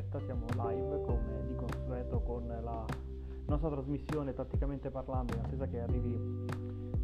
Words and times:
diretta, 0.00 0.20
siamo 0.20 0.46
live 0.54 1.02
come 1.02 1.46
di 1.46 1.54
consueto 1.54 2.20
con 2.20 2.46
la 2.46 2.84
nostra 3.46 3.68
trasmissione 3.68 4.32
tatticamente 4.32 4.90
parlando 4.90 5.34
in 5.34 5.40
attesa 5.40 5.66
che 5.66 5.80
arrivi 5.80 6.14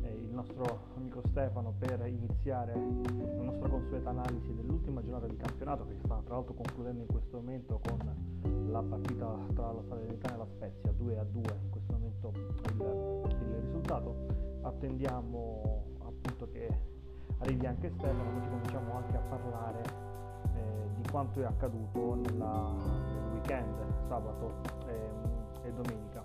eh, 0.03 0.09
il 0.09 0.30
nostro 0.30 0.95
amico 0.97 1.21
Stefano 1.29 1.75
per 1.79 2.07
iniziare 2.07 2.73
la 2.73 3.43
nostra 3.43 3.69
consueta 3.69 4.11
analisi 4.11 4.55
dell'ultima 4.55 5.03
giornata 5.03 5.27
di 5.27 5.37
campionato 5.37 5.87
che 5.87 5.95
sta 6.05 6.21
tra 6.25 6.37
l'altro 6.37 6.55
concludendo 6.55 7.03
in 7.03 7.09
questo 7.09 7.37
momento 7.37 7.80
con 7.87 8.71
la 8.71 8.83
partita 8.83 9.37
tra 9.55 9.73
la 9.73 9.83
Salernitana 9.89 10.35
e 10.35 10.39
la 10.39 10.47
Spezia 10.47 10.93
2 10.93 11.19
a 11.19 11.25
2 11.25 11.43
in 11.63 11.70
questo 11.70 11.92
momento 11.92 12.33
il, 12.34 13.47
il 13.47 13.61
risultato. 13.62 14.17
Attendiamo 14.62 15.84
appunto 15.98 16.48
che 16.51 16.69
arrivi 17.39 17.67
anche 17.67 17.91
Stefano 17.91 18.33
così 18.33 18.48
cominciamo 18.48 18.95
anche 18.95 19.17
a 19.17 19.20
parlare 19.20 20.17
di 20.95 21.11
quanto 21.11 21.41
è 21.41 21.45
accaduto 21.45 22.15
nella, 22.15 22.73
nel 22.73 23.33
weekend, 23.33 23.75
sabato 24.09 24.53
e, 24.87 25.67
e, 25.69 25.73
domenica. 25.73 26.23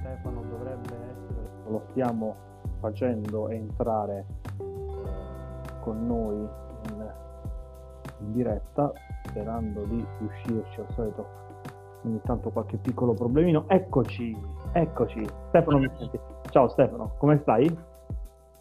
Stefano 0.00 0.42
dovrebbe 0.42 0.94
essere, 0.94 1.48
lo 1.68 1.82
stiamo 1.90 2.34
facendo 2.80 3.48
entrare 3.48 4.24
eh, 4.58 5.80
con 5.80 6.06
noi 6.06 6.36
in, 6.36 7.12
in, 8.20 8.32
diretta, 8.32 8.92
sperando 9.24 9.84
di 9.84 10.04
riuscirci 10.18 10.80
al 10.80 10.90
solito 10.92 11.26
ogni 12.04 12.20
tanto 12.22 12.50
qualche 12.50 12.76
piccolo 12.76 13.14
problemino. 13.14 13.64
Eccoci, 13.68 14.36
eccoci. 14.72 15.26
Stefano 15.48 15.78
mi 15.78 15.90
senti? 15.98 16.18
Ciao 16.50 16.68
Stefano, 16.68 17.14
come 17.18 17.38
stai? 17.42 17.94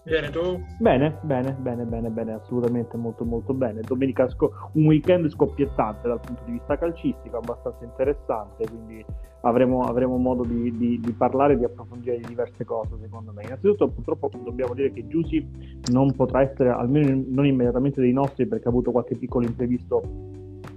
Bene, 0.06 0.30
tu? 0.30 0.64
Bene, 0.78 1.18
bene, 1.24 1.52
bene, 1.54 1.84
bene, 1.84 2.10
bene, 2.10 2.34
assolutamente 2.34 2.96
molto 2.96 3.26
molto 3.26 3.56
bene. 3.56 3.82
Domenica 3.82 4.30
sco- 4.30 4.70
un 4.74 4.86
weekend 4.86 5.28
scoppiettante 5.30 6.08
dal 6.08 6.20
punto 6.20 6.44
di 6.46 6.52
vista 6.52 6.78
calcistico, 6.78 7.38
abbastanza 7.38 7.84
interessante, 7.84 8.68
quindi 8.70 9.04
avremo, 9.42 9.82
avremo 9.82 10.18
modo 10.18 10.44
di, 10.44 10.78
di, 10.78 11.00
di, 11.00 11.12
parlare 11.14 11.54
e 11.54 11.58
di 11.58 11.64
approfondire 11.64 12.20
diverse 12.20 12.64
cose 12.66 12.92
secondo 13.02 13.32
me. 13.32 13.46
Innanzitutto 13.46 13.90
purtroppo 13.90 14.30
dobbiamo 14.44 14.76
dire 14.76 14.94
che 14.94 15.08
Giussi 15.08 15.44
non 15.92 16.14
potrà 16.16 16.42
essere, 16.42 16.70
almeno 16.70 17.24
non 17.28 17.48
immediatamente 17.48 18.00
dei 18.00 18.14
nostri, 18.14 18.46
perché 18.46 18.68
ha 18.68 18.70
avuto 18.70 18.92
qualche 18.92 19.16
piccolo 19.16 19.48
imprevisto 19.48 20.04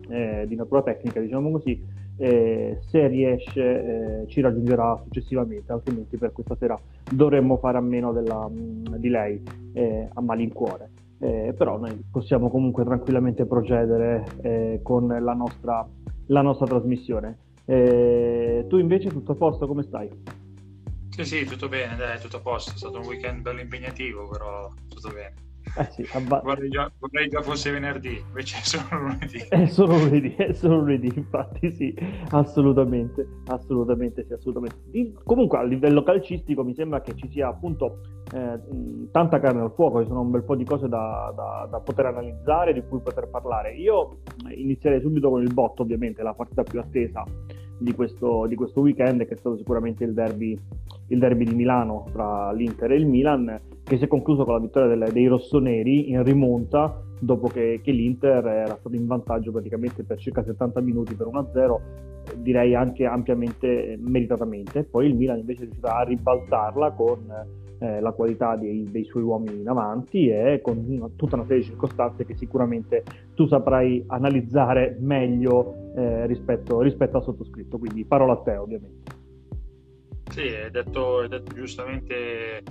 eh, 0.08 0.46
di 0.48 0.56
natura 0.56 0.82
tecnica, 0.82 1.20
diciamo 1.20 1.50
così, 1.50 1.78
eh, 2.18 2.78
se 2.88 3.06
riesce 3.06 4.22
eh, 4.22 4.28
ci 4.28 4.40
raggiungerà 4.40 5.00
successivamente, 5.04 5.72
altrimenti 5.72 6.16
per 6.16 6.32
questa 6.32 6.56
sera 6.56 6.78
dovremmo 7.10 7.56
fare 7.58 7.78
a 7.78 7.80
meno 7.80 8.12
della, 8.12 8.48
mm, 8.48 8.96
di 8.96 9.08
lei 9.08 9.42
eh, 9.72 10.08
a 10.12 10.20
malincuore. 10.20 10.90
Eh, 11.20 11.54
però 11.56 11.78
noi 11.78 12.04
possiamo 12.10 12.48
comunque 12.48 12.84
tranquillamente 12.84 13.44
procedere 13.46 14.24
eh, 14.42 14.80
con 14.82 15.06
la 15.08 15.34
nostra, 15.34 15.86
la 16.26 16.42
nostra 16.42 16.66
trasmissione. 16.66 17.38
Eh, 17.64 18.66
tu 18.68 18.78
invece 18.78 19.08
tutto 19.08 19.32
a 19.32 19.34
posto, 19.34 19.66
come 19.66 19.82
stai? 19.82 20.08
Sì, 21.10 21.24
sì, 21.24 21.44
tutto 21.44 21.68
bene, 21.68 21.96
dai, 21.96 22.20
tutto 22.20 22.36
a 22.36 22.40
posto. 22.40 22.72
È 22.72 22.76
stato 22.76 23.00
un 23.00 23.06
weekend 23.06 23.42
bello 23.42 23.60
impegnativo, 23.60 24.28
però 24.28 24.70
tutto 24.88 25.10
bene. 25.10 25.47
Eh 25.74 25.88
sì, 25.90 26.06
abba... 26.12 26.40
vorrei, 26.40 26.68
già, 26.68 26.90
vorrei, 26.98 27.28
già, 27.28 27.42
fosse 27.42 27.70
venerdì, 27.70 28.22
invece 28.26 28.58
è 28.58 28.62
solo 28.62 29.00
lunedì. 29.00 29.38
È 29.48 29.66
solo 29.66 29.98
lunedì, 29.98 30.34
è 30.34 30.52
solo 30.52 30.78
lunedì, 30.80 31.12
infatti 31.14 31.70
sì, 31.70 31.94
assolutamente, 32.30 33.26
assolutamente 33.46 34.24
sì, 34.24 34.32
assolutamente. 34.32 35.22
Comunque 35.24 35.58
a 35.58 35.62
livello 35.62 36.02
calcistico 36.02 36.62
mi 36.64 36.74
sembra 36.74 37.00
che 37.00 37.14
ci 37.14 37.28
sia 37.28 37.48
appunto 37.48 38.00
eh, 38.32 39.08
tanta 39.10 39.40
carne 39.40 39.62
al 39.62 39.72
fuoco, 39.72 40.02
ci 40.02 40.08
sono 40.08 40.20
un 40.20 40.30
bel 40.30 40.44
po' 40.44 40.54
di 40.54 40.64
cose 40.64 40.88
da, 40.88 41.32
da, 41.34 41.66
da, 41.70 41.80
poter 41.80 42.06
analizzare, 42.06 42.72
di 42.72 42.82
cui 42.86 43.00
poter 43.00 43.28
parlare. 43.28 43.74
Io 43.74 44.18
inizierei 44.54 45.00
subito 45.00 45.30
con 45.30 45.42
il 45.42 45.52
botto, 45.52 45.82
ovviamente, 45.82 46.22
la 46.22 46.34
partita 46.34 46.62
più 46.62 46.78
attesa 46.78 47.24
di 47.78 47.94
questo, 47.94 48.46
di 48.46 48.54
questo 48.54 48.80
weekend, 48.80 49.26
che 49.26 49.34
è 49.34 49.36
stato 49.36 49.56
sicuramente 49.56 50.04
il 50.04 50.12
derby, 50.12 50.58
il 51.08 51.18
derby 51.18 51.44
di 51.44 51.54
Milano 51.54 52.04
tra 52.12 52.52
l'Inter 52.52 52.92
e 52.92 52.96
il 52.96 53.06
Milan 53.06 53.60
che 53.82 53.96
si 53.96 54.04
è 54.04 54.08
concluso 54.08 54.44
con 54.44 54.54
la 54.54 54.60
vittoria 54.60 54.88
delle, 54.88 55.10
dei 55.10 55.26
rossoneri 55.26 56.10
in 56.10 56.22
rimonta 56.22 57.02
dopo 57.18 57.48
che, 57.48 57.80
che, 57.82 57.90
l'Inter 57.90 58.46
era 58.46 58.76
stato 58.78 58.94
in 58.94 59.06
vantaggio 59.06 59.50
praticamente 59.50 60.04
per 60.04 60.18
circa 60.18 60.44
70 60.44 60.80
minuti 60.82 61.14
per 61.14 61.26
1-0, 61.26 61.80
direi 62.36 62.74
anche 62.74 63.06
ampiamente 63.06 63.96
meritatamente. 63.98 64.84
Poi 64.84 65.06
il 65.06 65.16
Milan 65.16 65.38
invece 65.38 65.60
è 65.60 65.64
riuscito 65.64 65.86
a 65.86 66.02
ribaltarla 66.02 66.92
con 66.92 67.66
eh, 67.78 68.00
la 68.00 68.12
qualità 68.12 68.56
dei, 68.56 68.88
dei, 68.90 69.04
suoi 69.04 69.22
uomini 69.22 69.60
in 69.60 69.68
avanti 69.68 70.28
e 70.28 70.60
con 70.62 70.84
una, 70.86 71.08
tutta 71.14 71.36
una 71.36 71.44
serie 71.44 71.62
di 71.62 71.68
circostanze 71.68 72.24
che 72.24 72.36
sicuramente 72.36 73.04
tu 73.34 73.46
saprai 73.46 74.04
analizzare 74.08 74.96
meglio 75.00 75.92
eh, 75.96 76.26
rispetto, 76.26 76.80
rispetto 76.80 77.18
al 77.18 77.22
sottoscritto. 77.22 77.78
Quindi 77.78 78.04
parola 78.04 78.32
a 78.32 78.42
te 78.42 78.56
ovviamente. 78.56 79.12
Sì, 80.30 80.40
hai 80.40 80.70
detto, 80.70 81.18
hai 81.18 81.28
detto 81.28 81.54
giustamente 81.54 82.62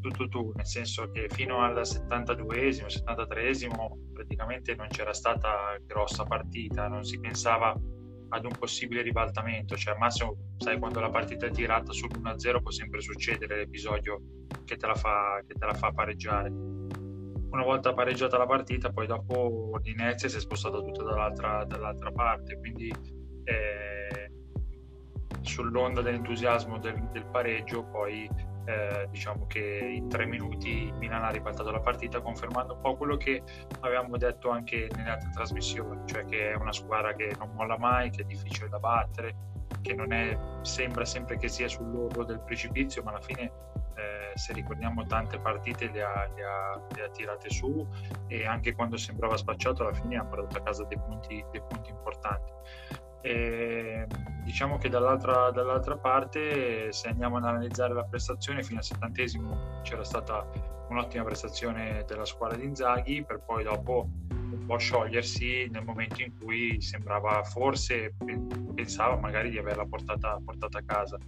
tutto 0.00 0.28
tu, 0.28 0.52
nel 0.54 0.66
senso 0.66 1.10
che 1.10 1.28
fino 1.30 1.58
al 1.58 1.80
72esimo, 1.80 2.86
73esimo 2.86 4.12
praticamente 4.12 4.74
non 4.74 4.88
c'era 4.88 5.12
stata 5.12 5.76
grossa 5.86 6.24
partita, 6.24 6.88
non 6.88 7.04
si 7.04 7.18
pensava 7.20 7.74
ad 8.32 8.44
un 8.44 8.52
possibile 8.58 9.02
ribaltamento, 9.02 9.76
cioè 9.76 9.92
al 9.92 9.98
massimo 9.98 10.36
sai 10.56 10.78
quando 10.78 11.00
la 11.00 11.10
partita 11.10 11.46
è 11.46 11.50
tirata 11.50 11.92
sull'1-0 11.92 12.62
può 12.62 12.70
sempre 12.70 13.00
succedere 13.00 13.56
l'episodio 13.56 14.20
che 14.64 14.76
te 14.76 14.86
la 14.86 14.94
fa, 14.94 15.42
te 15.46 15.64
la 15.64 15.74
fa 15.74 15.92
pareggiare. 15.92 16.48
Una 16.48 17.64
volta 17.64 17.92
pareggiata 17.92 18.38
la 18.38 18.46
partita, 18.46 18.90
poi 18.90 19.06
dopo 19.06 19.78
l'inezia 19.82 20.30
si 20.30 20.36
è 20.36 20.40
spostata 20.40 20.78
tutta 20.78 21.02
dall'altra, 21.02 21.64
dall'altra 21.66 22.10
parte, 22.10 22.58
quindi 22.58 22.90
eh, 23.44 24.32
sull'onda 25.42 26.00
dell'entusiasmo 26.00 26.78
del, 26.78 27.10
del 27.12 27.26
pareggio 27.26 27.84
poi 27.84 28.26
eh, 28.64 29.08
diciamo 29.10 29.46
che 29.46 29.60
in 29.60 30.08
tre 30.08 30.26
minuti 30.26 30.84
il 30.84 30.94
Milan 30.94 31.24
ha 31.24 31.30
ribaltato 31.30 31.70
la 31.70 31.80
partita 31.80 32.20
confermando 32.20 32.74
un 32.74 32.80
po' 32.80 32.96
quello 32.96 33.16
che 33.16 33.42
avevamo 33.80 34.16
detto 34.16 34.50
anche 34.50 34.88
nelle 34.94 35.10
altre 35.10 35.30
trasmissioni, 35.30 36.02
cioè 36.06 36.24
che 36.24 36.52
è 36.52 36.54
una 36.54 36.72
squadra 36.72 37.14
che 37.14 37.34
non 37.38 37.52
molla 37.54 37.78
mai, 37.78 38.10
che 38.10 38.22
è 38.22 38.24
difficile 38.24 38.68
da 38.68 38.78
battere, 38.78 39.34
che 39.80 39.94
non 39.94 40.12
è, 40.12 40.38
sembra 40.62 41.04
sempre 41.04 41.36
che 41.36 41.48
sia 41.48 41.68
sull'orlo 41.68 42.24
del 42.24 42.40
precipizio, 42.40 43.02
ma 43.02 43.10
alla 43.10 43.20
fine 43.20 43.42
eh, 43.94 44.32
se 44.34 44.52
ricordiamo 44.52 45.04
tante 45.04 45.38
partite 45.38 45.90
le 45.90 46.02
ha, 46.02 46.28
le, 46.34 46.44
ha, 46.44 46.80
le 46.94 47.04
ha, 47.04 47.08
tirate 47.10 47.50
su 47.50 47.86
e 48.28 48.46
anche 48.46 48.74
quando 48.74 48.96
sembrava 48.96 49.36
spacciato 49.36 49.82
alla 49.82 49.92
fine 49.92 50.16
ha 50.16 50.24
portato 50.24 50.58
a 50.58 50.62
casa 50.62 50.84
dei 50.84 50.98
punti, 50.98 51.44
dei 51.50 51.62
punti 51.68 51.90
importanti. 51.90 52.52
E 53.22 54.06
diciamo 54.44 54.78
che 54.78 54.88
dall'altra, 54.88 55.50
dall'altra, 55.50 55.96
parte, 55.96 56.92
se 56.92 57.08
andiamo 57.08 57.36
ad 57.36 57.44
analizzare 57.44 57.94
la 57.94 58.04
prestazione, 58.04 58.62
fino 58.62 58.78
al 58.78 58.84
settantesimo 58.84 59.80
c'era 59.82 60.04
stata 60.04 60.46
un'ottima 60.88 61.24
prestazione 61.24 62.04
della 62.06 62.24
squadra 62.24 62.58
di 62.58 62.64
Inzaghi, 62.64 63.24
per 63.24 63.40
poi 63.46 63.62
dopo 63.64 64.08
un 64.30 64.66
po' 64.66 64.76
sciogliersi 64.76 65.68
nel 65.70 65.84
momento 65.84 66.20
in 66.20 66.36
cui 66.38 66.80
sembrava 66.80 67.42
forse 67.44 68.14
pensava 68.74 69.16
magari 69.16 69.50
di 69.50 69.58
averla 69.58 69.86
portata, 69.86 70.38
portata 70.44 70.78
a 70.78 70.82
casa. 70.84 71.18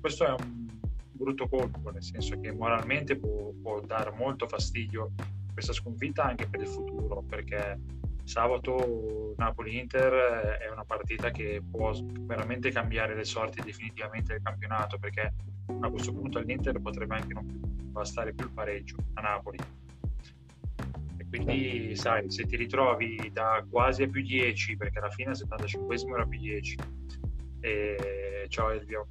Questo 0.00 0.24
è 0.24 0.30
un 0.30 0.66
brutto 1.12 1.48
colpo, 1.48 1.90
nel 1.90 2.02
senso 2.02 2.40
che 2.40 2.50
moralmente 2.52 3.16
può, 3.16 3.52
può 3.60 3.80
dare 3.80 4.10
molto 4.12 4.46
fastidio 4.46 5.12
questa 5.52 5.72
sconfitta 5.72 6.24
anche 6.24 6.48
per 6.48 6.60
il 6.60 6.68
futuro, 6.68 7.22
perché 7.22 7.78
sabato 8.24 9.34
Napoli-Inter 9.36 10.58
è 10.60 10.70
una 10.70 10.84
partita 10.84 11.30
che 11.30 11.62
può 11.68 11.92
veramente 12.20 12.70
cambiare 12.70 13.14
le 13.14 13.24
sorti 13.24 13.62
definitivamente 13.62 14.32
del 14.32 14.42
campionato 14.42 14.98
perché 14.98 15.32
a 15.80 15.90
questo 15.90 16.12
punto 16.12 16.38
all'Inter 16.38 16.80
potrebbe 16.80 17.14
anche 17.14 17.32
non 17.32 17.46
bastare 17.90 18.32
più 18.32 18.46
il 18.46 18.52
pareggio 18.52 18.96
a 19.14 19.20
Napoli. 19.20 19.58
E 21.16 21.26
quindi 21.28 21.94
sai 21.96 22.30
se 22.30 22.44
ti 22.44 22.56
ritrovi 22.56 23.30
da 23.32 23.64
quasi 23.68 24.02
a 24.02 24.08
più 24.08 24.22
10 24.22 24.76
perché 24.76 24.98
alla 24.98 25.10
fine 25.10 25.30
al 25.30 25.36
75 25.36 26.14
era 26.14 26.26
più 26.26 26.38
10 26.38 26.78
e 27.60 28.46
ciao 28.48 28.70
Elvio 28.70 29.08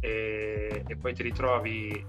e, 0.00 0.82
e, 0.84 0.96
poi 0.96 1.14
ti 1.14 1.22
ritrovi 1.22 1.90
eh, 1.90 2.04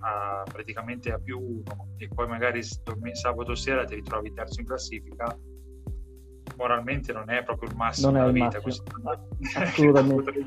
a, 0.00 0.42
praticamente 0.50 1.12
a 1.12 1.18
più 1.18 1.38
1 1.38 1.94
e 1.98 2.08
poi 2.08 2.26
magari 2.26 2.62
sabato 2.62 3.54
sera 3.54 3.84
ti 3.84 3.94
ritrovi 3.94 4.32
terzo 4.32 4.60
in 4.60 4.66
classifica 4.66 5.38
moralmente 6.56 7.12
non 7.12 7.30
è 7.30 7.42
proprio 7.42 7.68
il 7.70 7.76
massimo 7.76 8.10
non 8.10 8.20
è 8.20 8.32
della 8.32 8.46
vita. 8.46 8.60
Massimo. 8.64 8.84
Assolutamente. 9.54 10.32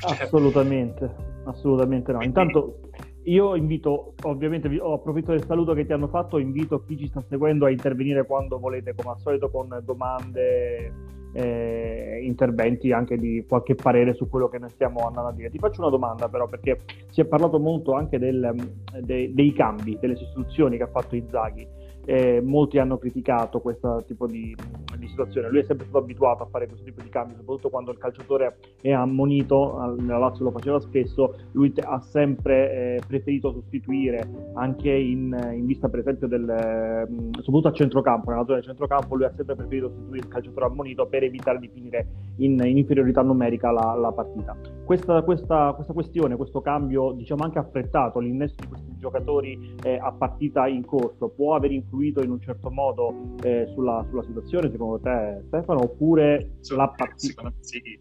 Cioè. 0.00 0.22
Assolutamente, 0.22 1.14
assolutamente 1.44 2.12
no. 2.12 2.22
Intanto 2.22 2.80
io 3.24 3.54
invito, 3.54 4.14
ovviamente 4.22 4.68
ho 4.80 4.94
approfitto 4.94 5.32
del 5.32 5.44
saluto 5.44 5.74
che 5.74 5.84
ti 5.84 5.92
hanno 5.92 6.08
fatto, 6.08 6.38
invito 6.38 6.82
chi 6.84 6.96
ci 6.96 7.06
sta 7.06 7.22
seguendo 7.28 7.66
a 7.66 7.70
intervenire 7.70 8.24
quando 8.24 8.58
volete, 8.58 8.94
come 8.94 9.10
al 9.10 9.18
solito, 9.18 9.50
con 9.50 9.78
domande, 9.84 10.92
eh, 11.32 12.20
interventi, 12.22 12.92
anche 12.92 13.16
di 13.16 13.44
qualche 13.46 13.74
parere 13.74 14.14
su 14.14 14.28
quello 14.28 14.48
che 14.48 14.58
noi 14.58 14.70
stiamo 14.70 15.06
andando 15.06 15.28
a 15.28 15.32
dire. 15.32 15.50
Ti 15.50 15.58
faccio 15.58 15.82
una 15.82 15.90
domanda 15.90 16.28
però, 16.28 16.48
perché 16.48 16.78
si 17.10 17.20
è 17.20 17.26
parlato 17.26 17.58
molto 17.58 17.92
anche 17.92 18.18
del, 18.18 18.54
de, 19.00 19.34
dei 19.34 19.52
cambi, 19.52 19.98
delle 20.00 20.16
sostituzioni 20.16 20.78
che 20.78 20.84
ha 20.84 20.88
fatto 20.88 21.14
Inzaghi 21.14 21.79
eh, 22.04 22.40
molti 22.40 22.78
hanno 22.78 22.98
criticato 22.98 23.60
questo 23.60 24.02
tipo 24.06 24.26
di, 24.26 24.54
di, 24.98 25.06
situazione. 25.06 25.48
Lui 25.48 25.60
è 25.60 25.64
sempre 25.64 25.86
stato 25.86 26.02
abituato 26.02 26.42
a 26.42 26.46
fare 26.46 26.66
questo 26.66 26.84
tipo 26.84 27.02
di 27.02 27.08
cambi, 27.08 27.34
soprattutto 27.36 27.70
quando 27.70 27.90
il 27.90 27.98
calciatore 27.98 28.56
è 28.80 28.92
ammonito, 28.92 29.96
nella 29.98 30.18
Lazio 30.18 30.44
lo 30.44 30.50
faceva 30.50 30.80
spesso, 30.80 31.36
lui 31.52 31.72
ha 31.80 32.00
sempre 32.00 32.72
eh, 32.96 33.00
preferito 33.06 33.52
sostituire 33.52 34.28
anche 34.54 34.90
in, 34.90 35.36
in, 35.52 35.66
vista 35.66 35.88
per 35.88 36.00
esempio 36.00 36.26
del, 36.26 36.48
eh, 36.48 37.06
soprattutto 37.40 37.68
a 37.68 37.72
centrocampo, 37.72 38.30
nella 38.30 38.44
zona 38.44 38.56
del 38.56 38.64
centrocampo 38.64 39.14
lui 39.14 39.24
ha 39.24 39.32
sempre 39.34 39.54
preferito 39.54 39.88
sostituire 39.88 40.18
il 40.18 40.28
calciatore 40.28 40.66
ammonito 40.66 41.06
per 41.06 41.22
evitare 41.22 41.58
di 41.58 41.68
finire 41.72 42.06
in, 42.36 42.60
in 42.64 42.78
inferiorità 42.78 43.22
numerica 43.22 43.70
la, 43.70 43.94
la 43.94 44.12
partita. 44.12 44.56
Questa, 44.84 45.22
questa, 45.22 45.72
questa, 45.74 45.92
questione, 45.92 46.36
questo 46.36 46.60
cambio 46.60 47.12
diciamo 47.12 47.44
anche 47.44 47.58
affrettato, 47.58 48.18
l'innesto 48.18 48.62
di 48.62 48.68
questi 48.68 48.89
giocatori 49.00 49.74
eh, 49.82 49.98
a 49.98 50.12
partita 50.12 50.68
in 50.68 50.84
corso 50.84 51.30
può 51.30 51.54
aver 51.56 51.72
influito 51.72 52.22
in 52.22 52.30
un 52.30 52.40
certo 52.40 52.70
modo 52.70 53.34
eh, 53.42 53.66
sulla, 53.74 54.04
sulla, 54.08 54.22
situazione 54.22 54.70
secondo 54.70 55.00
te 55.00 55.42
Stefano 55.46 55.82
oppure 55.82 56.58
secondo 56.60 56.84
la 56.84 56.96
partita? 56.96 57.16
Secondo 57.16 57.54
me, 57.56 57.64
sì. 57.64 58.00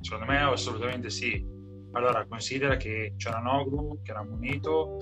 secondo 0.00 0.26
me 0.26 0.38
assolutamente 0.40 1.10
sì. 1.10 1.58
Allora 1.92 2.24
considera 2.26 2.76
che 2.76 3.14
Ciananoglu 3.16 4.00
che 4.02 4.10
era 4.10 4.22
munito 4.22 4.98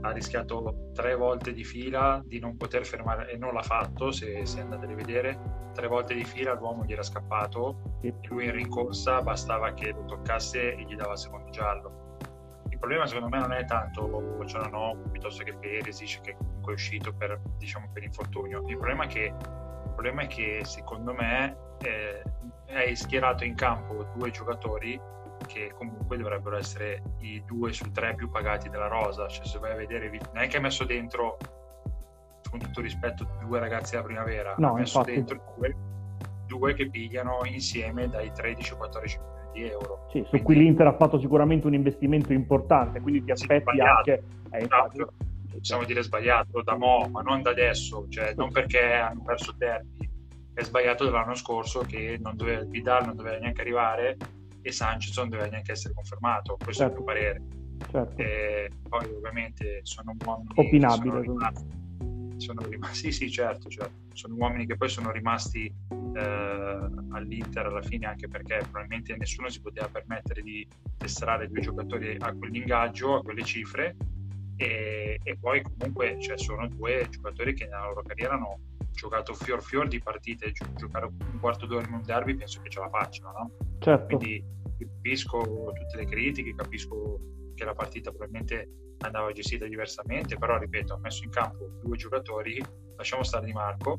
ha 0.00 0.10
rischiato 0.10 0.90
tre 0.92 1.14
volte 1.14 1.52
di 1.52 1.62
fila 1.62 2.22
di 2.24 2.40
non 2.40 2.56
poter 2.56 2.84
fermare 2.84 3.30
e 3.30 3.36
non 3.36 3.52
l'ha 3.52 3.62
fatto 3.62 4.10
se, 4.10 4.44
se 4.46 4.60
andate 4.60 4.84
a 4.84 4.88
rivedere 4.88 5.60
tre 5.74 5.86
volte 5.86 6.14
di 6.14 6.24
fila 6.24 6.54
l'uomo 6.54 6.84
gli 6.84 6.92
era 6.92 7.02
scappato 7.02 7.98
sì. 8.00 8.08
e 8.08 8.14
lui 8.28 8.46
in 8.46 8.52
rincorsa 8.52 9.22
bastava 9.22 9.72
che 9.74 9.92
lo 9.92 10.04
toccasse 10.04 10.74
e 10.74 10.82
gli 10.82 10.96
dava 10.96 11.12
il 11.12 11.18
secondo 11.18 11.50
giallo 11.50 12.01
problema 12.82 13.06
secondo 13.06 13.28
me 13.28 13.38
non 13.38 13.52
è 13.52 13.64
tanto 13.64 14.42
Cialanoglu 14.44 15.12
piuttosto 15.12 15.44
che 15.44 15.54
Perisic 15.54 16.20
che 16.20 16.36
comunque 16.36 16.72
è 16.72 16.74
uscito 16.74 17.12
per, 17.12 17.40
diciamo, 17.56 17.88
per 17.92 18.02
infortunio. 18.02 18.58
Il 18.66 18.76
problema, 18.76 19.04
è 19.04 19.06
che, 19.06 19.26
il 19.26 19.92
problema 19.92 20.22
è 20.22 20.26
che 20.26 20.62
secondo 20.64 21.14
me 21.14 21.56
eh, 21.82 22.22
hai 22.74 22.96
schierato 22.96 23.44
in 23.44 23.54
campo 23.54 24.10
due 24.16 24.32
giocatori 24.32 25.00
che 25.46 25.72
comunque 25.74 26.16
dovrebbero 26.16 26.56
essere 26.56 27.02
i 27.20 27.44
due 27.44 27.72
su 27.72 27.88
tre 27.92 28.16
più 28.16 28.28
pagati 28.28 28.68
della 28.68 28.88
rosa. 28.88 29.28
Cioè, 29.28 29.46
se 29.46 29.60
vai 29.60 29.72
a 29.72 29.76
vedere, 29.76 30.10
non 30.10 30.42
è 30.42 30.48
che 30.48 30.56
ha 30.56 30.60
messo 30.60 30.82
dentro, 30.82 31.38
con 32.50 32.58
tutto 32.58 32.80
rispetto, 32.80 33.28
due 33.40 33.60
ragazzi 33.60 33.92
della 33.92 34.02
primavera, 34.02 34.56
no, 34.58 34.70
ha 34.70 34.78
messo 34.78 34.98
infatti... 34.98 35.14
dentro 35.14 35.54
due, 35.56 35.76
due 36.46 36.74
che 36.74 36.90
pigliano 36.90 37.42
insieme 37.44 38.08
dai 38.08 38.30
13-14 38.30 39.18
milioni 39.18 39.31
di 39.52 39.64
euro. 39.64 40.06
Sì, 40.10 40.20
su 40.20 40.28
quindi, 40.30 40.46
cui 40.46 40.54
l'Inter 40.56 40.86
ha 40.86 40.96
fatto 40.96 41.18
sicuramente 41.18 41.66
un 41.66 41.74
investimento 41.74 42.32
importante, 42.32 43.00
quindi 43.00 43.24
ti 43.24 43.30
aspetti 43.30 43.80
anche... 43.80 44.22
Eh, 44.50 44.58
esatto, 44.58 45.12
possiamo 45.50 45.84
dire 45.84 46.02
sbagliato 46.02 46.62
da 46.62 46.76
mo', 46.76 47.08
ma 47.10 47.22
non 47.22 47.42
da 47.42 47.50
adesso, 47.50 48.06
cioè 48.08 48.34
non 48.34 48.50
perché 48.50 48.92
hanno 48.94 49.22
perso 49.22 49.52
Derby, 49.52 50.10
è 50.54 50.62
sbagliato 50.62 51.04
dell'anno 51.04 51.34
scorso 51.34 51.80
che 51.80 52.18
non 52.20 52.36
doveva, 52.36 52.62
Vidal 52.64 53.06
non 53.06 53.16
doveva 53.16 53.38
neanche 53.38 53.60
arrivare 53.60 54.16
e 54.60 54.72
Sanchez 54.72 55.16
non 55.16 55.28
doveva 55.28 55.48
neanche 55.48 55.72
essere 55.72 55.94
confermato, 55.94 56.56
questo 56.62 56.84
certo. 56.84 56.96
è 56.96 56.98
il 56.98 57.04
mio 57.04 57.04
parere. 57.04 57.42
Certo. 57.90 58.22
E 58.22 58.70
poi 58.88 59.04
ovviamente 59.14 59.80
sono 59.82 60.14
uomini 60.24 60.50
opinabili. 60.54 61.10
Sono 61.10 61.20
rimasti, 61.20 61.66
sono 62.36 62.62
rimasti, 62.66 62.96
sì, 62.96 63.12
sì, 63.12 63.30
certo, 63.30 63.68
certo, 63.68 63.92
sono 64.12 64.34
uomini 64.36 64.66
che 64.66 64.76
poi 64.76 64.88
sono 64.88 65.10
rimasti 65.10 65.72
eh, 66.14 66.90
all'Inter 67.10 67.66
alla 67.66 67.82
fine 67.82 68.06
anche 68.06 68.28
perché 68.28 68.58
probabilmente 68.58 69.16
nessuno 69.16 69.48
si 69.48 69.60
poteva 69.60 69.88
permettere 69.88 70.42
di 70.42 70.66
estrarre 70.98 71.48
due 71.48 71.60
giocatori 71.60 72.16
a 72.18 72.32
quell'ingaggio, 72.32 73.16
a 73.16 73.22
quelle 73.22 73.44
cifre 73.44 73.96
e, 74.56 75.18
e 75.22 75.36
poi 75.38 75.62
comunque 75.62 76.20
cioè, 76.20 76.38
sono 76.38 76.68
due 76.68 77.06
giocatori 77.10 77.54
che 77.54 77.64
nella 77.64 77.86
loro 77.86 78.02
carriera 78.02 78.34
hanno 78.34 78.58
giocato 78.92 79.34
fior 79.34 79.62
fior 79.62 79.88
di 79.88 80.00
partite, 80.00 80.52
Gi- 80.52 80.74
giocare 80.76 81.06
un 81.06 81.38
quarto 81.40 81.66
d'ora 81.66 81.86
in 81.86 81.94
un 81.94 82.02
derby 82.02 82.34
penso 82.34 82.60
che 82.60 82.68
ce 82.68 82.80
la 82.80 82.88
facciano, 82.88 83.32
no? 83.32 83.50
Certo. 83.78 84.16
Quindi 84.16 84.44
capisco 84.78 85.72
tutte 85.74 85.96
le 85.96 86.06
critiche, 86.06 86.54
capisco 86.54 87.18
che 87.54 87.64
la 87.64 87.74
partita 87.74 88.10
probabilmente 88.10 88.68
andava 88.98 89.32
gestita 89.32 89.66
diversamente, 89.66 90.36
però 90.36 90.58
ripeto, 90.58 90.94
ho 90.94 90.98
messo 90.98 91.24
in 91.24 91.30
campo 91.30 91.78
due 91.82 91.96
giocatori, 91.96 92.62
lasciamo 92.96 93.22
stare 93.22 93.46
Di 93.46 93.52
Marco, 93.52 93.98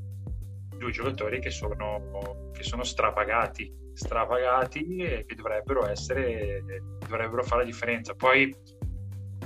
due 0.77 0.91
giocatori 0.91 1.39
che 1.39 1.49
sono, 1.49 2.49
che 2.53 2.63
sono 2.63 2.83
strapagati, 2.83 3.73
strapagati 3.93 4.97
e 4.97 5.25
che 5.25 5.35
dovrebbero 5.35 5.87
essere, 5.87 6.63
dovrebbero 7.07 7.43
fare 7.43 7.61
la 7.61 7.67
differenza. 7.67 8.13
Poi 8.13 8.53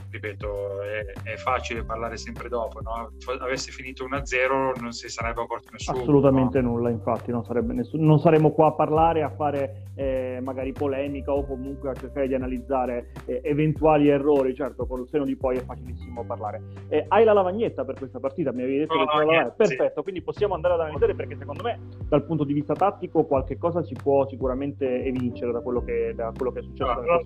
ripeto, 0.10 0.82
è, 0.84 1.32
è, 1.32 1.36
facile 1.36 1.84
parlare 1.84 2.18
sempre 2.18 2.50
dopo, 2.50 2.80
no? 2.82 3.12
avesse 3.40 3.72
finito 3.72 4.08
1-0 4.08 4.80
non 4.80 4.92
si 4.92 5.10
sarebbe 5.10 5.42
accorto 5.42 5.70
nessuno. 5.72 6.00
Assolutamente 6.00 6.62
no? 6.62 6.70
nulla, 6.70 6.90
infatti 6.90 7.32
non, 7.32 7.44
nessuno, 7.74 8.06
non, 8.06 8.20
saremmo 8.20 8.52
qua 8.52 8.68
a 8.68 8.74
parlare, 8.74 9.24
a 9.24 9.30
fare 9.30 9.84
eh, 9.96 10.40
magari 10.42 10.72
polemica 10.72 11.32
o 11.34 11.46
comunque 11.46 11.90
a 11.90 11.94
cercare 11.94 12.28
di 12.28 12.36
analizzare 12.36 13.12
eh, 13.26 13.42
eventuali 13.44 14.10
errori, 14.10 14.56
certo 14.56 14.86
con 14.86 15.02
il 15.02 15.08
seno 15.10 15.26
di 15.26 15.36
poi 15.36 15.58
è 15.58 15.64
facilissimo 15.64 16.24
parlare. 16.24 16.62
Eh, 16.88 17.06
hai 17.08 17.24
la 17.24 17.34
lavagnetta 17.34 17.84
per 17.84 17.96
questa 17.96 18.20
partita, 18.20 18.52
mi 18.52 18.64
avevi 18.64 18.80
detto 18.80 18.94
oh, 18.94 19.00
che 19.00 19.06
c'era 19.06 19.26
la 19.26 19.32
lavagna, 19.32 19.52
perfetto, 19.52 20.04
quindi 20.04 20.22
possiamo 20.22 20.54
andare 20.54 20.76
ad 20.76 20.82
analizzare 20.82 21.16
perché 21.16 21.36
secondo 21.38 21.64
me 21.64 21.80
dal 22.08 22.26
punto 22.26 22.44
di 22.44 22.54
vista 22.54 22.74
tattico 22.74 23.26
qualche 23.26 23.58
cosa 23.58 23.84
si 23.84 23.94
può 23.94 24.28
sicuramente 24.28 25.04
evincere 25.04 25.52
da 25.52 25.60
quello 25.60 25.84
che, 25.84 26.14
da 26.16 26.32
quello 26.36 26.52
che 26.52 26.60
è 26.60 26.64
successo. 26.64 27.02
La 27.02 27.22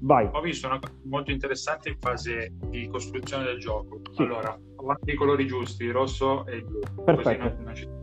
Vai. 0.00 0.28
Ho 0.32 0.40
visto 0.40 0.66
una 0.66 0.78
cosa 0.78 0.92
molto 1.04 1.30
interessante 1.30 1.88
in 1.88 1.98
fase 2.04 2.52
di 2.68 2.86
costruzione 2.88 3.44
del 3.44 3.58
gioco. 3.58 4.00
Sì. 4.12 4.22
Allora, 4.22 4.52
ho 4.76 4.96
i 5.06 5.14
colori 5.14 5.46
giusti, 5.46 5.84
il 5.84 5.92
rosso 5.92 6.46
e 6.46 6.56
il 6.56 6.64
blu. 6.64 6.80
Perfetto. 7.04 7.44
Non, 7.44 7.62
non 7.64 8.02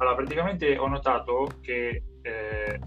allora, 0.00 0.14
praticamente 0.14 0.76
ho 0.76 0.86
notato 0.86 1.48
che 1.60 2.02
eh, 2.22 2.80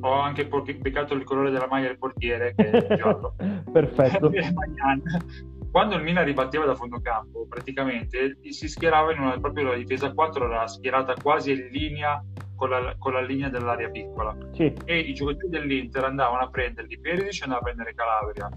ho 0.00 0.12
anche 0.12 0.46
beccato 0.46 1.14
il 1.14 1.24
colore 1.24 1.50
della 1.50 1.66
maglia 1.68 1.88
del 1.88 1.98
portiere, 1.98 2.54
che 2.54 2.70
è 2.70 2.96
giallo. 2.96 3.34
Perfetto. 3.70 4.30
Quando 5.70 5.96
il 5.96 6.02
Milan 6.02 6.24
ribatteva 6.24 6.64
da 6.64 6.74
fondo 6.74 7.00
campo, 7.00 7.46
praticamente 7.46 8.38
si 8.48 8.68
schierava 8.68 9.12
in 9.12 9.20
una, 9.20 9.38
proprio 9.38 9.64
la 9.64 9.76
difesa 9.76 10.12
4 10.14 10.46
era 10.46 10.66
schierata 10.66 11.14
quasi 11.20 11.52
in 11.52 11.68
linea 11.70 12.24
con 12.56 12.70
la, 12.70 12.94
con 12.98 13.12
la 13.12 13.20
linea 13.20 13.50
dell'area 13.50 13.90
piccola. 13.90 14.34
Sì. 14.52 14.72
E 14.86 14.98
i 14.98 15.12
giocatori 15.12 15.50
dell'Inter 15.50 16.04
andavano 16.04 16.42
a 16.42 16.48
prenderli, 16.48 16.98
Perisic 16.98 17.42
andava 17.42 17.60
a 17.60 17.64
prendere 17.64 17.94
Calabria, 17.94 18.48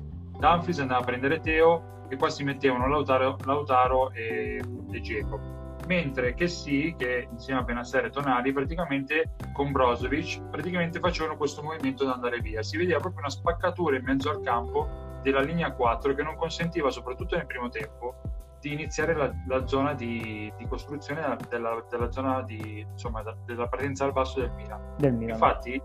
Dumfries 0.41 0.79
andava 0.79 1.01
a 1.01 1.03
prendere 1.03 1.39
Teo 1.39 2.05
e 2.10 2.17
qua 2.17 2.29
si 2.29 2.43
mettevano 2.43 2.88
Lautaro, 2.88 3.38
Lautaro 3.45 4.12
e, 4.12 4.60
e 4.91 5.01
Geco 5.01 5.60
mentre 5.86 6.33
che 6.33 6.48
sì, 6.48 6.95
che 6.98 7.27
insieme 7.31 7.60
a 7.60 7.63
Benassere 7.63 8.07
e 8.07 8.10
Tonali 8.10 8.51
praticamente 8.51 9.36
con 9.53 9.71
Brozovic 9.71 10.41
praticamente 10.50 11.00
facevano 11.00 11.38
questo 11.38 11.62
movimento 11.62 12.05
da 12.05 12.13
andare 12.13 12.39
via 12.39 12.63
si 12.63 12.77
vedeva 12.77 13.00
proprio 13.00 13.21
una 13.21 13.29
spaccatura 13.29 13.98
in 13.98 14.03
mezzo 14.03 14.29
al 14.29 14.41
campo 14.41 15.19
della 15.21 15.41
linea 15.41 15.74
4 15.74 16.15
che 16.15 16.24
non 16.24 16.36
consentiva 16.36 16.89
soprattutto 16.89 17.36
nel 17.36 17.45
primo 17.45 17.69
tempo 17.69 18.15
di 18.60 18.74
iniziare 18.74 19.15
la, 19.15 19.31
la 19.48 19.65
zona 19.67 19.93
di, 19.93 20.51
di 20.57 20.67
costruzione 20.67 21.21
della, 21.50 21.83
della, 21.89 22.12
zona 22.12 22.43
di, 22.43 22.86
insomma, 22.91 23.24
della 23.43 23.67
partenza 23.67 24.05
al 24.05 24.12
basso 24.12 24.39
del 24.39 24.51
Milan. 24.51 24.79
Del 24.98 25.13
Milan. 25.13 25.33
Infatti 25.33 25.81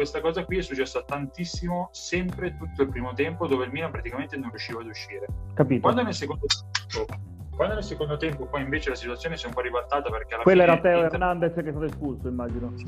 questa 0.00 0.22
cosa 0.22 0.46
qui 0.46 0.56
è 0.56 0.62
successa 0.62 1.02
tantissimo 1.02 1.90
sempre 1.92 2.56
tutto 2.56 2.80
il 2.80 2.88
primo 2.88 3.12
tempo 3.12 3.46
dove 3.46 3.66
il 3.66 3.70
Milan 3.70 3.90
praticamente 3.90 4.34
non 4.38 4.48
riusciva 4.48 4.80
ad 4.80 4.86
uscire. 4.86 5.26
Capito. 5.52 5.82
Quando 5.82 6.02
nel 6.02 6.14
secondo 6.14 6.46
tempo, 6.46 7.18
quando 7.50 7.74
nel 7.74 7.84
secondo 7.84 8.16
tempo 8.16 8.46
poi 8.46 8.62
invece 8.62 8.88
la 8.88 8.94
situazione 8.94 9.36
si 9.36 9.44
è 9.44 9.48
un 9.48 9.52
po' 9.52 9.60
ribaltata 9.60 10.08
perché 10.08 10.32
alla 10.32 10.42
Quella 10.44 10.64
fine 10.64 10.72
era 10.72 10.80
Teo 10.80 11.02
Inter... 11.02 11.12
Hernandez 11.12 11.52
che 11.52 11.60
è 11.60 11.70
stato 11.70 11.84
espulso, 11.84 12.28
immagino. 12.28 12.72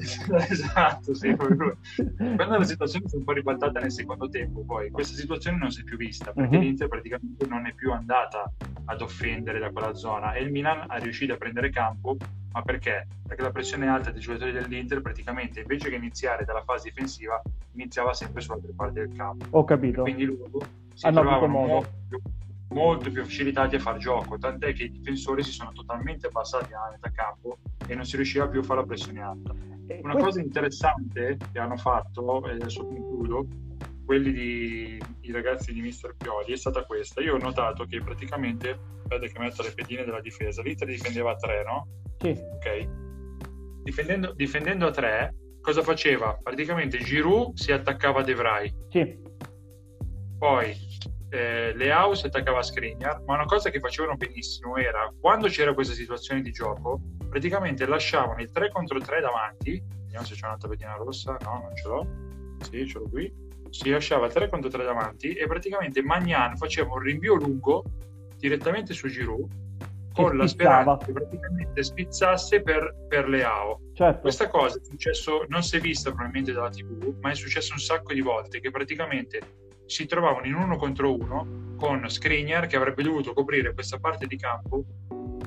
esatto, 0.48 1.14
sì, 1.14 1.36
Quando 1.36 2.56
la 2.56 2.64
situazione 2.64 3.06
si 3.06 3.14
è 3.14 3.18
un 3.18 3.24
po' 3.24 3.32
ribaltata 3.32 3.78
nel 3.78 3.92
secondo 3.92 4.30
tempo, 4.30 4.64
poi 4.64 4.90
questa 4.90 5.14
situazione 5.14 5.58
non 5.58 5.70
si 5.70 5.82
è 5.82 5.84
più 5.84 5.98
vista 5.98 6.32
perché 6.32 6.56
uh-huh. 6.56 6.62
l'Inter 6.62 6.88
praticamente 6.88 7.46
non 7.46 7.66
è 7.66 7.74
più 7.74 7.92
andata 7.92 8.50
ad 8.86 9.02
offendere 9.02 9.58
da 9.58 9.70
quella 9.70 9.92
zona 9.92 10.32
e 10.32 10.40
il 10.40 10.50
Milan 10.50 10.90
è 10.90 10.98
riuscito 11.00 11.34
a 11.34 11.36
prendere 11.36 11.68
campo 11.68 12.16
ma 12.52 12.62
perché? 12.62 13.06
Perché 13.26 13.42
la 13.42 13.50
pressione 13.50 13.88
alta 13.88 14.10
dei 14.10 14.20
giocatori 14.20 14.52
dell'Inter 14.52 15.00
praticamente 15.00 15.60
invece 15.60 15.88
che 15.88 15.96
iniziare 15.96 16.44
dalla 16.44 16.62
fase 16.62 16.90
difensiva 16.90 17.40
iniziava 17.72 18.12
sempre 18.14 18.40
sull'altra 18.40 18.72
parte 18.74 19.06
del 19.06 19.16
campo. 19.16 19.46
Ho 19.50 19.64
capito. 19.64 20.00
E 20.00 20.02
quindi 20.02 20.24
loro 20.24 20.60
si 20.94 21.06
Hanno 21.06 21.20
trovavano 21.20 21.66
molto 21.66 21.90
più, 22.08 22.20
molto 22.68 23.10
più 23.10 23.22
facilitati 23.24 23.76
a 23.76 23.78
far 23.78 23.96
gioco, 23.96 24.38
tant'è 24.38 24.72
che 24.72 24.84
i 24.84 24.90
difensori 24.90 25.42
si 25.42 25.52
sono 25.52 25.72
totalmente 25.72 26.26
abbassati 26.26 26.72
a 26.72 26.90
metà 26.90 27.10
campo 27.10 27.58
e 27.86 27.94
non 27.94 28.04
si 28.04 28.16
riusciva 28.16 28.48
più 28.48 28.60
a 28.60 28.62
fare 28.62 28.80
la 28.80 28.86
pressione 28.86 29.22
alta. 29.22 29.54
Una 30.02 30.16
cosa 30.16 30.40
interessante 30.40 31.36
che 31.52 31.58
hanno 31.58 31.76
fatto, 31.76 32.46
e 32.46 32.52
adesso 32.52 32.86
concludo, 32.86 33.46
quelli 34.04 34.32
di 34.32 35.02
i 35.20 35.32
ragazzi 35.32 35.72
di 35.72 35.80
Mister 35.80 36.14
Pioli 36.16 36.52
è 36.52 36.56
stata 36.56 36.84
questa. 36.84 37.20
Io 37.20 37.34
ho 37.34 37.38
notato 37.38 37.84
che 37.84 38.00
praticamente, 38.00 38.78
vedete 39.06 39.32
che 39.32 39.38
metto 39.38 39.62
le 39.62 39.72
pedine 39.72 40.04
della 40.04 40.20
difesa, 40.20 40.62
l'Inter 40.62 40.88
difendeva 40.88 41.32
a 41.32 41.36
tre, 41.36 41.62
no? 41.64 41.86
Sì. 42.22 42.30
Ok. 42.30 42.88
Difendendo, 43.82 44.32
difendendo 44.34 44.86
a 44.86 44.90
tre, 44.92 45.34
cosa 45.60 45.82
faceva? 45.82 46.38
Praticamente 46.40 46.98
Giroud 46.98 47.56
si 47.56 47.72
attaccava 47.72 48.20
a 48.20 48.22
De 48.22 48.34
Vrij. 48.34 48.72
Sì. 48.90 49.18
Poi 50.38 50.76
eh, 51.30 51.72
Leao 51.74 52.14
si 52.14 52.26
attaccava 52.26 52.60
a 52.60 52.62
Skriniar, 52.62 53.22
ma 53.26 53.34
una 53.34 53.44
cosa 53.44 53.70
che 53.70 53.80
facevano 53.80 54.16
benissimo 54.16 54.76
era 54.76 55.12
quando 55.20 55.48
c'era 55.48 55.74
questa 55.74 55.94
situazione 55.94 56.42
di 56.42 56.52
gioco, 56.52 57.00
praticamente 57.28 57.86
lasciavano 57.86 58.40
il 58.40 58.50
3 58.52 58.70
contro 58.70 59.00
3 59.00 59.20
davanti, 59.20 59.82
vediamo 60.02 60.24
se 60.24 60.34
c'è 60.34 60.46
una 60.46 60.56
tabetina 60.56 60.94
rossa, 60.94 61.36
no, 61.42 61.60
non 61.62 61.74
ce 61.74 61.88
l'ho, 61.88 62.06
sì, 62.60 62.86
ce 62.86 62.98
l'ho 62.98 63.08
qui, 63.08 63.32
si 63.70 63.90
lasciava 63.90 64.28
3 64.28 64.48
contro 64.48 64.68
3 64.68 64.84
davanti 64.84 65.32
e 65.32 65.46
praticamente 65.46 66.02
Magnan 66.02 66.56
faceva 66.56 66.92
un 66.92 66.98
rinvio 66.98 67.34
lungo 67.34 67.84
direttamente 68.36 68.92
su 68.92 69.08
Giroud 69.08 69.61
con 70.12 70.36
la 70.36 70.46
speranza 70.46 71.04
che 71.04 71.12
praticamente 71.12 71.82
spizzasse 71.82 72.62
per, 72.62 72.94
per 73.08 73.28
Leao. 73.28 73.80
Certo. 73.94 74.20
Questa 74.20 74.48
cosa 74.48 74.78
è 74.78 74.84
successo, 74.84 75.44
non 75.48 75.62
si 75.62 75.76
è 75.76 75.80
vista 75.80 76.10
probabilmente 76.10 76.52
dalla 76.52 76.70
TV, 76.70 77.14
ma 77.20 77.30
è 77.30 77.34
successo 77.34 77.72
un 77.72 77.80
sacco 77.80 78.12
di 78.12 78.20
volte 78.20 78.60
che 78.60 78.70
praticamente 78.70 79.40
si 79.86 80.06
trovavano 80.06 80.46
in 80.46 80.54
uno 80.54 80.76
contro 80.76 81.14
uno 81.14 81.74
con 81.76 82.08
Skriniar 82.08 82.66
che 82.66 82.76
avrebbe 82.76 83.02
dovuto 83.02 83.32
coprire 83.32 83.74
questa 83.74 83.98
parte 83.98 84.26
di 84.26 84.36
campo 84.36 84.84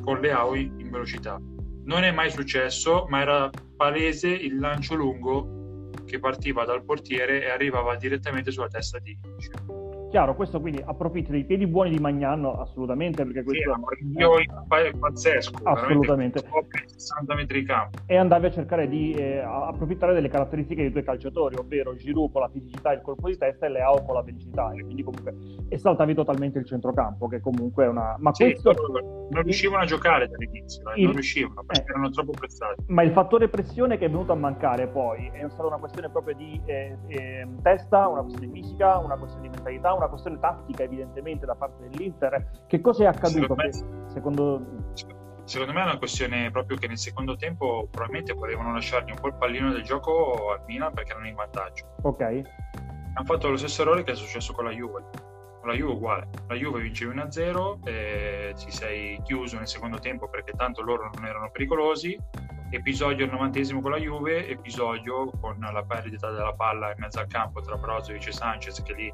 con 0.02 0.20
Leao 0.20 0.56
in 0.56 0.90
velocità. 0.92 1.40
Non 1.84 2.04
è 2.04 2.12
mai 2.12 2.30
successo, 2.30 3.06
ma 3.10 3.22
era 3.22 3.50
palese 3.76 4.30
il 4.30 4.60
lancio 4.60 4.96
lungo 4.96 5.90
che 6.06 6.20
partiva 6.20 6.66
dal 6.66 6.84
portiere 6.84 7.44
e 7.44 7.50
arrivava 7.50 7.96
direttamente 7.96 8.52
sulla 8.52 8.68
testa 8.68 9.00
di 9.00 9.18
Giroud. 9.38 9.85
Chiaro, 10.16 10.34
questo 10.34 10.62
quindi 10.62 10.82
approfitta 10.82 11.32
dei 11.32 11.44
piedi 11.44 11.68
buoni 11.68 11.90
di 11.90 12.00
Magnano 12.00 12.62
assolutamente 12.62 13.26
perché 13.26 13.44
questo 13.44 13.76
sì, 13.98 14.18
è, 14.18 14.88
è 14.88 14.94
pazzesco, 14.94 15.60
assolutamente 15.64 16.42
60 16.86 17.36
metri 17.36 17.60
di 17.60 17.66
campo. 17.66 18.00
E 18.06 18.16
andavi 18.16 18.46
a 18.46 18.52
cercare 18.52 18.88
di 18.88 19.12
eh, 19.12 19.40
approfittare 19.40 20.14
delle 20.14 20.30
caratteristiche 20.30 20.84
dei 20.84 20.92
tuoi 20.92 21.04
calciatori, 21.04 21.58
ovvero 21.58 21.98
Giroud 21.98 22.32
con 22.32 22.44
la 22.44 22.48
fisicità 22.48 22.94
e 22.94 22.96
il 22.96 23.02
colpo 23.02 23.28
di 23.28 23.38
testa 23.38 23.66
e 23.66 23.70
Leao 23.70 24.06
con 24.06 24.16
la 24.16 24.22
velocità, 24.22 24.72
e 24.72 24.84
quindi 24.84 25.04
comunque 25.04 25.36
esaltavi 25.68 26.14
totalmente 26.14 26.60
il 26.60 26.66
centrocampo 26.66 27.28
che 27.28 27.42
comunque 27.42 27.84
è 27.84 27.88
una 27.90 28.16
ma 28.18 28.34
sì, 28.34 28.44
questo 28.52 28.74
non 29.30 29.42
riuscivano 29.44 29.84
a 29.84 29.86
giocare 29.86 30.30
dall'inizio, 30.30 30.92
eh, 30.92 31.00
il... 31.00 31.06
non 31.06 31.14
riuscivano 31.14 31.64
perché 31.66 31.82
eh. 31.82 31.92
erano 31.92 32.10
troppo 32.12 32.32
prestati. 32.32 32.84
Ma 32.88 33.04
il 33.04 33.12
fattore 33.12 33.50
pressione 33.50 33.98
che 33.98 34.06
è 34.06 34.10
venuto 34.10 34.32
a 34.32 34.36
mancare 34.36 34.88
poi 34.88 35.30
è 35.34 35.46
stata 35.50 35.68
una 35.68 35.78
questione 35.78 36.10
proprio 36.10 36.36
di 36.36 36.62
eh, 36.66 36.96
ehm, 37.08 37.62
testa, 37.62 38.08
una 38.08 38.22
questione 38.22 38.50
fisica, 38.54 38.98
una 38.98 39.18
questione 39.18 39.50
di 39.50 39.56
mentalità, 39.56 39.94
una 39.94 40.05
una 40.06 40.10
questione 40.10 40.40
tattica 40.40 40.84
evidentemente 40.84 41.46
da 41.46 41.56
parte 41.56 41.90
dell'Inter. 41.90 42.64
Che 42.68 42.82
cosa 42.82 43.04
è 43.04 43.08
accaduto? 43.08 43.56
Secondo 43.56 43.56
me, 43.56 44.10
secondo... 44.10 44.66
secondo 45.44 45.74
me 45.74 45.82
è 45.82 45.84
una 45.84 45.98
questione 45.98 46.52
proprio 46.52 46.78
che 46.78 46.88
nel 46.88 46.98
secondo 46.98 47.36
tempo 47.36 47.88
probabilmente 47.90 48.34
volevano 48.34 48.74
lasciargli 48.74 49.12
un 49.12 49.20
po' 49.20 49.28
il 49.28 49.36
pallino 49.36 49.72
del 49.72 49.84
gioco 49.84 50.52
al 50.52 50.62
Milan 50.66 50.94
perché 50.94 51.12
erano 51.12 51.28
in 51.28 51.36
vantaggio. 51.36 51.86
Ok. 52.04 52.22
Hanno 52.22 53.26
fatto 53.26 53.50
lo 53.50 53.58
stesso 53.58 53.82
errore 53.82 54.04
che 54.04 54.12
è 54.12 54.16
successo 54.16 54.54
con 54.54 54.66
la 54.66 54.72
Juve. 54.72 55.04
Con 55.60 55.70
la 55.70 55.74
Juve 55.74 55.94
uguale. 55.94 56.30
La 56.48 56.56
Juve 56.56 56.82
vince 56.82 57.06
1-0 57.06 57.80
e 57.86 58.54
ci 58.58 58.72
sei 58.72 59.20
chiuso 59.24 59.58
nel 59.58 59.68
secondo 59.68 60.00
tempo 60.00 60.30
perché 60.30 60.52
tanto 60.54 60.82
loro 60.82 61.10
non 61.14 61.26
erano 61.26 61.50
pericolosi 61.50 62.18
episodio 62.72 63.26
al 63.26 63.32
novantesimo 63.32 63.82
con 63.82 63.92
la 63.92 63.98
Juve, 63.98 64.48
episodio 64.48 65.30
con 65.40 65.58
la 65.60 65.84
perdita 65.84 66.30
della 66.32 66.54
palla 66.54 66.92
in 66.92 66.96
mezzo 66.98 67.20
al 67.20 67.28
campo 67.28 67.62
tra 67.62 67.78
Brozovic 67.78 68.28
e 68.28 68.32
Sanchez 68.32 68.82
che 68.82 68.94
lì 68.94 69.14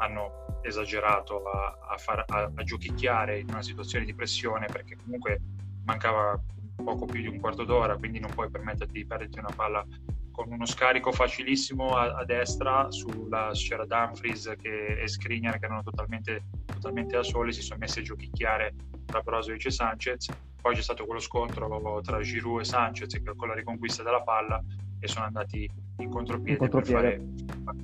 hanno 0.00 0.58
esagerato 0.62 1.44
a, 1.44 1.78
a, 1.88 1.96
far, 1.96 2.24
a, 2.26 2.50
a 2.54 2.62
giochicchiare 2.62 3.38
in 3.38 3.48
una 3.48 3.62
situazione 3.62 4.04
di 4.04 4.14
pressione 4.14 4.66
perché 4.66 4.96
comunque 4.96 5.40
mancava 5.84 6.38
poco 6.82 7.04
più 7.04 7.20
di 7.20 7.28
un 7.28 7.38
quarto 7.40 7.64
d'ora, 7.64 7.96
quindi 7.96 8.18
non 8.18 8.30
puoi 8.32 8.50
permetterti 8.50 8.92
di 8.92 9.06
perderti 9.06 9.38
una 9.38 9.52
palla 9.54 9.86
con 10.32 10.50
uno 10.52 10.64
scarico 10.64 11.12
facilissimo 11.12 11.96
a, 11.96 12.14
a 12.14 12.24
destra 12.24 12.90
sulla 12.90 13.50
c'era 13.52 13.84
Dumfries 13.84 14.54
che, 14.58 15.00
e 15.00 15.06
Skriniar 15.08 15.58
che 15.58 15.66
erano 15.66 15.82
totalmente, 15.82 16.44
totalmente 16.64 17.16
da 17.16 17.22
soli, 17.22 17.52
si 17.52 17.62
sono 17.62 17.80
messi 17.80 17.98
a 17.98 18.02
giochicchiare 18.02 18.74
tra 19.04 19.20
Brozovic 19.20 19.66
e 19.66 19.70
Sanchez. 19.70 20.28
Poi 20.60 20.74
c'è 20.74 20.82
stato 20.82 21.04
quello 21.04 21.20
scontro 21.20 22.00
tra 22.02 22.20
Giroud 22.20 22.60
e 22.60 22.64
Sanchez 22.64 23.20
con 23.36 23.48
la 23.48 23.54
riconquista 23.54 24.02
della 24.02 24.22
palla 24.22 24.62
e 24.98 25.08
sono 25.08 25.24
andati 25.24 25.68
in 25.98 26.10
contropiede, 26.10 26.64
in 26.64 26.70
contropiede. 26.70 27.00
per 27.00 27.62
fare... 27.64 27.78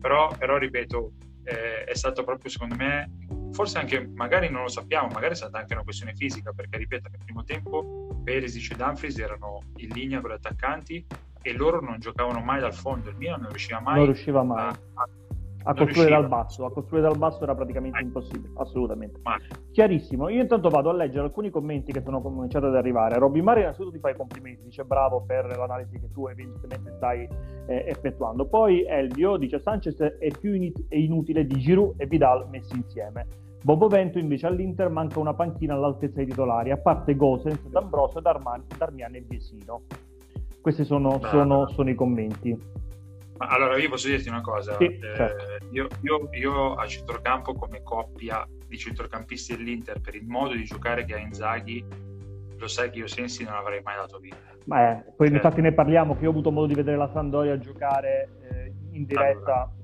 Però, 0.00 0.34
però 0.36 0.56
ripeto, 0.56 1.12
eh, 1.44 1.84
è 1.84 1.94
stato 1.94 2.24
proprio 2.24 2.50
secondo 2.50 2.74
me, 2.74 3.10
forse 3.52 3.78
anche 3.78 4.06
magari 4.14 4.48
non 4.50 4.62
lo 4.62 4.68
sappiamo, 4.68 5.08
magari 5.08 5.32
è 5.32 5.36
stata 5.36 5.58
anche 5.58 5.74
una 5.74 5.84
questione 5.84 6.14
fisica, 6.14 6.52
perché 6.52 6.78
ripeto, 6.78 7.08
nel 7.10 7.20
primo 7.24 7.44
tempo 7.44 8.20
Perisic 8.22 8.72
e 8.72 8.76
Dumfries 8.76 9.18
erano 9.18 9.60
in 9.76 9.88
linea 9.88 10.20
con 10.20 10.30
gli 10.30 10.34
attaccanti 10.34 11.04
e 11.42 11.52
loro 11.54 11.80
non 11.80 11.98
giocavano 11.98 12.40
mai 12.40 12.60
dal 12.60 12.74
fondo, 12.74 13.10
il 13.10 13.16
Milan 13.16 13.40
non 13.40 13.50
riusciva 13.50 13.80
mai, 13.80 13.96
non 13.96 14.06
riusciva 14.06 14.42
mai. 14.42 14.62
a, 14.62 14.68
a 14.68 15.08
a 15.64 15.74
costruire 15.74 16.10
dal 16.10 16.28
basso, 16.28 16.64
a 16.64 16.72
costruire 16.72 17.06
dal 17.06 17.18
basso 17.18 17.42
era 17.42 17.54
praticamente 17.54 17.98
Mai. 17.98 18.06
impossibile, 18.06 18.52
assolutamente. 18.56 19.20
Mai. 19.22 19.38
Chiarissimo, 19.70 20.28
io 20.28 20.42
intanto 20.42 20.68
vado 20.68 20.90
a 20.90 20.92
leggere 20.92 21.24
alcuni 21.24 21.50
commenti 21.50 21.92
che 21.92 22.02
sono 22.02 22.20
cominciati 22.20 22.66
ad 22.66 22.76
arrivare. 22.76 23.18
Robby 23.18 23.40
Mari 23.40 23.60
innanzitutto 23.60 23.92
ti 23.92 23.98
fa 23.98 24.10
i 24.10 24.16
complimenti, 24.16 24.64
dice 24.64 24.84
bravo 24.84 25.22
per 25.24 25.46
l'analisi 25.56 25.98
che 25.98 26.10
tu 26.12 26.26
evidentemente 26.26 26.92
stai 26.96 27.28
eh, 27.66 27.84
effettuando. 27.86 28.46
Poi 28.46 28.84
Elvio 28.84 29.36
dice 29.36 29.58
Sanchez 29.60 29.98
è 29.98 30.28
più 30.38 30.54
in- 30.54 30.72
è 30.88 30.96
inutile 30.96 31.46
di 31.46 31.58
Giroud 31.58 31.94
e 31.96 32.06
Vidal 32.06 32.48
messi 32.48 32.74
insieme. 32.76 33.26
Bobo 33.62 33.86
Vento 33.86 34.18
invece 34.18 34.48
all'Inter 34.48 34.88
manca 34.88 35.20
una 35.20 35.34
panchina 35.34 35.74
all'altezza 35.74 36.16
dei 36.16 36.26
titolari, 36.26 36.72
a 36.72 36.76
parte 36.78 37.14
Gosens, 37.14 37.68
D'Ambrosio, 37.68 38.20
Darman, 38.20 38.64
Darmian 38.76 39.14
e 39.14 39.20
Viesino. 39.20 39.82
Questi 40.60 40.84
sono, 40.84 41.20
sono, 41.24 41.68
sono 41.68 41.90
i 41.90 41.94
commenti. 41.94 42.56
Allora, 43.48 43.76
io 43.76 43.88
posso 43.88 44.08
dirti 44.08 44.28
una 44.28 44.40
cosa. 44.40 44.76
Sì, 44.76 44.84
eh, 44.84 44.98
certo. 45.00 45.66
io, 45.70 45.88
io, 46.02 46.28
io, 46.32 46.74
a 46.74 46.86
centrocampo, 46.86 47.54
come 47.54 47.82
coppia 47.82 48.46
di 48.66 48.78
centrocampisti 48.78 49.56
dell'Inter, 49.56 50.00
per 50.00 50.14
il 50.14 50.26
modo 50.26 50.54
di 50.54 50.64
giocare 50.64 51.04
che 51.04 51.14
ha 51.14 51.18
Inzaghi, 51.18 51.84
lo 52.56 52.68
sai 52.68 52.90
che 52.90 52.98
io 52.98 53.06
Sensi 53.06 53.44
non 53.44 53.54
avrei 53.54 53.80
mai 53.82 53.96
dato 53.96 54.18
via. 54.18 54.36
Ma 54.64 54.90
eh, 54.90 55.04
poi 55.16 55.26
cioè, 55.26 55.36
infatti 55.36 55.60
ne 55.60 55.72
parliamo, 55.72 56.14
che 56.14 56.22
io 56.22 56.28
ho 56.28 56.30
avuto 56.32 56.50
modo 56.50 56.66
di 56.66 56.74
vedere 56.74 56.96
la 56.96 57.10
Sandoria 57.12 57.58
giocare 57.58 58.28
eh, 58.50 58.72
in 58.92 59.04
diretta. 59.04 59.70
Allora, 59.70 59.80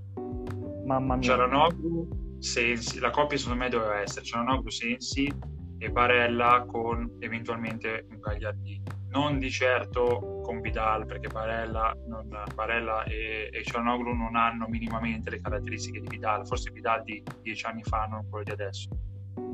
Mamma 0.85 1.17
mia. 1.17 1.29
Cialanoglu, 1.29 2.37
Sensi, 2.39 2.99
la 2.99 3.11
coppia 3.11 3.37
secondo 3.37 3.63
me 3.63 3.69
doveva 3.69 4.01
essere 4.01 4.25
Cialanoglu, 4.25 4.71
Sensi 4.71 5.31
e 5.79 5.91
Barella 5.91 6.65
con 6.67 7.17
eventualmente 7.21 8.07
un 8.11 8.19
Gagliardini. 8.19 8.83
Non 9.11 9.39
di 9.39 9.51
certo 9.51 10.41
con 10.43 10.61
Vidal 10.61 11.07
perché 11.07 11.29
Barella, 11.29 11.97
non, 12.07 12.29
Barella 12.55 13.05
e, 13.05 13.49
e 13.53 13.63
Cianoglu 13.63 14.13
non 14.13 14.37
hanno 14.37 14.67
minimamente 14.69 15.31
le 15.31 15.41
caratteristiche 15.41 16.01
di 16.01 16.09
Vidal, 16.09 16.47
forse 16.47 16.71
Vidal 16.71 17.03
di 17.05 17.23
dieci 17.43 17.65
anni 17.65 17.83
fa, 17.85 18.07
non 18.07 18.29
quello 18.29 18.45
di 18.45 18.51
adesso. 18.51 18.89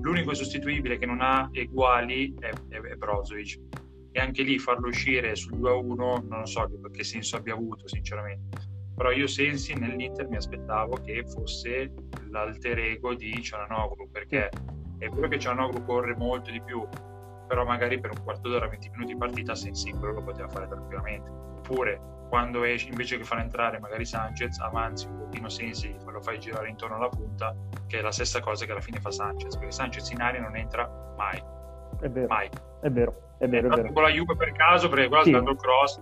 L'unico 0.00 0.34
sostituibile 0.34 0.98
che 0.98 1.06
non 1.06 1.20
ha 1.20 1.48
uguali 1.52 2.34
è, 2.38 2.50
è, 2.68 2.80
è 2.80 2.94
Brozovic. 2.96 3.60
E 4.10 4.20
anche 4.20 4.42
lì 4.42 4.58
farlo 4.58 4.88
uscire 4.88 5.34
sul 5.34 5.58
2-1 5.58 6.26
non 6.28 6.46
so 6.46 6.64
che, 6.68 6.90
che 6.90 7.04
senso 7.04 7.36
abbia 7.36 7.54
avuto 7.54 7.88
sinceramente. 7.88 8.58
Però 8.94 9.10
io 9.10 9.26
Sensi 9.26 9.74
nell'Inter 9.74 10.28
mi 10.28 10.36
aspettavo 10.36 11.00
che 11.04 11.24
fosse 11.26 11.92
l'alter 12.30 12.78
ego 12.78 13.14
di 13.14 13.42
Cianoglu 13.42 14.08
perché 14.10 14.50
è 14.98 15.08
vero 15.08 15.28
che 15.28 15.38
Cianoglu 15.38 15.84
corre 15.84 16.14
molto 16.16 16.50
di 16.50 16.60
più 16.60 16.86
però 17.46 17.64
magari 17.64 18.00
per 18.00 18.10
un 18.10 18.22
quarto 18.22 18.48
d'ora, 18.48 18.66
20 18.68 18.90
minuti 18.90 19.12
di 19.12 19.18
partita 19.18 19.54
Sensi 19.54 19.90
quello 19.92 20.14
lo 20.14 20.22
poteva 20.22 20.48
fare 20.48 20.66
tranquillamente. 20.66 21.30
Oppure 21.30 22.00
quando 22.28 22.64
esce, 22.64 22.88
invece 22.88 23.16
che 23.16 23.24
far 23.24 23.38
entrare 23.38 23.78
magari 23.78 24.04
Sanchez, 24.04 24.58
avanzi 24.58 25.06
un 25.06 25.18
pochino 25.18 25.48
Sensi, 25.48 25.94
lo 26.04 26.20
fai 26.20 26.38
girare 26.38 26.68
intorno 26.68 26.96
alla 26.96 27.08
punta, 27.08 27.54
che 27.86 27.98
è 27.98 28.02
la 28.02 28.10
stessa 28.10 28.40
cosa 28.40 28.64
che 28.64 28.72
alla 28.72 28.80
fine 28.80 28.98
fa 28.98 29.10
Sanchez, 29.10 29.56
perché 29.56 29.72
Sanchez 29.72 30.10
in 30.10 30.20
aria 30.20 30.40
non 30.40 30.56
entra 30.56 30.90
mai. 31.16 31.40
È 32.00 32.08
vero. 32.08 32.26
Mai. 32.26 32.48
È 32.80 32.90
vero, 32.90 33.14
è 33.38 33.46
vero. 33.46 33.68
È 33.68 33.76
vero. 33.76 33.92
Con 33.92 34.02
la 34.02 34.08
Juve 34.08 34.36
per 34.36 34.52
caso, 34.52 34.88
perché 34.88 35.08
qua 35.08 35.20
ha 35.20 35.22
sì. 35.22 35.30
il 35.30 35.56
cross, 35.56 36.00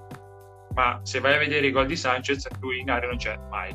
ma 0.74 1.00
se 1.02 1.20
vai 1.20 1.34
a 1.34 1.38
vedere 1.38 1.66
i 1.66 1.70
gol 1.70 1.86
di 1.86 1.96
Sanchez, 1.96 2.48
lui 2.60 2.80
in 2.80 2.90
aria 2.90 3.08
non 3.08 3.18
c'è 3.18 3.38
mai. 3.50 3.72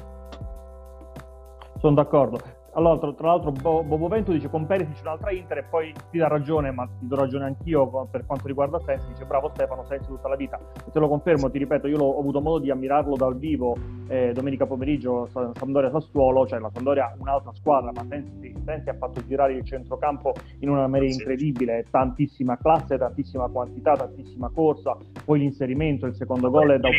Sono 1.78 1.94
d'accordo. 1.94 2.57
Allora, 2.78 3.12
tra, 3.12 3.28
l'altro, 3.28 3.52
Bo, 3.52 3.84
Bobo 3.84 4.08
Vento 4.08 4.32
dice 4.32 4.50
con 4.50 4.68
Perisic 4.68 5.00
un'altra 5.02 5.32
Inter 5.32 5.58
e 5.58 5.64
poi 5.64 5.92
ti 6.12 6.20
dà 6.20 6.28
ragione, 6.28 6.70
ma 6.70 6.86
ti 6.86 7.08
do 7.08 7.16
ragione 7.16 7.46
anch'io 7.46 8.08
per 8.12 8.24
quanto 8.28 8.46
riguarda 8.46 8.80
Sensi. 8.86 9.08
Dice 9.08 9.26
bravo 9.26 9.50
Stefano, 9.52 9.84
Sensi 9.86 10.08
tutta 10.08 10.28
la 10.28 10.36
vita. 10.36 10.60
E 10.86 10.92
te 10.92 11.00
lo 11.00 11.08
confermo, 11.08 11.50
ti 11.50 11.58
ripeto, 11.58 11.88
io 11.88 11.98
ho 11.98 12.20
avuto 12.20 12.40
modo 12.40 12.60
di 12.60 12.70
ammirarlo 12.70 13.16
dal 13.16 13.36
vivo 13.36 13.76
eh, 14.08 14.32
domenica 14.32 14.68
pomeriggio 14.68 15.28
Sampdoria 15.28 15.90
Sassuolo, 15.90 16.46
cioè 16.46 16.60
la 16.60 16.70
Sampdoria 16.72 17.16
un'altra 17.18 17.52
squadra, 17.56 17.92
ma 17.92 18.06
Sensi, 18.08 18.54
Sensi 18.64 18.90
ha 18.90 18.96
fatto 18.96 19.26
girare 19.26 19.54
il 19.54 19.66
centrocampo 19.66 20.34
in 20.60 20.70
una 20.70 20.86
maniera 20.86 21.12
incredibile, 21.12 21.84
tantissima 21.90 22.58
classe, 22.58 22.96
tantissima 23.00 23.48
quantità, 23.48 23.96
tantissima 23.96 24.52
corsa, 24.54 24.96
poi 25.26 25.40
l'inserimento, 25.40 26.06
il 26.06 26.14
secondo 26.14 26.52
gol 26.52 26.70
è 26.70 26.78
da 26.78 26.90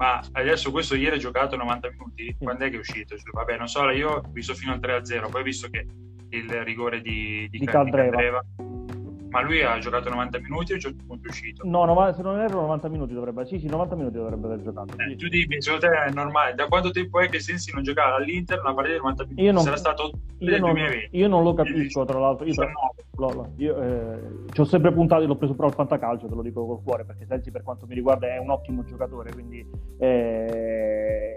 ma 0.00 0.18
adesso 0.32 0.70
questo 0.70 0.94
ieri 0.94 1.16
ha 1.16 1.18
giocato 1.18 1.56
90 1.56 1.90
minuti, 1.90 2.34
quando 2.38 2.64
è 2.64 2.70
che 2.70 2.76
è 2.76 2.78
uscito? 2.78 3.18
Cioè, 3.18 3.30
vabbè, 3.32 3.58
non 3.58 3.68
so, 3.68 3.86
io 3.90 4.12
ho 4.12 4.22
visto 4.32 4.54
fino 4.54 4.72
al 4.72 4.80
3-0, 4.80 5.28
poi 5.28 5.42
ho 5.42 5.44
visto 5.44 5.68
che 5.68 5.86
il 6.30 6.50
rigore 6.64 7.02
di, 7.02 7.46
di, 7.50 7.58
di 7.58 7.66
Caldreva. 7.66 8.42
Ma 9.30 9.40
lui 9.42 9.62
ha 9.62 9.78
giocato 9.78 10.08
90 10.08 10.40
minuti 10.40 10.70
e 10.70 10.74
a 10.74 10.76
un 10.76 10.80
certo 10.80 11.04
punto 11.06 11.26
è 11.26 11.30
uscito? 11.30 11.62
No, 11.64 11.84
no, 11.84 12.12
se 12.12 12.22
non 12.22 12.40
erro 12.40 12.60
90 12.62 12.88
minuti 12.88 13.14
dovrebbe... 13.14 13.46
Sì, 13.46 13.58
sì, 13.58 13.68
90 13.68 13.94
minuti 13.94 14.16
dovrebbe 14.16 14.46
aver 14.46 14.62
giocato. 14.62 14.94
Eh, 14.98 15.16
tu 15.16 15.28
dimmi, 15.28 15.62
secondo 15.62 15.86
te 15.86 15.92
è 15.92 16.10
normale? 16.10 16.54
Da 16.54 16.66
quanto 16.66 16.90
tempo 16.90 17.20
è 17.20 17.28
che 17.28 17.38
Sensi 17.38 17.72
non 17.72 17.82
giocava 17.82 18.16
all'Inter 18.16 18.60
una 18.60 18.74
partita 18.74 18.96
di 18.96 19.02
90 19.02 19.22
minuti? 19.24 19.42
Io 19.42 19.52
non, 19.52 19.62
Sarà 19.62 19.76
stato 19.76 20.10
io 20.38 20.58
non, 20.58 20.76
io 21.10 21.28
non 21.28 21.42
lo 21.42 21.54
capisco, 21.54 22.04
tra 22.04 22.18
l'altro. 22.18 22.46
Io, 22.46 22.54
tra, 22.54 22.70
io 23.56 23.82
eh, 23.82 24.18
ci 24.52 24.60
ho 24.60 24.64
sempre 24.64 24.92
puntato, 24.92 25.24
l'ho 25.26 25.36
preso 25.36 25.54
però 25.54 25.68
al 25.68 25.74
fantacalcio, 25.74 26.26
te 26.26 26.34
lo 26.34 26.42
dico 26.42 26.66
col 26.66 26.82
cuore, 26.82 27.04
perché 27.04 27.26
Sensi 27.26 27.50
per 27.50 27.62
quanto 27.62 27.86
mi 27.86 27.94
riguarda 27.94 28.26
è 28.26 28.38
un 28.38 28.50
ottimo 28.50 28.82
giocatore, 28.84 29.32
quindi... 29.32 29.64
Eh, 29.98 30.89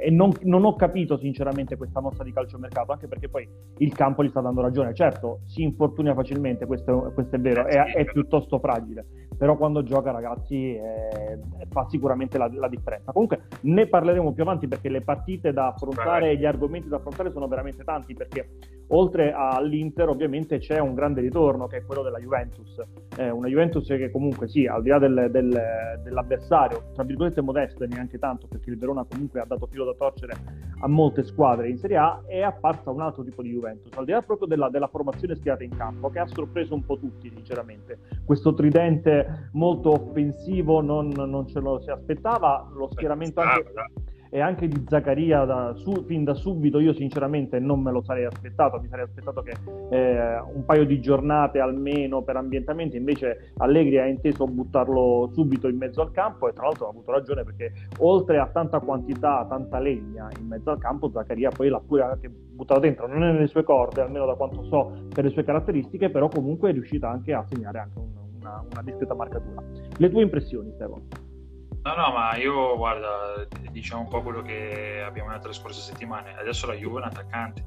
e 0.03 0.11
non, 0.11 0.31
non 0.41 0.65
ho 0.65 0.75
capito 0.75 1.17
sinceramente 1.17 1.77
questa 1.77 2.01
mossa 2.01 2.23
di 2.23 2.33
calciomercato, 2.33 2.91
anche 2.91 3.07
perché 3.07 3.29
poi 3.29 3.47
il 3.77 3.93
campo 3.93 4.21
gli 4.21 4.27
sta 4.27 4.41
dando 4.41 4.61
ragione. 4.61 4.93
Certo, 4.93 5.39
si 5.45 5.63
infortuna 5.63 6.13
facilmente, 6.13 6.65
questo, 6.65 7.11
questo 7.13 7.37
è 7.37 7.39
vero, 7.39 7.65
è, 7.65 7.93
è, 7.93 8.03
piuttosto 8.03 8.59
fragile, 8.59 9.05
però 9.37 9.55
quando 9.55 9.81
gioca 9.83 10.11
ragazzi 10.11 10.75
eh, 10.75 11.39
fa 11.69 11.87
sicuramente 11.87 12.37
la, 12.37 12.49
la, 12.53 12.67
differenza. 12.67 13.13
Comunque 13.13 13.43
ne 13.61 13.87
parleremo 13.87 14.33
più 14.33 14.43
avanti 14.43 14.67
perché 14.67 14.89
le 14.89 15.01
partite 15.01 15.53
da 15.53 15.67
affrontare 15.67 16.31
e 16.31 16.37
gli 16.37 16.45
argomenti 16.45 16.89
da 16.89 16.97
affrontare 16.97 17.31
sono 17.31 17.47
veramente 17.47 17.85
tanti 17.85 18.13
perché 18.13 18.49
oltre 18.87 19.31
all'Inter 19.31 20.09
ovviamente 20.09 20.59
c'è 20.59 20.79
un 20.79 20.93
grande 20.93 21.21
ritorno 21.21 21.67
che 21.67 21.77
è 21.77 21.85
quello 21.85 22.01
della 22.01 22.19
Juventus, 22.19 22.81
eh, 23.17 23.29
una 23.29 23.47
Juventus 23.47 23.87
che 23.87 24.11
comunque 24.11 24.47
sì, 24.47 24.65
al 24.65 24.81
di 24.81 24.89
là 24.89 24.99
del, 24.99 25.29
del, 25.31 26.01
dell'avversario, 26.03 26.91
tra 26.93 27.03
virgolette 27.03 27.41
modesto 27.41 27.83
e 27.83 27.87
neanche 27.87 28.19
tanto 28.19 28.47
perché 28.47 28.69
il 28.69 28.77
Verona 28.77 29.05
comunque 29.09 29.39
ha 29.39 29.45
dato 29.45 29.65
filo 29.67 29.85
da 29.85 29.92
torcere 29.93 30.63
a 30.83 30.87
molte 30.87 31.23
squadre 31.23 31.69
in 31.69 31.77
Serie 31.77 31.95
A, 31.95 32.21
è 32.27 32.41
apparsa 32.41 32.89
un 32.89 32.99
altro 32.99 33.23
tipo 33.23 33.41
di 33.41 33.51
Juventus, 33.51 33.91
al 33.95 34.03
di 34.03 34.11
là 34.11 34.21
proprio 34.21 34.47
della, 34.47 34.69
della 34.69 34.87
formazione 34.87 35.35
schierata 35.35 35.63
in 35.63 35.75
campo 35.75 36.09
che 36.09 36.19
ha 36.19 36.27
sorpreso 36.27 36.73
un 36.73 36.83
po' 36.83 36.99
tutti 36.99 37.29
sinceramente. 37.29 37.99
Questo 38.25 38.53
tridente 38.53 39.49
molto 39.53 39.91
offensivo 39.91 40.81
non, 40.81 41.07
non 41.07 41.47
ce 41.47 41.61
lo 41.61 41.79
si 41.79 41.89
aspettava, 41.89 42.69
lo 42.73 42.89
schieramento 42.91 43.39
anche 43.39 43.71
e 44.33 44.39
anche 44.39 44.67
di 44.67 44.83
Zaccaria 44.87 45.45
da, 45.45 45.75
su, 45.75 46.05
fin 46.07 46.23
da 46.23 46.33
subito 46.33 46.79
io 46.79 46.91
sinceramente 46.93 47.59
non 47.59 47.81
me 47.83 47.91
lo 47.91 48.01
sarei 48.01 48.25
aspettato, 48.25 48.79
mi 48.79 48.87
sarei 48.87 49.05
aspettato 49.05 49.43
che 49.43 49.53
eh, 49.91 50.39
un 50.39 50.65
paio 50.65 50.85
di 50.85 50.99
giornate 50.99 51.59
almeno 51.59 52.23
per 52.23 52.37
ambientamento, 52.37 52.97
invece 52.97 53.51
Allegri 53.57 53.99
ha 53.99 54.07
inteso 54.07 54.45
buttarlo 54.45 55.29
subito 55.33 55.67
in 55.67 55.77
mezzo 55.77 56.01
al 56.01 56.09
campo 56.09 56.49
e 56.49 56.53
tra 56.53 56.63
l'altro 56.63 56.87
ha 56.87 56.89
avuto 56.89 57.11
ragione 57.11 57.43
perché 57.43 57.73
oltre 57.99 58.39
a 58.39 58.47
tanta 58.47 58.79
quantità, 58.79 59.45
tanta 59.47 59.77
legna 59.77 60.27
in 60.39 60.47
mezzo 60.47 60.71
al 60.71 60.79
campo, 60.79 61.11
Zaccaria 61.11 61.51
poi 61.51 61.69
l'ha 61.69 61.81
pure 61.85 62.01
anche 62.01 62.27
buttato 62.27 62.79
dentro, 62.79 63.05
non 63.05 63.21
è 63.21 63.31
nelle 63.33 63.45
sue 63.45 63.63
corde, 63.63 64.01
almeno 64.01 64.25
da 64.25 64.33
quanto 64.33 64.63
so 64.63 64.93
per 65.13 65.25
le 65.25 65.29
sue 65.29 65.43
caratteristiche, 65.43 66.09
però 66.09 66.27
comunque 66.27 66.71
è 66.71 66.73
riuscita 66.73 67.07
anche 67.07 67.33
a 67.33 67.45
segnare 67.47 67.77
anche 67.77 67.99
un, 67.99 68.09
una, 68.39 68.65
una 68.71 68.81
discreta 68.81 69.13
marcatura. 69.13 69.61
Le 69.95 70.09
tue 70.09 70.23
impressioni 70.23 70.71
Stefano? 70.71 71.32
No, 71.83 71.95
no, 71.95 72.11
ma 72.13 72.37
io 72.37 72.77
guarda, 72.77 73.45
diciamo 73.69 74.03
un 74.03 74.07
po' 74.07 74.21
quello 74.21 74.41
che 74.41 75.03
abbiamo 75.05 75.31
detto 75.31 75.47
le 75.47 75.53
scorse 75.53 75.81
settimane. 75.81 76.33
Adesso 76.37 76.65
la 76.65 76.75
Juve 76.75 77.01
è 77.01 77.03
un 77.03 77.09
attaccante 77.09 77.65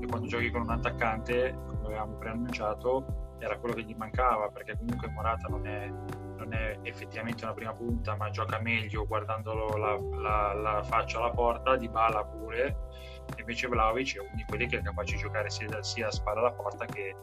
e 0.00 0.06
quando 0.06 0.26
giochi 0.26 0.50
con 0.50 0.62
un 0.62 0.70
attaccante, 0.70 1.58
come 1.66 1.84
avevamo 1.84 2.16
preannunciato, 2.16 3.36
era 3.38 3.58
quello 3.58 3.74
che 3.74 3.82
gli 3.82 3.94
mancava 3.94 4.48
perché 4.48 4.78
comunque 4.78 5.08
Morata 5.10 5.48
non 5.48 5.66
è, 5.66 5.92
non 6.38 6.54
è 6.54 6.78
effettivamente 6.82 7.44
una 7.44 7.52
prima 7.52 7.74
punta, 7.74 8.16
ma 8.16 8.30
gioca 8.30 8.58
meglio 8.60 9.06
guardandolo 9.06 9.76
la, 9.76 9.98
la, 10.22 10.54
la 10.54 10.82
faccia 10.82 11.18
alla 11.18 11.30
porta, 11.30 11.76
di 11.76 11.88
bala 11.90 12.24
pure. 12.24 12.88
Invece 13.36 13.68
Vlaovic 13.68 14.16
è 14.16 14.20
uno 14.20 14.30
di 14.36 14.44
quelli 14.48 14.66
che 14.68 14.78
è 14.78 14.82
capace 14.82 15.16
di 15.16 15.20
giocare 15.20 15.50
sia, 15.50 15.82
sia 15.82 16.06
a 16.06 16.10
spalla 16.10 16.40
alla 16.40 16.52
porta 16.52 16.86
che, 16.86 17.14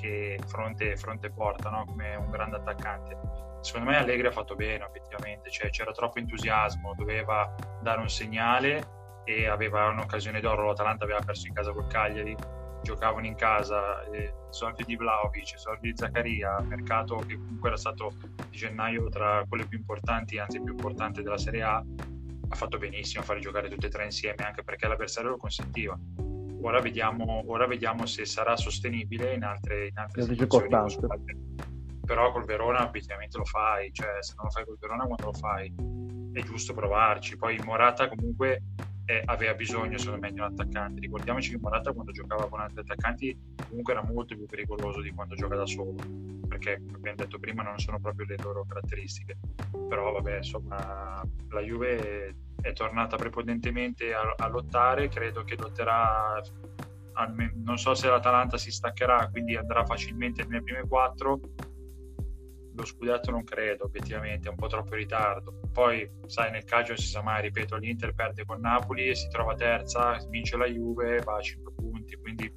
che 0.00 0.38
fronte, 0.46 0.96
fronte 0.96 1.30
porta, 1.30 1.70
no? 1.70 1.84
come 1.84 2.14
un 2.16 2.30
grande 2.30 2.56
attaccante 2.56 3.48
secondo 3.60 3.90
me 3.90 3.96
Allegri 3.96 4.26
ha 4.26 4.32
fatto 4.32 4.54
bene 4.54 4.84
obiettivamente, 4.84 5.50
cioè, 5.50 5.70
c'era 5.70 5.92
troppo 5.92 6.18
entusiasmo, 6.18 6.94
doveva 6.96 7.54
dare 7.82 8.00
un 8.00 8.08
segnale 8.08 9.22
e 9.24 9.46
aveva 9.46 9.88
un'occasione 9.88 10.40
d'oro, 10.40 10.66
l'Atalanta 10.66 11.04
aveva 11.04 11.20
perso 11.20 11.46
in 11.46 11.54
casa 11.54 11.72
col 11.72 11.86
Cagliari, 11.86 12.34
giocavano 12.82 13.26
in 13.26 13.34
casa, 13.34 14.02
eh, 14.10 14.32
soldi 14.48 14.84
di 14.84 14.96
Vlaovic, 14.96 15.58
soldi 15.58 15.90
di 15.90 15.96
Zaccaria, 15.96 16.60
mercato 16.60 17.16
che 17.16 17.34
comunque 17.34 17.68
era 17.68 17.76
stato 17.76 18.12
di 18.48 18.56
gennaio 18.56 19.08
tra 19.08 19.44
quelle 19.46 19.66
più 19.66 19.78
importanti, 19.78 20.38
anzi 20.38 20.60
più 20.60 20.72
importante 20.72 21.22
della 21.22 21.38
Serie 21.38 21.62
A, 21.62 21.84
ha 22.52 22.56
fatto 22.56 22.78
benissimo 22.78 23.22
a 23.22 23.26
fare 23.26 23.40
giocare 23.40 23.68
tutte 23.68 23.86
e 23.86 23.90
tre 23.90 24.04
insieme, 24.04 24.44
anche 24.44 24.64
perché 24.64 24.88
l'avversario 24.88 25.30
lo 25.30 25.36
consentiva. 25.36 25.96
Ora 26.62 26.80
vediamo, 26.80 27.44
ora 27.46 27.66
vediamo 27.66 28.06
se 28.06 28.24
sarà 28.26 28.56
sostenibile 28.56 29.34
in 29.34 29.44
altre, 29.44 29.88
in 29.88 29.98
altre 29.98 30.22
situazioni 30.22 30.68
però 32.10 32.32
col 32.32 32.44
Verona 32.44 32.84
obiettivamente 32.84 33.38
lo 33.38 33.44
fai, 33.44 33.92
cioè 33.92 34.16
se 34.18 34.34
non 34.36 34.46
lo 34.46 34.50
fai 34.50 34.64
col 34.64 34.78
Verona 34.80 35.04
quando 35.04 35.26
lo 35.26 35.32
fai 35.32 35.72
è 36.32 36.42
giusto 36.42 36.74
provarci. 36.74 37.36
Poi 37.36 37.56
Morata 37.64 38.08
comunque 38.08 38.62
eh, 39.04 39.22
aveva 39.26 39.54
bisogno 39.54 39.96
secondo 39.96 40.20
me 40.20 40.32
di 40.32 40.40
un 40.40 40.46
attaccante. 40.46 41.00
Ricordiamoci 41.00 41.50
che 41.50 41.58
Morata 41.60 41.92
quando 41.92 42.10
giocava 42.10 42.48
con 42.48 42.58
altri 42.58 42.80
attaccanti 42.80 43.38
comunque 43.68 43.92
era 43.92 44.02
molto 44.02 44.34
più 44.34 44.44
pericoloso 44.46 45.00
di 45.00 45.12
quando 45.12 45.36
gioca 45.36 45.54
da 45.54 45.66
solo, 45.66 45.94
perché 46.48 46.82
come 46.84 46.96
abbiamo 46.96 47.16
detto 47.16 47.38
prima 47.38 47.62
non 47.62 47.78
sono 47.78 48.00
proprio 48.00 48.26
le 48.26 48.36
loro 48.42 48.64
caratteristiche. 48.66 49.38
Però 49.88 50.12
vabbè, 50.12 50.38
insomma, 50.38 51.22
la 51.48 51.60
Juve 51.60 52.34
è 52.60 52.72
tornata 52.72 53.16
prepotentemente 53.16 54.12
a, 54.12 54.34
a 54.36 54.48
lottare, 54.48 55.08
credo 55.08 55.42
che 55.44 55.56
lotterà 55.56 56.40
non 57.64 57.76
so 57.76 57.94
se 57.94 58.08
l'Atalanta 58.08 58.56
si 58.56 58.70
staccherà, 58.70 59.28
quindi 59.30 59.56
andrà 59.56 59.84
facilmente 59.84 60.44
nelle 60.44 60.62
prime 60.62 60.86
quattro, 60.88 61.40
lo 62.74 62.84
scudetto 62.84 63.30
non 63.30 63.44
credo, 63.44 63.84
obiettivamente, 63.84 64.48
è 64.48 64.50
un 64.50 64.56
po' 64.56 64.68
troppo 64.68 64.94
in 64.94 65.00
ritardo. 65.00 65.60
Poi, 65.72 66.08
sai, 66.26 66.50
nel 66.50 66.64
calcio 66.64 66.96
si 66.96 67.08
sa 67.08 67.22
mai, 67.22 67.42
ripeto, 67.42 67.76
l'Inter 67.76 68.14
perde 68.14 68.44
con 68.44 68.60
Napoli 68.60 69.08
e 69.08 69.14
si 69.14 69.28
trova 69.28 69.54
terza, 69.54 70.16
vince 70.28 70.56
la 70.56 70.66
Juve, 70.66 71.20
va 71.20 71.36
a 71.36 71.40
5 71.40 71.72
punti, 71.74 72.16
quindi 72.16 72.50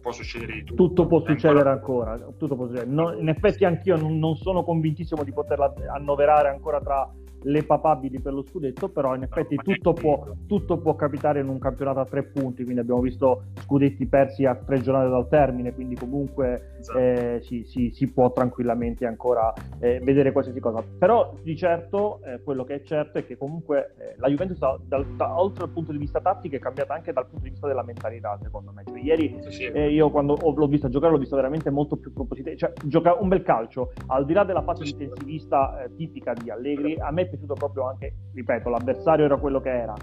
può 0.00 0.12
succedere 0.12 0.52
di 0.52 0.64
tutto. 0.64 0.86
Tutto 0.86 1.06
può 1.06 1.24
succedere 1.24 1.68
ancora, 1.70 2.12
ancora. 2.12 2.32
Tutto 2.36 2.54
può 2.54 2.66
succedere. 2.66 2.90
No, 2.90 3.12
in 3.14 3.28
effetti 3.28 3.64
anch'io 3.64 3.96
non, 3.96 4.18
non 4.18 4.36
sono 4.36 4.62
convintissimo 4.62 5.24
di 5.24 5.32
poterla 5.32 5.72
annoverare 5.92 6.48
ancora 6.48 6.80
tra 6.80 7.10
le 7.42 7.62
papabili 7.62 8.20
per 8.20 8.32
lo 8.32 8.42
scudetto, 8.42 8.88
però 8.88 9.14
in 9.14 9.22
effetti 9.22 9.56
tutto, 9.56 9.92
può, 9.92 10.26
tutto, 10.46 10.78
può, 10.78 10.94
capitare 10.94 11.40
in 11.40 11.48
un 11.48 11.58
campionato 11.58 12.00
a 12.00 12.04
tre 12.04 12.24
punti, 12.24 12.62
quindi 12.64 12.80
abbiamo 12.80 13.00
visto 13.00 13.44
scudetti 13.60 14.06
persi 14.06 14.44
a 14.44 14.54
tre 14.54 14.80
giornate 14.80 15.08
dal 15.08 15.28
termine, 15.28 15.72
quindi 15.72 15.94
comunque 15.94 16.74
esatto. 16.78 16.98
eh, 16.98 17.38
si, 17.42 17.64
si, 17.64 17.90
si, 17.90 18.12
può 18.12 18.32
tranquillamente 18.32 19.06
ancora 19.06 19.52
eh, 19.78 20.00
vedere 20.02 20.32
qualsiasi 20.32 20.60
cosa. 20.60 20.82
Però 20.98 21.34
di 21.42 21.56
certo 21.56 22.20
eh, 22.24 22.42
quello 22.42 22.64
che 22.64 22.76
è 22.76 22.82
certo 22.82 23.18
è 23.18 23.26
che 23.26 23.36
comunque 23.36 23.94
eh, 23.98 24.14
la 24.18 24.28
Juventus, 24.28 24.58
dal, 24.58 25.06
da, 25.16 25.38
oltre 25.38 25.64
dal 25.64 25.72
punto 25.72 25.92
di 25.92 25.98
vista 25.98 26.20
tattico, 26.20 26.56
è 26.56 26.58
cambiata 26.58 26.94
anche 26.94 27.12
dal 27.12 27.26
punto 27.26 27.44
di 27.44 27.50
vista 27.50 27.66
della 27.66 27.84
mentalità, 27.84 28.38
secondo 28.42 28.72
me. 28.72 28.82
Cioè, 28.86 28.98
ieri 28.98 29.38
eh, 29.72 29.90
io 29.90 30.10
quando 30.10 30.34
ho, 30.34 30.54
l'ho 30.54 30.66
vista 30.66 30.88
giocare 30.88 31.12
l'ho 31.12 31.18
vista 31.18 31.36
veramente 31.36 31.70
molto 31.70 31.96
più 31.96 32.12
propositivo, 32.12 32.56
cioè 32.56 32.72
gioca 32.84 33.14
un 33.14 33.28
bel 33.28 33.42
calcio, 33.42 33.92
al 34.06 34.24
di 34.24 34.32
là 34.32 34.44
della 34.44 34.62
fase 34.62 34.84
sì. 34.84 34.96
difensivista 34.96 35.84
eh, 35.84 35.94
tipica 35.94 36.32
di 36.32 36.50
Allegri, 36.50 36.96
a 36.98 37.10
me 37.10 37.27
piaciuto 37.28 37.54
proprio 37.54 37.88
anche, 37.88 38.14
ripeto, 38.34 38.68
l'avversario 38.68 39.24
era 39.24 39.36
quello 39.36 39.60
che 39.60 39.70
era, 39.70 39.94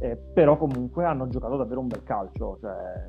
eh, 0.00 0.16
però 0.16 0.56
comunque 0.56 1.04
hanno 1.04 1.28
giocato 1.28 1.56
davvero 1.56 1.80
un 1.80 1.88
bel 1.88 2.02
calcio. 2.02 2.58
Cioè, 2.60 3.06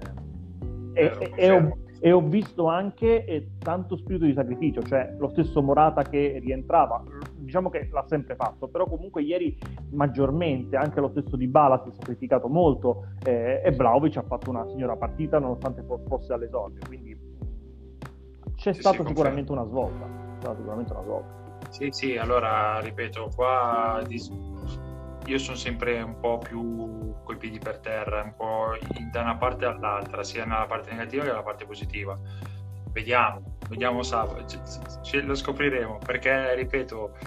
e, 0.93 1.11
e, 1.19 1.31
e, 1.35 1.51
ho, 1.51 1.77
e, 1.99 2.11
ho, 2.11 2.21
visto 2.21 2.67
anche 2.67 3.25
eh, 3.25 3.49
tanto 3.57 3.97
spirito 3.97 4.25
di 4.25 4.33
sacrificio, 4.33 4.81
cioè 4.83 5.15
lo 5.17 5.29
stesso 5.29 5.61
Morata 5.61 6.03
che 6.03 6.39
rientrava, 6.39 7.03
diciamo 7.35 7.69
che 7.69 7.89
l'ha 7.91 8.05
sempre 8.07 8.35
fatto, 8.35 8.67
però 8.67 8.85
comunque 8.85 9.23
ieri 9.23 9.57
maggiormente, 9.91 10.75
anche 10.75 10.99
lo 10.99 11.09
stesso 11.09 11.35
Di 11.35 11.47
Bala 11.47 11.81
si 11.83 11.89
è 11.89 11.93
sacrificato 11.93 12.47
molto 12.47 13.07
eh, 13.25 13.61
e 13.63 13.71
Vlaovic 13.71 14.17
ha 14.17 14.23
fatto 14.23 14.51
una 14.51 14.67
signora 14.67 14.95
partita 14.95 15.39
nonostante 15.39 15.83
fosse 16.07 16.33
all'esordio, 16.33 16.81
quindi 16.85 17.17
c'è 18.55 18.73
sì, 18.73 18.79
stata 18.79 19.03
sicuramente 19.05 19.51
una 19.51 19.65
svolta, 19.65 20.05
c'è 20.05 20.39
stata 20.39 20.55
sicuramente 20.57 20.93
una 20.93 21.01
svolta. 21.01 21.42
Sì, 21.73 21.87
sì, 21.89 22.17
allora 22.17 22.79
ripeto, 22.81 23.31
qua 23.35 23.99
io 25.25 25.37
sono 25.39 25.57
sempre 25.57 25.99
un 26.03 26.19
po' 26.19 26.37
più 26.37 27.15
coi 27.23 27.35
piedi 27.37 27.57
per 27.57 27.79
terra, 27.79 28.21
un 28.21 28.35
po' 28.35 28.77
da 29.11 29.21
una 29.21 29.37
parte 29.37 29.65
all'altra, 29.65 30.23
sia 30.23 30.45
nella 30.45 30.67
parte 30.67 30.91
negativa 30.91 31.23
che 31.23 31.29
nella 31.29 31.41
parte 31.41 31.65
positiva. 31.65 32.15
Vediamo, 32.91 33.57
vediamo 33.69 34.03
sabato, 34.03 34.45
ce, 35.01 35.21
lo 35.21 35.33
scopriremo, 35.33 35.97
perché 35.97 36.53
ripeto, 36.53 37.17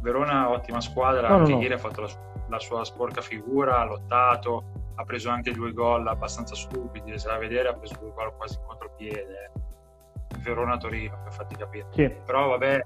Verona 0.00 0.50
ottima 0.50 0.80
squadra, 0.80 1.28
no, 1.28 1.36
anche 1.36 1.52
no, 1.52 1.60
ieri 1.60 1.74
ha 1.74 1.78
fatto 1.78 2.00
la, 2.00 2.08
la, 2.48 2.58
sua 2.58 2.84
sporca 2.84 3.20
figura, 3.20 3.78
ha 3.78 3.84
lottato, 3.84 4.64
ha 4.96 5.04
preso 5.04 5.30
anche 5.30 5.52
due 5.52 5.72
gol 5.72 6.08
abbastanza 6.08 6.56
stupidi, 6.56 7.16
se 7.16 7.28
la 7.28 7.38
vedere 7.38 7.68
ha 7.68 7.74
preso 7.74 7.94
due 8.00 8.10
gol 8.12 8.34
quasi 8.36 8.56
in 8.56 8.64
contropiede. 8.66 9.52
Verona-Torino, 10.42 11.20
per 11.22 11.32
farti 11.32 11.54
capire. 11.54 11.86
Sì. 11.92 12.12
Però 12.26 12.48
vabbè, 12.48 12.84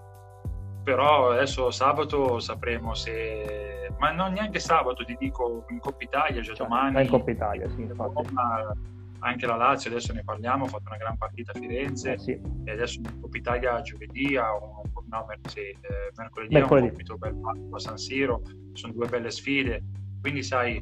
però 0.87 1.33
adesso 1.33 1.73
sabato 1.73 2.39
sapremo 2.39 2.95
se 2.95 3.91
ma 3.99 4.13
non 4.13 4.35
neanche 4.35 4.61
sabato 4.61 5.05
ti 5.05 5.17
dico 5.19 5.65
in 5.71 5.81
Coppa 5.81 6.05
Italia 6.05 6.41
già 6.43 6.55
cioè, 6.55 6.69
domani. 6.69 7.03
in 7.03 7.09
Coppa 7.09 7.31
Italia 7.33 7.69
sì 7.69 7.89
anche 9.21 9.47
la 9.47 9.57
Lazio, 9.57 9.91
adesso 9.91 10.13
ne 10.13 10.23
parliamo, 10.23 10.67
ha 10.67 10.69
fatto 10.69 10.85
una 10.87 10.99
gran 10.99 11.17
partita 11.17 11.51
a 11.51 11.59
Firenze. 11.59 12.13
Eh 12.13 12.19
sì. 12.19 12.41
e 12.65 12.71
adesso 12.71 13.01
in 13.01 13.21
Coppa 13.21 13.37
Italia 13.37 13.81
giovedì 13.81 14.37
ha 14.37 14.55
un, 14.55 14.83
no, 15.09 15.27
sì, 15.49 15.61
eh, 15.61 16.13
mercoledì, 16.15 16.55
mercoledì. 16.55 16.87
un 16.87 16.93
compito 16.93 17.19
per 17.19 17.35
a 17.73 17.79
San 17.79 17.97
Siro, 17.97 18.43
sono 18.75 18.93
due 18.93 19.09
belle 19.09 19.31
sfide, 19.31 19.83
quindi 20.21 20.45
sai, 20.45 20.81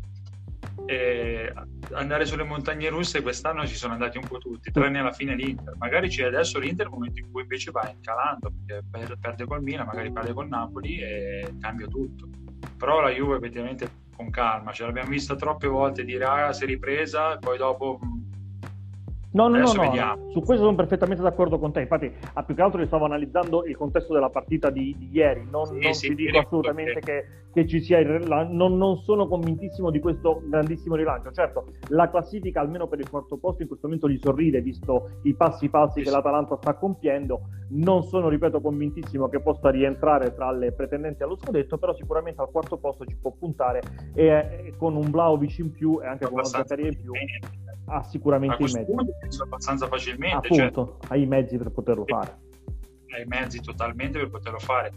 eh, 0.86 1.52
andare 1.92 2.26
sulle 2.26 2.44
montagne 2.44 2.88
russe 2.88 3.22
quest'anno 3.22 3.66
ci 3.66 3.74
sono 3.74 3.92
andati 3.92 4.18
un 4.18 4.26
po' 4.26 4.38
tutti, 4.38 4.70
tranne 4.70 4.98
alla 4.98 5.12
fine 5.12 5.34
l'Inter. 5.34 5.74
Magari 5.78 6.08
c'è 6.08 6.24
adesso 6.24 6.58
l'Inter 6.58 6.86
nel 6.86 6.94
momento 6.94 7.20
in 7.20 7.30
cui 7.30 7.42
invece 7.42 7.70
va 7.70 7.90
incalando, 7.90 8.52
perché 8.66 9.16
perde 9.18 9.44
col 9.46 9.62
Milan, 9.62 9.86
magari 9.86 10.12
perde 10.12 10.32
col 10.32 10.48
Napoli 10.48 10.98
e 11.00 11.54
cambia 11.60 11.86
tutto. 11.86 12.28
Però 12.76 13.00
la 13.00 13.10
Juve 13.10 13.36
effettivamente 13.36 14.02
con 14.14 14.30
calma, 14.30 14.72
ce 14.72 14.84
l'abbiamo 14.84 15.10
vista 15.10 15.34
troppe 15.34 15.66
volte 15.66 16.04
dire 16.04 16.24
ah 16.24 16.52
si 16.52 16.64
è 16.64 16.66
ripresa, 16.66 17.36
poi 17.38 17.58
dopo 17.58 17.98
No, 19.34 19.48
no, 19.48 19.58
no, 19.58 19.72
no, 19.72 20.30
su 20.30 20.42
questo 20.42 20.62
sono 20.62 20.76
perfettamente 20.76 21.20
d'accordo 21.20 21.58
con 21.58 21.72
te. 21.72 21.80
Infatti, 21.80 22.10
a 22.34 22.44
più 22.44 22.54
che 22.54 22.62
altro 22.62 22.80
io 22.80 22.86
stavo 22.86 23.04
analizzando 23.04 23.64
il 23.64 23.76
contesto 23.76 24.12
della 24.12 24.30
partita 24.30 24.70
di, 24.70 24.94
di 24.96 25.08
ieri. 25.12 25.44
Non, 25.50 25.66
sì, 25.66 25.78
non 25.80 25.92
sì, 25.92 26.08
ti 26.08 26.14
dico 26.14 26.38
assolutamente 26.38 27.00
che, 27.00 27.24
che, 27.52 27.66
ci 27.66 27.80
sia 27.80 27.98
il 27.98 28.20
rilancio. 28.20 28.52
Non, 28.52 28.76
non, 28.76 28.96
sono 28.98 29.26
convintissimo 29.26 29.90
di 29.90 29.98
questo 29.98 30.40
grandissimo 30.44 30.94
rilancio. 30.94 31.32
Certo, 31.32 31.64
la 31.88 32.08
classifica, 32.10 32.60
almeno 32.60 32.86
per 32.86 33.00
il 33.00 33.10
quarto 33.10 33.36
posto, 33.36 33.62
in 33.62 33.66
questo 33.66 33.88
momento 33.88 34.08
gli 34.08 34.18
sorride, 34.18 34.60
visto 34.60 35.18
i 35.22 35.34
passi 35.34 35.68
falsi 35.68 35.98
sì, 35.98 36.04
che 36.04 36.10
l'Atalanta 36.12 36.56
sta 36.56 36.74
compiendo. 36.74 37.40
Non 37.70 38.04
sono, 38.04 38.28
ripeto, 38.28 38.60
convintissimo 38.60 39.28
che 39.28 39.40
possa 39.40 39.68
rientrare 39.68 40.32
tra 40.32 40.52
le 40.52 40.70
pretendenti 40.70 41.24
allo 41.24 41.34
scudetto, 41.34 41.76
però 41.76 41.92
sicuramente 41.92 42.40
al 42.40 42.52
quarto 42.52 42.76
posto 42.76 43.04
ci 43.04 43.16
può 43.16 43.32
puntare 43.36 43.80
e, 44.14 44.26
e 44.28 44.74
con 44.76 44.94
un 44.94 45.10
Vlaovic 45.10 45.58
in 45.58 45.72
più 45.72 45.98
e 46.00 46.06
anche 46.06 46.26
con 46.26 46.34
una 46.34 46.44
Zaccaria 46.44 46.86
in 46.86 47.00
più 47.00 47.12
ha 47.86 48.02
sicuramente 48.04 48.62
i 48.62 48.72
mezzi. 48.72 48.92
Abbastanza 49.40 49.86
facilmente. 49.86 50.48
Cioè 50.48 50.66
Appunto, 50.66 50.98
cioè, 51.00 51.12
ha 51.12 51.16
i 51.16 51.26
mezzi 51.26 51.56
per 51.56 51.70
poterlo 51.70 52.04
fare. 52.06 52.38
Ha 53.08 53.18
i 53.18 53.26
mezzi 53.26 53.60
totalmente 53.60 54.18
per 54.18 54.30
poterlo 54.30 54.58
fare. 54.58 54.92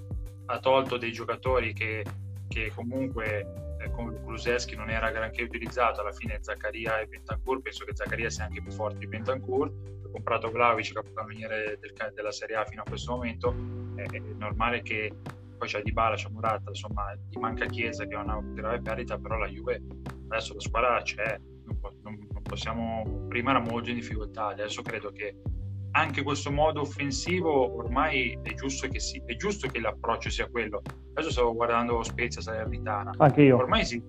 Ha 0.46 0.60
tolto 0.60 0.98
dei 0.98 1.12
giocatori 1.12 1.74
che, 1.74 2.04
che 2.48 2.72
comunque 2.74 3.66
eh, 3.80 3.92
come 3.92 4.20
Kuluseschi 4.24 4.76
non 4.76 4.90
era 4.90 5.12
granché 5.12 5.44
utilizzato 5.44 6.02
alla 6.02 6.12
fine 6.12 6.40
Zaccaria 6.42 7.00
e 7.00 7.08
Bentancur 7.08 7.62
penso 7.62 7.86
che 7.86 7.96
Zaccaria 7.96 8.30
sia 8.30 8.46
anche 8.46 8.62
più 8.62 8.72
forte 8.72 8.98
di 8.98 9.08
Bentancur 9.08 9.72
ha 10.04 10.10
comprato 10.12 10.50
Vlaovic 10.50 10.94
capocannoniere 10.94 11.78
del, 11.80 11.94
della 12.14 12.32
Serie 12.32 12.56
A 12.56 12.66
fino 12.66 12.82
a 12.82 12.86
questo 12.88 13.12
momento 13.12 13.54
è, 13.96 14.04
è 14.04 14.20
normale 14.38 14.82
che 14.82 15.12
poi 15.58 15.68
c'è 15.68 15.82
Di 15.82 15.92
Bala, 15.92 16.16
c'è 16.16 16.30
Murata 16.30 16.70
insomma 16.70 17.14
gli 17.16 17.38
manca 17.38 17.66
Chiesa 17.66 18.06
che 18.06 18.16
è 18.16 18.18
una 18.18 18.40
grave 18.42 18.82
perdita 18.82 19.18
però 19.18 19.38
la 19.38 19.48
Juve 19.48 19.82
adesso 20.30 20.54
la 20.54 20.60
squadra 20.60 21.02
c'è 21.02 21.40
non, 21.66 21.80
non, 22.02 22.28
non 22.32 22.37
possiamo 22.48 23.26
prima 23.28 23.52
eravamo 23.52 23.72
molto 23.72 23.90
in 23.90 23.96
difficoltà 23.96 24.48
adesso 24.48 24.82
credo 24.82 25.12
che 25.12 25.36
anche 25.92 26.22
questo 26.22 26.52
modo 26.52 26.82
offensivo 26.82 27.76
ormai 27.76 28.38
è 28.44 28.54
giusto 28.54 28.88
che, 28.88 29.00
si, 29.00 29.22
è 29.26 29.36
giusto 29.36 29.68
che 29.68 29.80
l'approccio 29.80 30.30
sia 30.30 30.48
quello. 30.48 30.82
Adesso 31.14 31.32
stavo 31.32 31.56
guardando 31.56 32.04
Spezia 32.04 32.40
Salernitana. 32.40 33.14
Anche 33.18 33.42
io. 33.42 33.58
Ormai 33.58 33.84
si, 33.84 34.02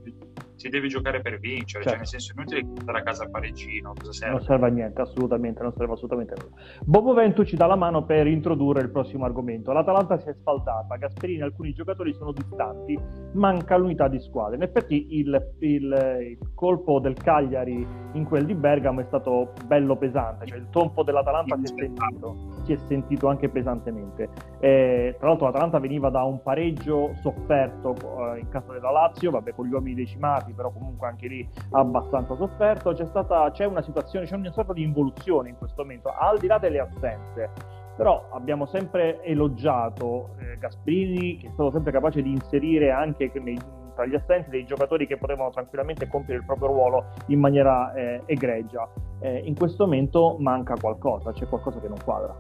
si 0.59 0.69
deve 0.69 0.89
giocare 0.89 1.21
per 1.21 1.39
vincere, 1.39 1.85
certo. 1.85 1.89
cioè 1.89 1.97
nel 1.99 2.07
senso 2.07 2.33
inutile 2.35 2.67
stare 2.81 2.99
a 2.99 3.03
casa 3.03 3.23
al 3.23 3.31
pareggino, 3.31 3.93
cosa 3.97 4.13
serve? 4.13 4.35
Non 4.35 4.45
serve 4.45 4.67
a 4.67 4.71
niente, 4.71 5.01
assolutamente, 5.01 5.63
non 5.63 5.73
serve 5.77 5.93
assolutamente 5.93 6.35
a 6.35 6.37
nulla. 6.43 6.57
Bobo 6.85 7.15
Ventu 7.15 7.45
ci 7.45 7.55
dà 7.55 7.67
la 7.67 7.77
mano 7.77 8.05
per 8.05 8.27
introdurre 8.27 8.83
il 8.83 8.91
prossimo 8.91 9.25
argomento. 9.25 9.73
L'Atalanta 9.73 10.19
si 10.19 10.29
è 10.29 10.35
spaltata, 10.35 10.97
Gasperini 10.97 11.39
e 11.39 11.45
alcuni 11.45 11.73
giocatori 11.73 12.13
sono 12.13 12.33
distanti, 12.33 12.99
manca 13.35 13.77
l'unità 13.77 14.09
di 14.09 14.19
squadra. 14.21 14.57
In 14.57 14.63
effetti 14.63 15.19
il, 15.19 15.55
il, 15.61 16.37
il 16.39 16.51
colpo 16.55 16.99
del 16.99 17.15
Cagliari 17.15 17.87
in 18.15 18.25
quel 18.25 18.45
di 18.45 18.55
Bergamo 18.55 19.01
è 19.01 19.05
stato 19.05 19.53
bello 19.65 19.97
pesante, 19.97 20.47
cioè 20.47 20.59
il 20.59 20.69
tonfo 20.71 21.05
dell'Atalanta 21.05 21.57
si 21.57 21.73
è 21.73 21.77
sentito, 21.77 22.58
si 22.69 22.73
è 22.75 22.77
sentito 22.87 23.29
anche 23.29 23.49
pesantemente. 23.49 24.29
E, 24.61 25.17
tra 25.19 25.29
l'altro 25.29 25.47
l'Atalanta 25.47 25.79
veniva 25.79 26.11
da 26.11 26.23
un 26.25 26.43
pareggio 26.43 27.15
sofferto 27.23 27.95
eh, 28.35 28.41
in 28.41 28.49
casa 28.51 28.73
della 28.73 28.91
Lazio, 28.91 29.31
vabbè 29.31 29.55
con 29.55 29.67
gli 29.67 29.73
uomini 29.73 29.95
decimati, 29.95 30.53
però 30.53 30.71
comunque 30.71 31.09
anche 31.09 31.29
lì 31.29 31.49
abbastanza 31.71 32.35
sofferto. 32.35 32.93
C'è, 32.93 33.07
stata, 33.07 33.51
c'è 33.53 33.65
una 33.65 33.83
situazione, 33.83 34.27
c'è 34.27 34.37
una 34.37 34.51
sorta 34.53 34.75
di 34.75 34.83
involuzione 34.83 35.49
in 35.49 35.57
questo 35.57 35.83
momento, 35.83 36.13
al 36.15 36.39
di 36.39 36.47
là 36.47 36.59
delle 36.59 36.81
assenze. 36.81 37.51
Però 37.97 38.29
abbiamo 38.31 38.67
sempre 38.67 39.21
elogiato 39.25 40.37
eh, 40.39 40.57
Gasperini, 40.59 41.39
che 41.39 41.49
è 41.49 41.51
stato 41.51 41.73
sempre 41.73 41.91
capace 41.91 42.23
di 42.23 42.31
inserire 42.31 42.93
anche 42.93 43.33
nei, 43.43 43.59
tra 43.99 44.07
gli 44.07 44.15
assenti 44.15 44.51
dei 44.51 44.65
giocatori 44.65 45.09
che 45.09 45.17
potevano 45.17 45.51
tranquillamente 45.51 46.07
compiere 46.07 46.39
il 46.39 46.47
proprio 46.47 46.69
ruolo 46.69 47.07
in 47.27 47.41
maniera 47.41 47.93
eh, 47.95 48.23
egregia. 48.27 48.89
Eh, 49.19 49.39
in 49.39 49.57
questo 49.57 49.87
momento 49.87 50.37
manca 50.39 50.77
qualcosa, 50.81 51.33
c'è 51.33 51.49
qualcosa 51.49 51.81
che 51.81 51.89
non 51.89 51.99
quadra. 52.05 52.37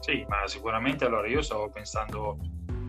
Sì, 0.00 0.26
ma 0.28 0.44
sicuramente 0.46 1.04
allora 1.04 1.28
io 1.28 1.40
stavo 1.40 1.68
pensando 1.68 2.36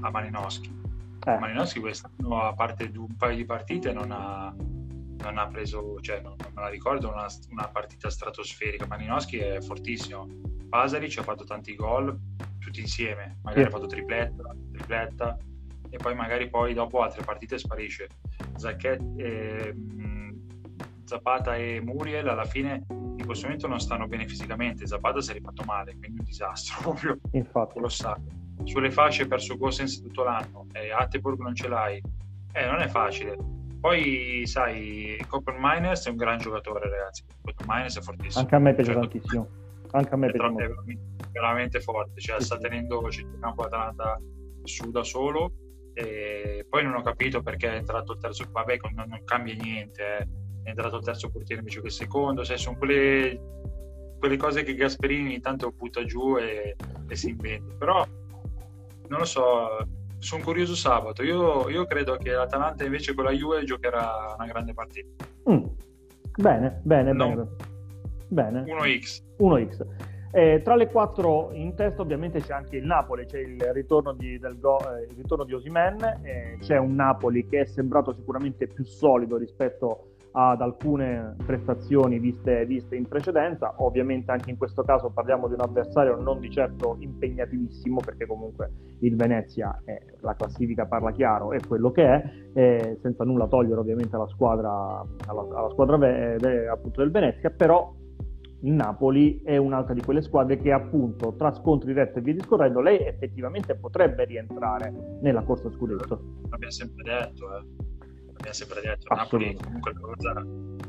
a 0.01 0.09
Malinowski 0.09 0.79
eh. 1.23 1.37
Malinowski 1.37 1.79
quest'anno, 1.79 2.41
a 2.41 2.53
parte 2.53 2.89
di 2.89 2.97
un 2.97 3.15
paio 3.15 3.35
di 3.35 3.45
partite, 3.45 3.93
non 3.93 4.11
ha, 4.11 4.51
non 4.57 5.37
ha 5.37 5.47
preso, 5.47 5.99
cioè 6.01 6.19
non, 6.21 6.33
non 6.41 6.51
me 6.55 6.61
la 6.63 6.69
ricordo, 6.69 7.09
una, 7.09 7.27
una, 7.51 7.67
partita 7.67 8.09
stratosferica. 8.09 8.87
Malinowski 8.87 9.37
è 9.37 9.61
fortissimo. 9.61 10.27
Pasaric 10.67 11.19
ha 11.19 11.23
fatto 11.23 11.43
tanti 11.43 11.75
gol 11.75 12.17
tutti 12.57 12.79
insieme, 12.79 13.37
magari 13.43 13.61
sì. 13.61 13.67
ha 13.67 13.71
fatto 13.71 13.85
tripletta, 13.85 14.55
tripletta 14.71 15.37
e 15.91 15.97
poi 15.97 16.15
magari 16.15 16.49
poi 16.49 16.73
dopo 16.73 17.01
altre 17.01 17.23
partite 17.23 17.59
sparisce. 17.59 18.07
Zacchet, 18.55 19.01
eh, 19.17 19.75
Zapata 21.03 21.55
e 21.55 21.81
Muriel 21.81 22.27
alla 22.27 22.45
fine 22.45 22.85
in 22.89 23.25
questo 23.25 23.45
momento 23.45 23.67
non 23.67 23.79
stanno 23.79 24.07
bene 24.07 24.27
fisicamente. 24.27 24.87
Zapata 24.87 25.21
si 25.21 25.29
è 25.29 25.33
rifatto 25.33 25.63
male, 25.65 25.95
quindi 25.97 26.19
un 26.19 26.25
disastro 26.25 26.81
proprio 26.81 27.19
Infatti. 27.31 27.73
colossale 27.73 28.39
sulle 28.63 28.91
fasce 28.91 29.27
perso 29.27 29.57
Gosens 29.57 30.01
tutto 30.01 30.23
l'anno 30.23 30.67
eh, 30.73 30.91
Atteburg 30.91 31.39
non 31.39 31.55
ce 31.55 31.67
l'hai, 31.67 32.01
eh, 32.53 32.65
non 32.65 32.79
è 32.81 32.87
facile. 32.87 33.37
Poi, 33.79 34.43
sai, 34.45 35.17
Copper 35.27 35.55
Miners 35.57 36.05
è 36.05 36.09
un 36.11 36.15
gran 36.15 36.37
giocatore, 36.37 36.87
ragazzi. 36.87 37.23
Copper 37.41 37.65
Miners 37.67 37.97
è 37.97 38.01
fortissimo. 38.01 38.43
Anche 38.43 38.55
a 38.55 38.59
me 38.59 38.75
piace 38.75 38.91
cioè, 38.91 39.01
tantissimo. 39.01 39.47
Anche 39.91 40.13
a 40.13 40.17
me 40.17 40.31
piace 40.31 40.53
veramente, 40.53 40.99
veramente 41.31 41.81
forte. 41.81 42.21
Cioè, 42.21 42.39
sì, 42.39 42.45
sta 42.45 42.57
tenendo 42.57 43.07
il 43.07 43.37
campo 43.39 43.63
Atalanta 43.63 44.19
su 44.63 44.91
da 44.91 45.03
solo. 45.03 45.51
E 45.93 46.65
poi 46.69 46.83
non 46.83 46.95
ho 46.95 47.01
capito 47.01 47.41
perché 47.41 47.71
è 47.71 47.75
entrato 47.75 48.13
il 48.13 48.19
terzo. 48.19 48.45
Vabbè, 48.49 48.77
non, 48.93 49.07
non 49.09 49.21
cambia 49.23 49.55
niente. 49.55 50.01
Eh. 50.03 50.27
È 50.63 50.69
entrato 50.69 50.97
il 50.97 51.03
terzo 51.03 51.29
portiere 51.29 51.61
invece 51.61 51.81
che 51.81 51.87
il 51.87 51.93
secondo. 51.93 52.43
Sai, 52.43 52.57
sono 52.57 52.77
quelle, 52.77 53.39
quelle 54.19 54.37
cose 54.37 54.63
che 54.63 54.75
Gasperini 54.75 55.29
ogni 55.29 55.39
tanto 55.39 55.71
butta 55.71 56.03
giù 56.05 56.37
e, 56.37 56.75
e 57.07 57.15
si 57.15 57.29
inventa. 57.29 57.73
Però 57.77 58.05
non 59.07 59.19
lo 59.19 59.25
so, 59.25 59.85
sono 60.19 60.43
curioso 60.43 60.75
sabato. 60.75 61.23
Io, 61.23 61.67
io, 61.69 61.85
credo 61.85 62.15
che 62.17 62.31
l'Atalanta 62.31 62.85
invece 62.85 63.13
con 63.13 63.25
la 63.25 63.31
Juve 63.31 63.63
giocherà 63.63 64.35
una 64.37 64.47
grande 64.47 64.73
partita. 64.73 65.25
Mm. 65.49 65.65
Bene, 66.37 66.79
bene, 66.83 67.11
no. 67.11 67.55
bene. 68.27 68.63
1x. 68.63 69.21
1x. 69.39 69.85
Eh, 70.33 70.61
tra 70.63 70.75
le 70.75 70.87
quattro 70.87 71.51
in 71.51 71.75
testa 71.75 72.01
ovviamente 72.01 72.39
c'è 72.39 72.53
anche 72.53 72.77
il 72.77 72.85
Napoli, 72.85 73.25
c'è 73.25 73.39
il 73.39 73.59
ritorno 73.73 74.13
di, 74.13 74.39
del 74.39 74.57
go, 74.59 74.79
eh, 74.79 75.03
il 75.09 75.15
ritorno 75.17 75.43
di 75.43 75.53
Osimen, 75.53 76.01
eh, 76.21 76.57
c'è 76.59 76.77
un 76.77 76.95
Napoli 76.95 77.45
che 77.47 77.61
è 77.61 77.65
sembrato 77.65 78.13
sicuramente 78.13 78.67
più 78.67 78.85
solido 78.85 79.35
rispetto 79.35 80.11
ad 80.33 80.61
alcune 80.61 81.35
prestazioni 81.45 82.17
viste, 82.19 82.65
viste, 82.65 82.95
in 82.95 83.07
precedenza. 83.07 83.73
Ovviamente 83.77 84.31
anche 84.31 84.49
in 84.49 84.57
questo 84.57 84.83
caso 84.83 85.09
parliamo 85.09 85.47
di 85.47 85.53
un 85.55 85.61
avversario 85.61 86.15
non 86.15 86.39
di 86.39 86.49
certo 86.49 86.95
impegnativissimo 86.99 87.99
perché 87.99 88.25
comunque 88.25 88.71
il 88.99 89.15
Venezia, 89.17 89.81
è, 89.83 89.99
la 90.21 90.33
classifica 90.35 90.85
parla 90.85 91.11
chiaro, 91.11 91.51
è 91.51 91.59
quello 91.59 91.91
che 91.91 92.03
è, 92.05 92.23
eh, 92.53 92.97
senza 93.01 93.25
nulla 93.25 93.47
togliere 93.47 93.79
ovviamente 93.79 94.15
alla 94.15 94.27
squadra, 94.27 94.71
alla, 95.27 95.47
alla 95.53 95.69
squadra 95.71 95.97
ve, 95.97 96.37
ve, 96.37 96.67
appunto 96.69 97.01
del 97.01 97.11
Venezia, 97.11 97.49
però 97.49 97.93
il 98.63 98.73
Napoli 98.73 99.41
è 99.43 99.57
un'altra 99.57 99.93
di 99.93 100.01
quelle 100.01 100.21
squadre 100.21 100.57
che 100.57 100.71
appunto 100.71 101.35
tra 101.35 101.53
scontri 101.53 101.93
diretti 101.93 102.19
e 102.19 102.21
via 102.21 102.33
discorrendo 102.33 102.79
lei 102.79 103.05
effettivamente 103.05 103.75
potrebbe 103.75 104.25
rientrare 104.25 104.93
nella 105.21 105.41
corsa 105.43 105.69
scudetto. 105.71 106.41
L'abbiamo 106.49 106.71
sempre 106.71 107.03
detto, 107.03 107.57
eh 107.57 107.89
abbiamo 108.41 108.53
sempre 108.53 108.81
detto, 108.81 109.13
Napoli 109.13 109.55
comunque 109.55 109.93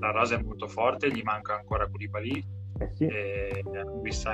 la 0.01 0.11
rosa, 0.11 0.37
è 0.37 0.43
molto 0.43 0.67
forte, 0.69 1.11
gli 1.11 1.23
manca 1.23 1.55
ancora 1.55 1.87
Koulibaly 1.87 2.61
eh 2.79 2.91
sì. 2.95 3.07
e 3.07 3.63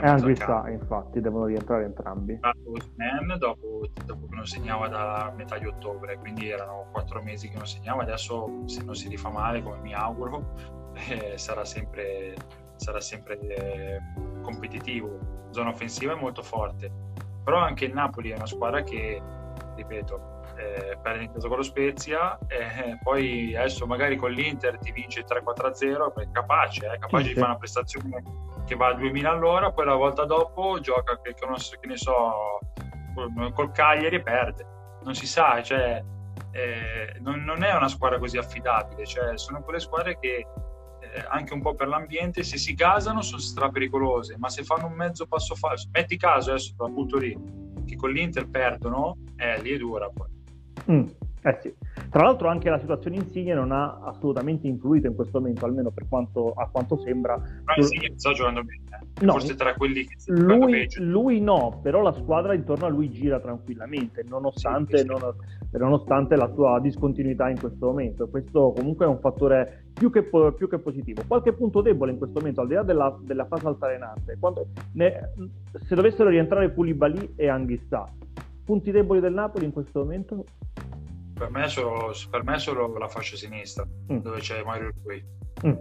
Anguissa 0.01 0.69
infatti 0.69 1.21
devono 1.21 1.47
rientrare 1.47 1.85
entrambi 1.85 2.39
dopo, 3.37 3.89
dopo 4.07 4.27
che 4.29 4.35
non 4.37 4.47
segnava 4.47 4.87
da 4.87 5.35
metà 5.37 5.59
di 5.59 5.67
ottobre 5.67 6.17
quindi 6.19 6.49
erano 6.49 6.89
quattro 6.93 7.21
mesi 7.21 7.49
che 7.49 7.57
non 7.57 7.67
segnava 7.67 8.03
adesso 8.03 8.63
se 8.67 8.85
non 8.85 8.95
si 8.95 9.09
rifà 9.09 9.29
male 9.29 9.61
come 9.61 9.81
mi 9.81 9.93
auguro 9.93 10.55
eh, 11.11 11.37
sarà 11.37 11.65
sempre, 11.65 12.35
sarà 12.79 13.01
sempre 13.01 13.39
eh, 13.39 14.01
competitivo. 14.43 15.47
Zona 15.51 15.71
offensiva 15.71 16.13
è 16.13 16.17
molto 16.17 16.43
forte. 16.43 16.91
Però 17.45 17.59
anche 17.59 17.87
il 17.87 17.93
Napoli 17.93 18.31
è 18.31 18.37
una 18.37 18.47
squadra 18.47 18.83
che 18.83 19.23
ripeto 19.75 20.37
eh, 20.59 20.99
perde 21.01 21.25
in 21.25 21.33
casa 21.33 21.49
con 21.49 21.59
lo 21.59 21.63
Spezia, 21.63 22.39
e 22.49 22.99
poi 23.03 23.55
adesso 23.55 23.87
magari 23.87 24.17
con 24.17 24.33
l'Inter 24.33 24.79
ti 24.79 24.91
vince 24.93 25.25
3-4-0, 25.25 26.15
è 26.15 26.31
capace, 26.33 26.87
è 26.89 26.99
capace 26.99 27.25
sì, 27.25 27.29
di 27.29 27.35
fare 27.35 27.51
una 27.51 27.59
prestazione 27.59 28.23
che 28.67 28.75
va 28.75 28.89
a 28.89 28.95
2000 28.95 29.31
all'ora, 29.31 29.73
poi 29.73 29.87
la 29.87 29.95
volta 29.95 30.25
dopo 30.25 30.79
gioca, 30.81 31.21
che, 31.21 31.33
che 31.35 31.87
ne 31.87 31.97
so, 31.97 32.59
col 33.55 33.73
Cagliari 33.73 34.17
e 34.17 34.23
perde. 34.23 34.67
Non 35.05 35.15
si 35.15 35.27
sa, 35.27 35.63
cioè, 35.63 36.03
eh, 36.51 37.17
non, 37.21 37.45
non, 37.45 37.63
è 37.63 37.75
una 37.75 37.89
squadra 37.89 38.19
così 38.19 38.37
affidabile, 38.37 39.07
cioè, 39.07 39.39
sono 39.39 39.63
quelle 39.63 39.81
squadre 39.81 40.19
che 40.19 40.47
eh, 41.15 41.27
anche 41.29 41.55
un 41.55 41.61
po' 41.61 41.75
per 41.75 41.89
l'ambiente, 41.89 42.43
se 42.43 42.57
si 42.57 42.75
gasano 42.75 43.23
sono 43.23 43.41
stra 43.41 43.69
pericolose, 43.69 44.37
ma 44.39 44.49
se 44.49 44.65
fanno 44.65 44.87
un 44.87 44.95
mezzo 44.95 45.27
passo 45.27 45.55
falso, 45.55 45.89
metti 45.93 46.17
caso 46.17 46.51
adesso 46.51 46.75
appunto 46.79 47.19
lì, 47.19 47.37
che 47.87 47.97
con 47.97 48.11
l'Inter 48.11 48.49
perdono, 48.49 49.17
eh, 49.37 49.61
lì 49.63 49.71
è 49.71 49.77
dura 49.77 50.09
poi. 50.09 50.29
Mm, 50.91 51.07
eh 51.43 51.59
sì. 51.61 51.75
Tra 52.11 52.23
l'altro 52.23 52.49
anche 52.49 52.71
la 52.71 52.79
situazione 52.79 53.17
Insigne 53.17 53.55
non 53.55 53.73
ha 53.73 54.01
assolutamente 54.03 54.67
influito 54.67 55.07
in 55.07 55.15
questo 55.15 55.39
momento, 55.39 55.65
almeno 55.67 55.91
per 55.91 56.07
quanto, 56.09 56.53
a 56.53 56.69
quanto 56.71 56.99
sembra. 56.99 57.37
Ma 57.37 57.75
Insigne 57.77 58.13
sta 58.17 58.33
giocando 58.33 58.63
bene, 58.63 58.83
eh. 58.91 59.25
no, 59.25 59.33
forse 59.33 59.55
tra 59.55 59.75
quelli 59.75 60.07
che 60.07 60.17
lui, 60.33 60.89
lui, 60.99 61.41
no, 61.41 61.81
però 61.83 62.03
la 62.03 62.13
squadra 62.13 62.55
intorno 62.55 62.87
a 62.87 62.89
lui 62.89 63.11
gira 63.11 63.41
tranquillamente, 63.41 64.25
nonostante, 64.27 64.99
sì, 64.99 65.05
sì. 65.05 65.09
Non, 65.09 65.35
nonostante 65.71 66.37
la 66.37 66.51
sua 66.55 66.81
discontinuità 66.81 67.49
in 67.49 67.59
questo 67.59 67.87
momento. 67.87 68.29
Questo 68.29 68.73
comunque 68.75 69.05
è 69.05 69.09
un 69.09 69.19
fattore 69.21 69.85
più 69.93 70.11
che, 70.11 70.23
più 70.23 70.69
che, 70.69 70.79
positivo. 70.79 71.23
Qualche 71.27 71.53
punto 71.53 71.83
debole 71.83 72.13
in 72.13 72.19
questo 72.19 72.39
momento, 72.39 72.61
al 72.61 72.69
di 72.69 72.75
là 72.75 72.83
della, 72.83 73.19
della 73.21 73.47
fase 73.47 73.67
altalenante, 73.67 74.37
quando, 74.39 74.69
ne, 74.93 75.33
se 75.87 75.95
dovessero 75.95 76.29
rientrare 76.29 76.71
Pulibali 76.71 77.35
e 77.37 77.49
Anghissà, 77.49 78.07
punti 78.65 78.91
deboli 78.91 79.21
del 79.21 79.33
Napoli 79.33 79.65
in 79.65 79.73
questo 79.73 80.01
momento? 80.01 80.45
Per 81.39 81.51
me, 81.51 81.69
solo, 81.69 82.13
per 82.31 82.43
me 82.43 82.59
solo 82.59 82.99
la 82.99 83.09
fascia 83.09 83.37
sinistra, 83.37 83.87
mm. 84.13 84.19
dove 84.19 84.41
c'è 84.41 84.63
Mario 84.65 84.93
Rui. 85.05 85.25
Mm. 85.67 85.77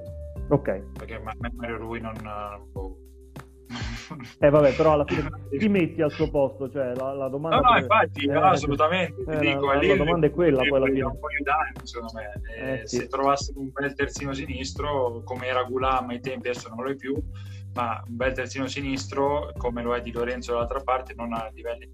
Ok. 0.50 0.92
Perché 0.94 1.20
Mario 1.20 1.78
Rui 1.78 2.00
non... 2.00 2.14
Boh. 2.72 2.98
Eh 4.40 4.50
vabbè, 4.50 4.74
però 4.76 4.94
alla 4.94 5.06
fine 5.06 5.30
ti 5.50 5.68
metti 5.68 6.02
al 6.02 6.12
suo 6.12 6.30
posto, 6.30 6.70
cioè 6.70 6.94
la, 6.96 7.14
la 7.14 7.28
domanda... 7.28 7.60
No, 7.60 7.72
no, 7.72 7.78
infatti, 7.78 8.26
eh, 8.26 8.32
no, 8.32 8.46
assolutamente, 8.46 9.22
eh, 9.28 9.40
dico, 9.40 9.66
la, 9.66 9.82
la, 9.82 9.96
domanda 9.96 10.28
è 10.28 10.32
quella 10.32 10.60
poi 10.60 10.78
alla 10.78 10.86
fine. 10.86 11.04
un 11.04 11.20
po' 11.20 11.28
di 11.28 11.44
danni, 11.44 11.88
secondo 11.88 12.14
me. 12.14 12.42
Eh, 12.56 12.72
eh, 12.72 12.88
sì. 12.88 12.98
Se 12.98 13.08
trovassi 13.08 13.52
un 13.56 13.70
bel 13.72 13.94
terzino 13.94 14.34
sinistro, 14.34 15.22
come 15.24 15.48
era 15.48 15.64
Gulam 15.64 16.10
ai 16.10 16.22
tempi, 16.22 16.50
adesso 16.50 16.70
non 16.70 16.84
lo 16.84 16.92
è 16.92 16.96
più, 16.96 17.16
ma 17.74 18.02
un 18.08 18.16
bel 18.16 18.34
terzino 18.34 18.68
sinistro, 18.68 19.52
come 19.58 19.82
lo 19.82 19.94
è 19.96 20.02
di 20.02 20.12
Lorenzo 20.12 20.54
dall'altra 20.54 20.80
parte, 20.80 21.14
non 21.16 21.34
a 21.34 21.50
livelli 21.54 21.92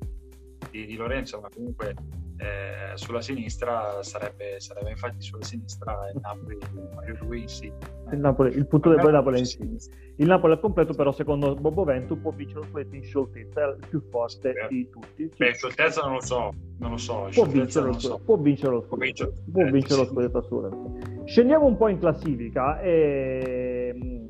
di, 0.70 0.86
di 0.86 0.96
Lorenzo, 0.96 1.40
ma 1.40 1.50
comunque 1.54 1.96
eh, 2.44 2.98
sulla 2.98 3.22
sinistra 3.22 4.04
sarebbe, 4.04 4.60
sarebbe, 4.60 4.90
infatti 4.90 5.22
sulla 5.22 5.44
sinistra 5.44 6.10
il 6.14 6.20
Napoli 6.22 6.58
Mario 6.94 7.16
Rui 7.22 7.48
sì. 7.48 7.72
il, 8.12 8.20
Napoli, 8.20 8.54
il 8.56 8.68
punto 8.68 8.90
del 8.90 9.00
Napoli 9.12 9.40
in 9.40 9.46
sinistra. 9.46 9.98
Il 10.18 10.28
Napoli 10.28 10.54
al 10.54 10.60
completo 10.60 10.94
però 10.94 11.12
secondo 11.12 11.56
Bobo 11.56 11.86
Ventu 11.86 12.20
può 12.20 12.32
vincere 12.32 12.60
lo 12.60 12.66
scudetto 12.66 12.96
in 12.96 13.04
scioltezza 13.04 13.64
il 13.64 13.86
più 13.90 14.02
forte 14.10 14.54
sì, 14.68 14.76
di 14.76 14.90
tutti. 14.90 15.32
Beh 15.38 15.54
scioltezza 15.54 16.02
non 16.02 16.14
lo 16.14 16.22
so 16.22 16.54
non 16.80 16.92
lo 16.92 16.98
so 16.98 17.30
può 17.32 17.46
vincere 17.46 17.86
lo, 17.86 18.00
so. 18.00 18.20
può 18.24 18.38
vincere 18.38 18.74
lo 18.74 18.82
scudetto 18.82 19.34
può 19.52 19.64
vincere 19.64 20.02
lo 20.02 20.06
scudetto 20.06 20.38
assolutamente. 20.40 21.22
Scendiamo 21.26 21.66
un 21.66 21.78
po' 21.78 21.88
in 21.88 22.00
classifica 22.00 22.82
e 22.82 23.96
mm, 23.96 24.26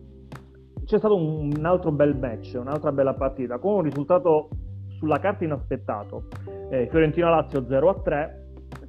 c'è 0.86 0.98
stato 1.00 1.16
un 1.16 1.66
altro 1.66 1.92
bel 1.92 2.16
match 2.16 2.54
un'altra 2.60 2.92
bella 2.92 3.16
partita 3.16 3.58
con 3.58 3.76
un 3.76 3.82
risultato 3.82 4.50
sulla 5.04 5.20
carta 5.20 5.44
inaspettato. 5.44 6.30
Eh, 6.70 6.88
Fiorentina-Lazio 6.90 7.60
0-3 7.60 8.42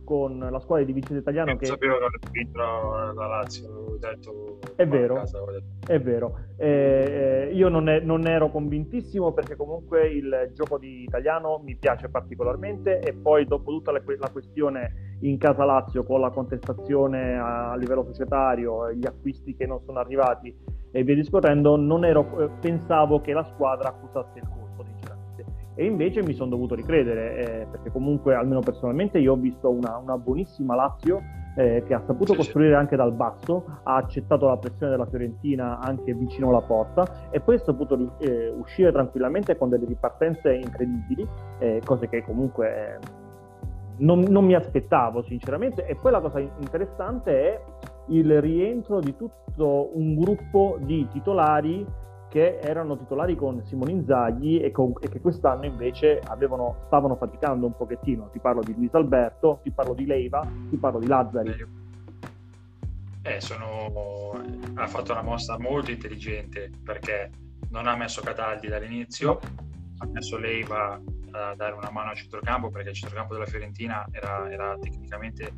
con 0.04 0.38
la 0.38 0.60
squadra 0.60 0.84
di 0.84 0.92
Vincenzo 0.92 1.20
Italiano 1.20 1.50
non 1.50 1.58
che... 1.58 1.66
sapevo 1.66 1.96
che 1.96 2.28
vinto 2.30 2.58
la 2.58 3.26
Lazio, 3.26 3.96
detto... 3.98 4.58
È 4.76 4.86
vero, 4.86 5.14
casa, 5.14 5.40
detto. 5.50 5.92
è 5.92 6.00
vero. 6.00 6.38
Eh, 6.56 7.50
io 7.52 7.68
non, 7.68 7.88
è, 7.88 7.98
non, 8.00 8.28
ero 8.28 8.50
convintissimo 8.50 9.32
perché 9.32 9.56
comunque 9.56 10.06
il 10.06 10.50
gioco 10.52 10.78
di 10.78 11.02
Italiano 11.02 11.60
mi 11.64 11.74
piace 11.76 12.08
particolarmente 12.08 13.00
e 13.00 13.14
poi 13.14 13.46
dopo 13.46 13.72
tutta 13.72 13.90
la, 13.90 14.00
la 14.18 14.30
questione 14.30 15.16
in 15.22 15.38
casa 15.38 15.64
Lazio 15.64 16.04
con 16.04 16.20
la 16.20 16.30
contestazione 16.30 17.36
a, 17.36 17.72
a 17.72 17.76
livello 17.76 18.04
societario, 18.04 18.92
gli 18.92 19.06
acquisti 19.06 19.56
che 19.56 19.66
non 19.66 19.80
sono 19.84 19.98
arrivati 19.98 20.54
e 20.92 21.02
via 21.02 21.14
discorrendo, 21.14 21.76
non 21.76 22.04
ero, 22.04 22.38
eh, 22.40 22.50
pensavo 22.60 23.20
che 23.20 23.32
la 23.32 23.44
squadra 23.44 23.88
accusasse 23.88 24.38
il 24.38 24.46
colpo 24.48 24.63
e 25.74 25.84
invece 25.84 26.22
mi 26.22 26.34
sono 26.34 26.50
dovuto 26.50 26.74
ricredere 26.74 27.36
eh, 27.36 27.66
perché 27.70 27.90
comunque 27.90 28.34
almeno 28.34 28.60
personalmente 28.60 29.18
io 29.18 29.32
ho 29.32 29.36
visto 29.36 29.70
una, 29.70 29.96
una 29.96 30.16
buonissima 30.16 30.74
Lazio 30.74 31.20
eh, 31.56 31.82
che 31.86 31.94
ha 31.94 32.02
saputo 32.06 32.32
sì, 32.32 32.38
costruire 32.38 32.72
sì. 32.72 32.76
anche 32.76 32.96
dal 32.96 33.12
basso, 33.12 33.64
ha 33.84 33.96
accettato 33.96 34.46
la 34.46 34.56
pressione 34.56 34.90
della 34.90 35.06
Fiorentina 35.06 35.78
anche 35.78 36.12
vicino 36.14 36.48
alla 36.48 36.62
porta 36.62 37.30
e 37.30 37.40
poi 37.40 37.56
ha 37.56 37.60
saputo 37.60 38.16
eh, 38.18 38.48
uscire 38.50 38.90
tranquillamente 38.92 39.56
con 39.56 39.68
delle 39.68 39.86
ripartenze 39.86 40.52
incredibili, 40.54 41.26
eh, 41.58 41.80
cose 41.84 42.08
che 42.08 42.22
comunque 42.24 42.68
eh, 42.68 42.98
non, 43.98 44.20
non 44.20 44.44
mi 44.44 44.54
aspettavo 44.54 45.22
sinceramente. 45.22 45.86
E 45.86 45.96
poi 45.96 46.10
la 46.10 46.20
cosa 46.20 46.40
interessante 46.40 47.32
è 47.32 47.60
il 48.08 48.40
rientro 48.40 49.00
di 49.00 49.16
tutto 49.16 49.90
un 49.94 50.16
gruppo 50.16 50.78
di 50.80 51.06
titolari 51.10 51.86
che 52.34 52.58
erano 52.58 52.98
titolari 52.98 53.36
con 53.36 53.64
Simone 53.64 53.92
Inzaghi 53.92 54.58
e, 54.58 54.72
con, 54.72 54.92
e 55.00 55.08
che 55.08 55.20
quest'anno 55.20 55.66
invece 55.66 56.18
avevano, 56.18 56.78
stavano 56.86 57.14
faticando 57.14 57.64
un 57.64 57.76
pochettino. 57.76 58.28
Ti 58.32 58.40
parlo 58.40 58.60
di 58.60 58.74
Luis 58.74 58.92
Alberto, 58.94 59.60
ti 59.62 59.70
parlo 59.70 59.94
di 59.94 60.04
Leiva, 60.04 60.44
ti 60.68 60.76
parlo 60.76 60.98
di 60.98 61.06
Lazzari. 61.06 61.66
Eh, 63.22 63.40
sono... 63.40 64.32
ha 64.74 64.86
fatto 64.88 65.12
una 65.12 65.22
mossa 65.22 65.56
molto 65.60 65.92
intelligente 65.92 66.72
perché 66.82 67.30
non 67.70 67.86
ha 67.86 67.94
messo 67.94 68.20
Cataldi 68.20 68.66
dall'inizio, 68.66 69.38
ha 69.98 70.06
messo 70.06 70.36
Leiva 70.36 71.00
a 71.30 71.54
dare 71.54 71.74
una 71.74 71.90
mano 71.92 72.10
al 72.10 72.16
centrocampo 72.16 72.68
perché 72.68 72.88
il 72.88 72.96
centrocampo 72.96 73.34
della 73.34 73.46
Fiorentina 73.46 74.04
era, 74.10 74.50
era 74.50 74.76
tecnicamente 74.80 75.52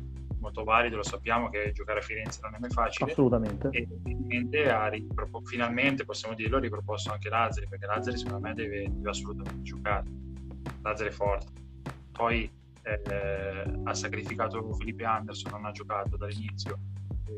molto 0.47 0.63
valido, 0.63 0.95
lo 0.97 1.03
sappiamo 1.03 1.49
che 1.49 1.71
giocare 1.73 1.99
a 1.99 2.01
Firenze 2.01 2.39
non 2.41 2.55
è 2.55 2.59
mai 2.59 2.69
facile. 2.69 3.11
Assolutamente. 3.11 3.69
E 3.69 4.69
ha 4.69 4.87
ripropo- 4.87 5.41
finalmente, 5.43 6.05
possiamo 6.05 6.33
dirlo, 6.33 6.57
ha 6.57 6.61
riproposto 6.61 7.11
anche 7.11 7.29
Lazzari, 7.29 7.67
perché 7.67 7.85
Lazzari 7.85 8.17
secondo 8.17 8.47
me 8.47 8.53
deve, 8.53 8.87
deve 8.89 9.09
assolutamente 9.09 9.61
giocare. 9.61 10.05
Lazzari 10.81 11.09
è 11.09 11.13
forte. 11.13 11.51
Poi 12.11 12.49
eh, 12.83 13.79
ha 13.83 13.93
sacrificato 13.93 14.73
Felipe 14.73 15.03
Anderson, 15.03 15.51
non 15.51 15.65
ha 15.65 15.71
giocato 15.71 16.17
dall'inizio. 16.17 16.79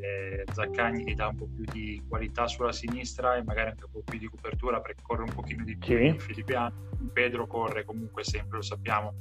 Eh, 0.01 0.45
Zaccagni 0.53 1.03
gli 1.03 1.15
dà 1.15 1.27
un 1.27 1.35
po' 1.35 1.47
più 1.47 1.65
di 1.71 2.01
qualità 2.07 2.47
sulla 2.47 2.71
sinistra 2.71 3.35
e 3.35 3.43
magari 3.43 3.71
anche 3.71 3.85
un 3.85 3.91
po' 3.91 4.03
più 4.05 4.19
di 4.19 4.27
copertura 4.27 4.79
perché 4.79 5.01
corre 5.01 5.23
un 5.23 5.33
pochino 5.33 5.63
di 5.63 5.75
più 5.75 5.97
sì. 5.97 6.19
Felipe 6.19 6.55
Anderson. 6.55 7.09
Pedro 7.11 7.47
corre 7.47 7.85
comunque 7.85 8.23
sempre, 8.23 8.57
lo 8.57 8.63
sappiamo, 8.63 9.15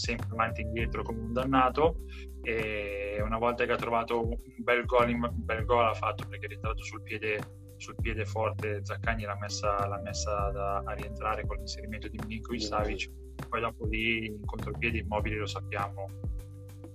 sempre 0.00 0.28
avanti 0.30 0.60
e 0.60 0.64
indietro 0.64 1.02
come 1.02 1.20
un 1.20 1.32
dannato. 1.32 2.04
E 2.42 3.20
una 3.22 3.38
volta 3.38 3.64
che 3.64 3.72
ha 3.72 3.76
trovato 3.76 4.26
un 4.26 4.38
bel 4.58 4.84
gol, 4.86 5.10
un 5.10 5.30
bel 5.34 5.64
gol 5.64 5.86
ha 5.86 5.94
fatto 5.94 6.26
perché 6.26 6.46
è 6.46 6.48
rientrato 6.48 6.82
sul 6.82 7.02
piede, 7.02 7.38
sul 7.76 7.96
piede 8.00 8.24
forte 8.24 8.80
Zaccagni 8.82 9.24
l'ha 9.24 9.36
messa, 9.38 9.86
l'ha 9.86 10.00
messa 10.02 10.50
da, 10.50 10.82
a 10.84 10.92
rientrare 10.92 11.46
con 11.46 11.58
l'inserimento 11.58 12.08
di 12.08 12.18
Milinkovic 12.22 12.62
Savic. 12.62 13.10
Poi 13.48 13.60
dopo 13.60 13.86
lì 13.86 14.26
in 14.26 14.44
contropiede 14.44 14.98
immobili 14.98 15.36
lo 15.36 15.46
sappiamo. 15.46 16.06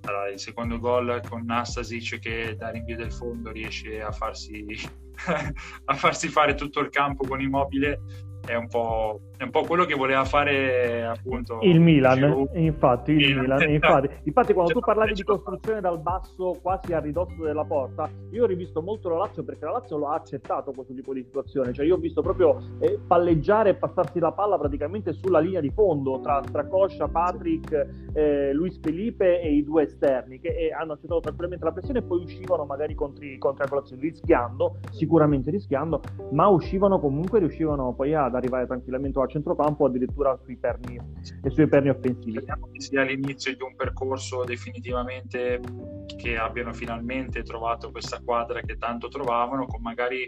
Allora, 0.01 0.29
il 0.29 0.39
secondo 0.39 0.79
gol 0.79 1.21
con 1.27 1.45
Nastasic 1.45 2.19
che 2.19 2.55
da 2.55 2.69
rinvio 2.69 2.95
del 2.95 3.11
fondo 3.11 3.51
riesce 3.51 4.01
a 4.01 4.11
farsi, 4.11 4.65
a 5.85 5.95
farsi 5.95 6.27
fare 6.27 6.53
tutto 6.53 6.79
il 6.79 6.89
campo 6.89 7.25
con 7.27 7.41
immobile 7.41 7.99
è 8.45 8.55
un 8.55 8.67
po' 8.67 9.31
è 9.37 9.43
un 9.43 9.49
po' 9.51 9.63
quello 9.63 9.85
che 9.85 9.95
voleva 9.95 10.23
fare 10.25 11.05
appunto 11.05 11.59
il 11.61 11.79
Milan, 11.79 12.15
dicevo, 12.15 12.49
infatti, 12.53 13.11
il 13.11 13.39
Milan. 13.39 13.69
Infatti, 13.69 14.09
infatti, 14.23 14.53
quando 14.53 14.73
tu 14.73 14.79
parlavi 14.79 15.13
di 15.13 15.23
costruzione 15.23 15.81
dal 15.81 15.99
basso 15.99 16.57
quasi 16.61 16.93
a 16.93 16.99
ridosso 16.99 17.43
della 17.43 17.65
porta, 17.65 18.09
io 18.31 18.43
ho 18.43 18.47
rivisto 18.47 18.81
molto 18.81 19.09
la 19.09 19.17
Lazio 19.17 19.43
perché 19.43 19.65
la 19.65 19.71
Lazio 19.71 19.97
lo 19.97 20.07
ha 20.07 20.15
accettato 20.15 20.71
questo 20.71 20.93
tipo 20.93 21.13
di 21.13 21.23
situazione, 21.23 21.73
cioè 21.73 21.85
io 21.85 21.95
ho 21.95 21.99
visto 21.99 22.21
proprio 22.21 22.61
eh, 22.79 22.99
palleggiare 23.05 23.71
e 23.71 23.75
passarsi 23.75 24.19
la 24.19 24.31
palla 24.31 24.57
praticamente 24.57 25.13
sulla 25.13 25.39
linea 25.39 25.59
di 25.59 25.71
fondo 25.71 26.19
tra 26.21 26.41
Stracoscia, 26.43 27.07
Patrick, 27.07 28.11
eh, 28.13 28.53
Luis 28.53 28.79
Felipe 28.79 29.41
e 29.41 29.53
i 29.53 29.63
due 29.63 29.83
esterni 29.83 30.39
che 30.39 30.49
eh, 30.49 30.71
hanno 30.71 30.93
accettato 30.93 31.19
tranquillamente 31.19 31.65
la 31.65 31.71
pressione 31.71 31.99
e 31.99 32.03
poi 32.03 32.23
uscivano 32.23 32.65
magari 32.65 32.95
contro, 32.95 33.25
contro 33.39 33.63
angolazioni, 33.63 34.01
rischiando, 34.01 34.77
sicuramente 34.91 35.51
rischiando, 35.51 36.01
ma 36.31 36.47
uscivano 36.47 36.99
comunque, 36.99 37.39
riuscivano 37.39 37.93
poi 37.93 38.13
ad 38.13 38.35
arrivare 38.35 38.65
tranquillamente 38.65 39.19
a 39.19 39.24
centrocampo 39.27 39.83
o 39.83 39.87
addirittura 39.87 40.37
sui 40.43 40.57
perni, 40.57 40.99
e 41.43 41.49
sui 41.49 41.67
perni 41.67 41.89
offensivi. 41.89 42.37
Speriamo 42.37 42.69
che 42.71 42.81
sia 42.81 43.03
l'inizio 43.03 43.55
di 43.55 43.61
un 43.61 43.75
percorso 43.75 44.43
definitivamente 44.43 45.59
che 46.17 46.37
abbiano 46.37 46.73
finalmente 46.73 47.43
trovato 47.43 47.91
questa 47.91 48.21
quadra 48.23 48.61
che 48.61 48.77
tanto 48.77 49.07
trovavano, 49.07 49.65
con 49.65 49.81
magari 49.81 50.27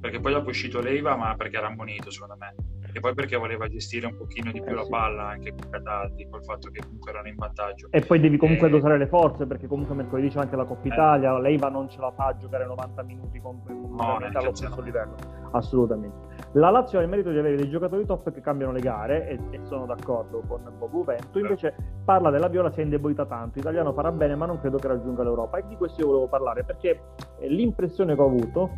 perché 0.00 0.18
poi 0.18 0.32
dopo 0.32 0.46
è 0.46 0.50
uscito 0.50 0.80
Leiva, 0.80 1.14
ma 1.14 1.34
perché 1.36 1.58
era 1.58 1.66
ammonito 1.66 2.10
secondo 2.10 2.36
me. 2.38 2.54
e 2.92 2.98
poi 2.98 3.14
perché 3.14 3.36
voleva 3.36 3.68
gestire 3.68 4.06
un 4.06 4.16
pochino 4.16 4.50
di 4.50 4.60
più 4.60 4.72
eh, 4.72 4.74
la 4.74 4.82
sì. 4.82 4.90
palla 4.90 5.28
anche 5.28 5.54
con 5.54 5.70
Cataldi, 5.70 6.26
col 6.28 6.42
fatto 6.42 6.70
che 6.70 6.80
comunque 6.82 7.10
erano 7.10 7.28
in 7.28 7.36
vantaggio. 7.36 7.88
E 7.90 8.00
poi 8.00 8.18
devi 8.18 8.36
comunque 8.36 8.66
e... 8.66 8.70
dosare 8.70 8.98
le 8.98 9.06
forze 9.06 9.46
perché 9.46 9.66
comunque 9.66 9.94
mercoledì 9.94 10.28
c'è 10.28 10.40
anche 10.40 10.56
la 10.56 10.64
Coppa 10.64 10.84
eh. 10.84 10.88
Italia, 10.88 11.38
Leiva 11.38 11.68
non 11.68 11.88
ce 11.88 12.00
la 12.00 12.10
fa 12.10 12.28
a 12.28 12.36
giocare 12.36 12.66
90 12.66 13.02
minuti 13.02 13.38
con, 13.40 13.62
con 13.62 13.94
no, 13.94 14.16
allo 14.16 14.54
stesso 14.54 14.80
livello, 14.80 15.14
assolutamente. 15.52 16.29
La 16.54 16.70
Lazio 16.70 16.98
ha 16.98 17.02
il 17.02 17.08
merito 17.08 17.30
di 17.30 17.38
avere 17.38 17.54
dei 17.54 17.70
giocatori 17.70 18.04
top 18.04 18.32
che 18.32 18.40
cambiano 18.40 18.72
le 18.72 18.80
gare 18.80 19.28
e, 19.28 19.38
e 19.50 19.60
sono 19.66 19.86
d'accordo 19.86 20.42
con 20.48 20.60
Bobu 20.76 21.04
Vento, 21.04 21.38
invece 21.38 21.74
parla 22.04 22.30
della 22.30 22.48
Viola 22.48 22.72
si 22.72 22.80
è 22.80 22.82
indebolita 22.82 23.24
tanto, 23.24 23.60
Italiano 23.60 23.92
farà 23.92 24.10
bene 24.10 24.34
ma 24.34 24.46
non 24.46 24.58
credo 24.58 24.76
che 24.76 24.88
raggiunga 24.88 25.22
l'Europa. 25.22 25.58
E 25.58 25.64
di 25.68 25.76
questo 25.76 26.00
io 26.00 26.08
volevo 26.08 26.26
parlare 26.26 26.64
perché 26.64 27.00
l'impressione 27.42 28.16
che 28.16 28.20
ho 28.20 28.26
avuto 28.26 28.70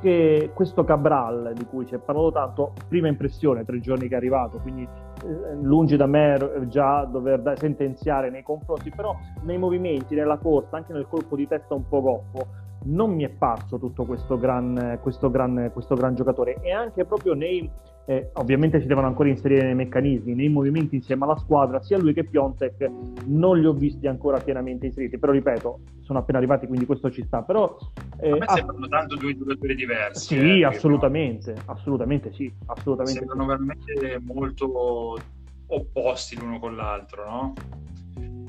che 0.00 0.52
questo 0.54 0.84
Cabral 0.84 1.52
di 1.54 1.66
cui 1.66 1.84
si 1.86 1.94
è 1.94 1.98
parlato 1.98 2.32
tanto, 2.32 2.72
prima 2.88 3.08
impressione, 3.08 3.64
tre 3.64 3.78
giorni 3.80 4.08
che 4.08 4.14
è 4.14 4.16
arrivato, 4.16 4.58
quindi 4.58 4.82
eh, 4.84 5.54
lungi 5.60 5.96
da 5.96 6.06
me 6.06 6.66
già 6.68 7.04
dover 7.04 7.54
sentenziare 7.56 8.30
nei 8.30 8.42
confronti, 8.42 8.90
però 8.90 9.14
nei 9.42 9.58
movimenti, 9.58 10.14
nella 10.14 10.38
corsa, 10.38 10.76
anche 10.76 10.94
nel 10.94 11.08
colpo 11.08 11.36
di 11.36 11.46
testa 11.46 11.74
un 11.74 11.86
po' 11.88 12.00
goffo, 12.00 12.46
non 12.84 13.14
mi 13.14 13.24
è 13.24 13.28
parso 13.28 13.78
tutto 13.78 14.04
questo 14.04 14.38
gran, 14.38 14.98
questo 15.02 15.30
gran, 15.30 15.70
questo 15.72 15.94
gran 15.94 16.14
giocatore 16.14 16.60
e 16.62 16.72
anche 16.72 17.04
proprio 17.04 17.34
nei 17.34 17.70
eh, 18.08 18.30
ovviamente 18.34 18.80
si 18.80 18.86
devono 18.86 19.06
ancora 19.06 19.28
inserire 19.28 19.64
nei 19.64 19.74
meccanismi, 19.74 20.34
nei 20.34 20.48
movimenti 20.48 20.96
insieme 20.96 21.24
alla 21.24 21.36
squadra, 21.36 21.82
sia 21.82 21.98
lui 21.98 22.14
che 22.14 22.24
Piontek 22.24 22.90
non 23.26 23.60
li 23.60 23.66
ho 23.66 23.74
visti 23.74 24.06
ancora 24.06 24.38
pienamente 24.38 24.86
inseriti, 24.86 25.18
però 25.18 25.32
ripeto, 25.32 25.80
sono 26.00 26.20
appena 26.20 26.38
arrivati 26.38 26.66
quindi 26.66 26.86
questo 26.86 27.10
ci 27.10 27.22
sta, 27.24 27.42
però... 27.42 27.76
Eh, 28.18 28.30
a 28.30 28.36
me 28.36 28.46
sembrano 28.48 28.86
ah, 28.86 28.88
tanto 28.88 29.16
due 29.16 29.36
giocatori 29.36 29.74
diversi. 29.74 30.36
Sì, 30.38 30.60
eh, 30.60 30.64
assolutamente, 30.64 31.52
no? 31.52 31.62
assolutamente 31.66 32.32
sì, 32.32 32.50
assolutamente 32.64 33.18
Sembrano 33.18 33.42
sì. 33.42 33.48
veramente 33.48 34.22
molto 34.24 35.18
opposti 35.66 36.38
l'uno 36.38 36.58
con 36.58 36.76
l'altro, 36.76 37.28
no? 37.28 37.52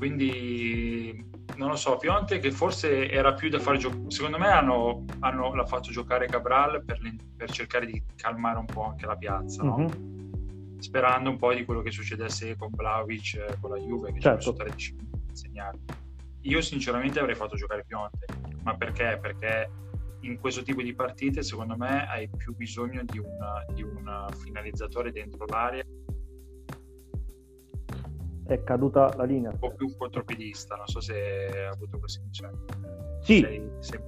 Quindi 0.00 1.22
non 1.56 1.68
lo 1.68 1.76
so, 1.76 1.98
Pionte 1.98 2.38
che 2.38 2.50
forse 2.50 3.10
era 3.10 3.34
più 3.34 3.50
da 3.50 3.58
far 3.58 3.76
giocare, 3.76 4.10
secondo 4.10 4.38
me 4.38 4.48
hanno, 4.48 5.04
hanno, 5.18 5.54
l'ha 5.54 5.66
fatto 5.66 5.90
giocare 5.90 6.26
Cabral 6.26 6.82
per, 6.82 6.98
per, 7.36 7.50
cercare 7.50 7.84
di 7.84 8.02
calmare 8.16 8.58
un 8.58 8.64
po' 8.64 8.84
anche 8.84 9.04
la 9.04 9.16
piazza, 9.16 9.62
no? 9.62 9.76
mm-hmm. 9.76 10.78
sperando 10.78 11.28
un 11.28 11.36
po' 11.36 11.52
di 11.52 11.66
quello 11.66 11.82
che 11.82 11.90
succedesse 11.90 12.56
con 12.56 12.70
Vlaovic, 12.72 13.34
eh, 13.34 13.56
con 13.60 13.72
la 13.72 13.76
Juve, 13.76 14.14
che 14.14 14.20
certo. 14.20 14.40
ci 14.40 14.48
messo 14.48 14.64
13 14.64 14.94
minuti 14.94 15.36
segnati. 15.36 15.78
Io 16.44 16.62
sinceramente 16.62 17.18
avrei 17.18 17.34
fatto 17.34 17.56
giocare 17.56 17.84
Pionte, 17.86 18.24
ma 18.62 18.74
perché? 18.76 19.18
Perché 19.20 19.70
in 20.20 20.40
questo 20.40 20.62
tipo 20.62 20.80
di 20.80 20.94
partite 20.94 21.42
secondo 21.42 21.76
me 21.76 22.08
hai 22.08 22.26
più 22.38 22.56
bisogno 22.56 23.02
di, 23.04 23.18
una, 23.18 23.66
di 23.74 23.82
un 23.82 24.26
finalizzatore 24.34 25.12
dentro 25.12 25.44
l'area 25.44 25.84
è 28.54 28.62
caduta 28.62 29.14
la 29.16 29.24
linea. 29.24 29.50
Un 29.50 29.58
po' 29.58 29.74
più 29.74 29.96
contropiedista, 29.96 30.74
non 30.76 30.86
so 30.86 31.00
se 31.00 31.14
hai 31.14 31.66
avuto 31.66 31.98
questa 31.98 32.20
impressione. 32.20 32.58
Sì. 33.20 33.40
Sei, 33.40 33.70
sei 33.80 34.00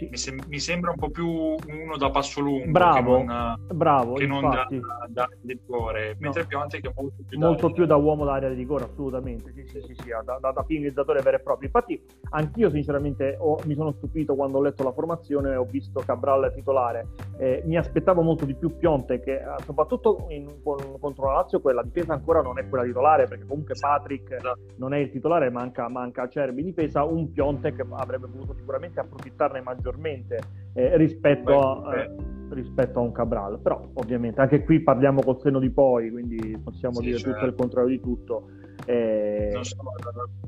sì. 0.00 0.08
mi, 0.08 0.16
sem- 0.16 0.44
mi, 0.48 0.58
sembra 0.58 0.90
un 0.90 0.96
po' 0.96 1.10
più 1.10 1.28
uno 1.28 1.96
da 1.98 2.10
passo 2.10 2.40
lungo 2.40 2.70
bravo, 2.70 3.18
che 3.18 3.24
non, 3.24 3.56
bravo, 3.72 4.14
che 4.14 4.26
non 4.26 4.48
da, 4.48 4.66
da, 5.08 5.28
rigore, 5.44 6.16
mentre 6.18 6.42
no. 6.42 6.48
Pionte 6.48 6.80
che 6.80 6.88
è 6.88 6.92
molto 6.96 7.22
più, 7.26 7.38
molto 7.38 7.68
da, 7.68 7.74
più 7.74 7.86
da 7.86 7.96
uomo 7.96 8.24
d'area 8.24 8.48
di 8.48 8.54
rigore, 8.54 8.84
assolutamente, 8.84 9.52
sì, 9.52 9.66
sì, 9.66 9.80
sì, 9.80 9.94
sì 9.94 10.08
da, 10.08 10.38
da, 10.40 10.50
da, 10.52 10.62
finalizzatore 10.62 11.20
vero 11.20 11.36
e 11.36 11.40
proprio. 11.40 11.66
Infatti 11.66 12.02
anch'io 12.30 12.70
sinceramente 12.70 13.36
ho, 13.38 13.58
mi 13.64 13.74
sono 13.74 13.92
stupito 13.92 14.34
quando 14.34 14.58
ho 14.58 14.62
letto 14.62 14.82
la 14.82 14.92
formazione 14.92 15.52
e 15.52 15.56
ho 15.56 15.64
visto 15.64 16.00
Cabral 16.00 16.52
titolare, 16.54 17.08
eh, 17.38 17.62
mi 17.66 17.76
aspettavo 17.76 18.22
molto 18.22 18.44
di 18.44 18.54
più 18.54 18.76
Pionte 18.76 19.20
che 19.20 19.34
eh, 19.34 19.44
soprattutto 19.64 20.26
in, 20.28 20.62
con, 20.62 20.78
contro 20.98 21.26
la 21.26 21.34
Lazio 21.34 21.60
quella 21.60 21.82
difesa 21.82 22.14
ancora 22.14 22.40
non 22.40 22.58
è 22.58 22.68
quella 22.68 22.84
titolare 22.84 23.26
perché 23.26 23.44
comunque 23.46 23.74
Patrick 23.78 24.32
esatto. 24.32 24.58
non 24.76 24.94
è 24.94 24.98
il 24.98 25.10
titolare, 25.10 25.50
manca, 25.50 25.88
manca 25.88 26.28
Cerbi 26.28 26.60
in 26.60 26.66
difesa, 26.66 27.04
un 27.04 27.30
Pionte 27.32 27.74
che 27.74 27.84
avrebbe 27.90 28.26
voluto 28.26 28.54
sicuramente 28.54 29.00
approfittarne 29.00 29.60
maggiormente 29.60 29.89
maggiormente 29.90 30.38
eh, 30.74 30.96
rispetto, 30.96 31.82
Beh, 31.82 31.90
a, 31.90 32.00
eh, 32.00 32.16
rispetto, 32.50 33.00
a, 33.00 33.02
un 33.02 33.12
Cabral. 33.12 33.60
Però 33.60 33.90
ovviamente 33.94 34.40
anche 34.40 34.64
qui 34.64 34.80
parliamo 34.80 35.22
col 35.22 35.40
senno 35.40 35.58
di 35.58 35.70
poi, 35.70 36.10
quindi 36.10 36.58
possiamo 36.62 36.96
sì, 36.96 37.06
dire 37.06 37.18
cioè... 37.18 37.32
tutto 37.32 37.46
il 37.46 37.54
contrario 37.54 37.88
di 37.88 38.00
tutto. 38.00 38.50
Eh... 38.86 39.58
So, 39.60 39.76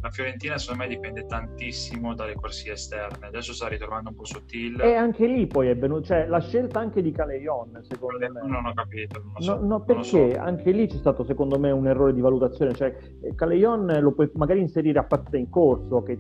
la 0.01 0.11
Fiorentina 0.11 0.57
secondo 0.57 0.85
me 0.85 0.89
dipende 0.89 1.27
tantissimo 1.27 2.15
dalle 2.15 2.35
corsie 2.35 2.73
esterne, 2.73 3.27
adesso 3.27 3.53
sta 3.53 3.69
ritrovando 3.69 4.09
un 4.09 4.17
po' 4.17 4.25
sottile. 4.25 4.85
E 4.85 4.95
anche 4.95 5.27
lì 5.27 5.47
poi 5.47 5.69
è 5.69 5.77
venuto, 5.77 6.05
cioè 6.05 6.27
la 6.27 6.41
scelta 6.41 6.81
anche 6.81 7.03
di 7.03 7.11
Caleion 7.11 7.81
secondo 7.83 8.19
me. 8.19 8.29
Non 8.29 8.65
ho 8.65 8.73
capito. 8.73 9.23
Non 9.23 9.43
so, 9.43 9.57
no, 9.57 9.67
no 9.67 9.85
perché 9.85 10.33
so. 10.33 10.41
anche 10.41 10.71
lì 10.71 10.87
c'è 10.87 10.97
stato 10.97 11.25
secondo 11.25 11.59
me 11.59 11.71
un 11.71 11.87
errore 11.87 12.15
di 12.15 12.21
valutazione, 12.21 12.73
cioè 12.73 12.97
Caleion 13.35 13.99
lo 14.01 14.13
puoi 14.13 14.31
magari 14.35 14.61
inserire 14.61 14.99
a 14.99 15.05
partita 15.05 15.37
in 15.37 15.51
corso, 15.51 16.03
che 16.03 16.19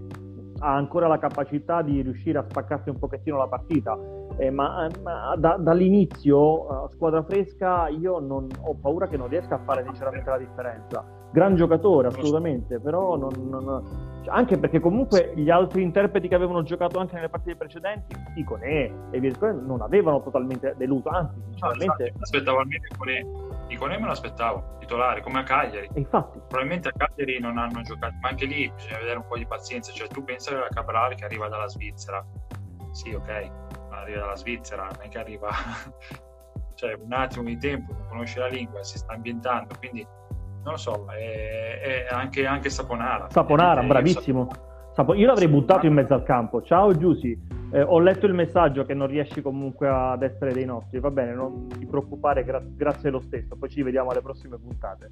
ha 0.63 0.75
ancora 0.75 1.09
la 1.09 1.19
capacità 1.19 1.83
di 1.83 2.01
riuscire 2.03 2.39
a 2.39 2.45
spaccarsi 2.49 2.89
un 2.89 2.99
pochettino 2.99 3.37
la 3.37 3.49
partita, 3.49 3.99
eh, 4.37 4.51
ma, 4.51 4.89
ma 5.03 5.35
da, 5.37 5.57
dall'inizio, 5.57 6.39
uh, 6.39 6.89
squadra 6.89 7.23
fresca, 7.25 7.89
io 7.89 8.21
non, 8.21 8.47
ho 8.61 8.75
paura 8.81 9.09
che 9.09 9.17
non 9.17 9.29
riesca 9.29 9.57
a 9.57 9.59
fare 9.65 9.83
sinceramente 9.85 10.31
la 10.31 10.39
differenza. 10.39 11.05
Gran 11.33 11.57
giocatore, 11.57 12.09
assolutamente, 12.09 12.79
però 12.79 13.17
non, 13.17 13.33
non, 13.49 13.83
anche 14.27 14.57
perché 14.59 14.79
comunque 14.79 15.33
gli 15.35 15.51
altri 15.51 15.83
interpreti 15.83 16.29
che 16.29 16.35
avevano 16.37 16.63
giocato 16.63 16.99
anche 16.99 17.17
nelle 17.17 17.29
partite 17.29 17.57
precedenti, 17.57 18.15
Iconè 18.37 18.93
e 19.11 19.19
via 19.21 19.33
non 19.53 19.81
avevano 19.81 20.23
totalmente 20.23 20.75
deluso, 20.77 21.09
anzi, 21.09 21.41
sinceramente... 21.49 22.13
No, 22.15 22.21
aspettavo 22.21 22.59
almeno 22.59 22.85
Iconè 22.93 23.52
Iconè 23.73 23.99
me 23.99 24.09
aspettavo, 24.09 24.77
titolare, 24.81 25.23
come 25.23 25.41
a 25.41 25.43
Cagliari. 25.43 25.89
Infatti. 25.95 26.39
Probabilmente 26.47 26.89
a 26.89 26.93
Cagliari 26.93 27.41
non 27.41 27.59
hanno 27.59 27.81
giocato, 27.83 28.15
ma 28.21 28.29
anche 28.29 28.45
lì 28.45 28.71
bisogna 28.75 28.99
vedere 28.99 29.17
un 29.17 29.27
po' 29.27 29.37
di 29.37 29.47
pazienza. 29.47 29.93
Cioè, 29.93 30.09
tu 30.09 30.23
pensi 30.25 30.53
a 30.53 30.69
Cabral 30.69 31.15
che 31.15 31.25
arriva 31.25 31.49
dalla 31.49 31.69
Svizzera. 31.69 32.25
Sì, 32.91 33.13
ok, 33.15 33.51
ma 33.91 34.01
arriva 34.01 34.21
dalla 34.21 34.37
Svizzera, 34.37 34.85
non 34.85 34.99
è 35.01 35.09
che 35.09 35.19
arriva... 35.19 35.49
cioè, 36.75 36.95
un 36.95 37.13
attimo 37.13 37.45
di 37.45 37.59
tempo, 37.59 37.93
non 37.93 38.07
conosce 38.09 38.39
la 38.39 38.49
lingua, 38.49 38.83
si 38.83 38.99
sta 38.99 39.15
ambientando, 39.15 39.75
quindi 39.79 40.07
non 40.65 40.75
lo 40.75 40.77
so, 40.77 41.07
è, 41.11 42.07
è 42.07 42.15
anche, 42.15 42.47
anche 42.47 42.71
Saponara. 42.71 43.29
Saponara, 43.31 43.83
bravissimo. 43.83 44.49
Saponara. 44.93 45.21
Io 45.21 45.27
l'avrei 45.27 45.49
buttato 45.49 45.87
in 45.87 45.95
mezzo 45.95 46.15
al 46.15 46.23
campo. 46.23 46.63
Ciao 46.63 46.97
Giussi. 46.97 47.52
Eh, 47.75 47.81
ho 47.81 47.99
letto 48.01 48.27
il 48.27 48.35
messaggio 48.35 48.85
che 48.85 48.93
non 48.93 49.07
riesci 49.07 49.41
comunque 49.41 49.89
ad 49.89 50.23
essere 50.23 50.53
dei 50.53 50.67
nostri, 50.67 51.01
va 51.01 51.11
bene, 51.11 51.33
non 51.33 51.69
ti 51.69 51.87
preoccupare, 51.87 52.45
gra- 52.45 52.63
grazie 52.63 53.09
lo 53.09 53.21
stesso, 53.21 53.57
poi 53.57 53.71
ci 53.71 53.83
vediamo 53.83 54.11
alle 54.11 54.21
prossime 54.21 54.59
puntate. 54.59 55.11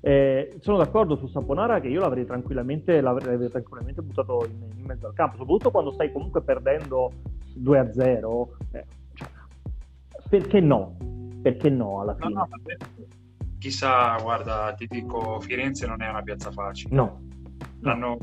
Eh, 0.00 0.56
sono 0.58 0.78
d'accordo 0.78 1.14
su 1.14 1.28
Saponara 1.28 1.80
che 1.80 1.86
io 1.86 2.00
l'avrei 2.00 2.26
tranquillamente, 2.26 3.00
l'avrei 3.00 3.48
tranquillamente 3.48 4.02
buttato 4.02 4.44
in, 4.50 4.78
in, 4.78 4.84
mezzo 4.84 5.06
al 5.06 5.14
campo, 5.14 5.36
soprattutto 5.36 5.70
quando 5.70 5.92
stai 5.92 6.10
comunque 6.10 6.42
perdendo 6.42 7.12
2 7.54 7.78
a 7.78 7.92
0. 7.92 8.56
Eh, 8.72 8.84
cioè, 9.14 9.28
perché 10.28 10.58
no? 10.58 10.96
Perché 11.40 11.70
no 11.70 12.00
alla 12.00 12.16
fine? 12.16 12.32
No, 12.32 12.48
no, 12.50 13.06
chissà, 13.58 14.16
guarda, 14.20 14.74
ti 14.76 14.88
dico, 14.88 15.38
Firenze 15.38 15.86
non 15.86 16.02
è 16.02 16.08
una 16.08 16.22
piazza 16.22 16.50
facile. 16.50 16.96
No. 16.96 17.20
L'hanno, 17.78 18.18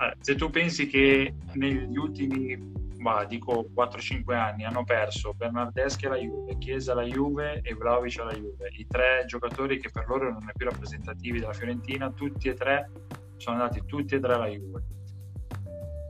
eh, 0.00 0.16
se 0.20 0.34
tu 0.34 0.48
pensi 0.48 0.86
che 0.86 1.34
negli 1.52 1.96
ultimi 1.98 2.80
ma 3.02 3.24
dico 3.24 3.66
4-5 3.74 4.34
anni, 4.34 4.64
hanno 4.64 4.84
perso 4.84 5.34
Bernardeschi 5.34 6.06
alla 6.06 6.16
Juve, 6.16 6.56
Chiesa 6.58 6.92
alla 6.92 7.02
Juve 7.02 7.60
e 7.62 7.74
Vlaovic 7.74 8.20
alla 8.20 8.32
Juve. 8.32 8.68
I 8.78 8.86
tre 8.86 9.24
giocatori 9.26 9.80
che 9.80 9.90
per 9.90 10.06
loro 10.06 10.30
non 10.30 10.48
è 10.48 10.52
più 10.56 10.66
rappresentativi 10.66 11.40
della 11.40 11.52
Fiorentina, 11.52 12.12
tutti 12.12 12.48
e 12.48 12.54
tre 12.54 12.90
sono 13.36 13.56
andati 13.56 13.82
tutti 13.84 14.14
e 14.14 14.20
tre 14.20 14.34
alla 14.34 14.46
Juve. 14.46 14.82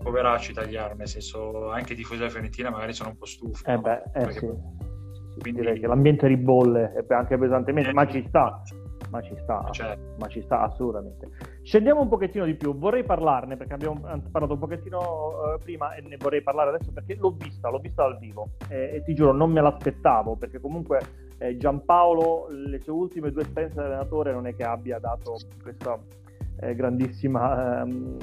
Poveraccio 0.02 0.50
italiano, 0.50 0.94
nel 0.94 1.09
senso 1.09 1.70
anche 1.70 1.94
i 1.94 1.96
tifosi 1.96 2.18
della 2.18 2.31
Fiorentina 2.31 2.68
magari 2.68 2.92
sono 2.92 3.09
un 3.09 3.16
po' 3.16 3.26
stufi. 3.26 3.64
Eh 3.64 3.78
beh, 3.78 4.02
eh 4.12 4.33
sì. 4.33 4.50
Quindi 5.40 5.61
direi 5.61 5.81
che 5.81 5.87
l'ambiente 5.87 6.26
ribolle 6.26 6.92
anche 7.09 7.38
pesantemente, 7.38 7.88
eh, 7.88 7.94
ma 7.94 8.07
ci 8.07 8.22
sta 8.28 8.62
ma 9.12 9.20
ci 9.20 9.37
sta, 9.42 9.68
certo. 9.70 10.14
ma 10.18 10.26
ci 10.26 10.40
sta 10.40 10.62
assolutamente. 10.62 11.28
Scendiamo 11.64 12.01
un 12.01 12.09
pochettino 12.09 12.44
di 12.44 12.55
più, 12.55 12.77
vorrei 12.77 13.05
parlarne 13.05 13.57
perché 13.57 13.75
abbiamo 13.75 14.01
parlato 14.01 14.55
un 14.55 14.59
pochettino 14.59 14.98
uh, 14.98 15.59
prima 15.62 15.94
e 15.94 16.01
ne 16.01 16.16
vorrei 16.16 16.42
parlare 16.42 16.70
adesso 16.70 16.90
perché 16.92 17.14
l'ho 17.14 17.37
vista, 17.38 17.70
l'ho 17.70 17.79
vista 17.79 18.03
dal 18.03 18.18
vivo. 18.18 18.51
E, 18.68 18.90
e 18.94 19.03
ti 19.05 19.14
giuro 19.14 19.33
non 19.33 19.53
me 19.53 19.61
l'aspettavo 19.61 20.35
perché 20.35 20.59
comunque 20.59 21.01
eh, 21.38 21.57
Giampaolo 21.57 22.48
le 22.51 22.81
sue 22.81 22.92
ultime 22.92 23.31
due 23.31 23.42
esperienze 23.42 23.77
da 23.77 23.87
allenatore 23.87 24.33
non 24.33 24.48
è 24.48 24.57
che 24.57 24.64
abbia 24.64 24.98
dato 24.98 25.37
questa 25.62 25.96
eh, 26.61 26.75
grandissima 26.75 27.83
um, 27.83 28.17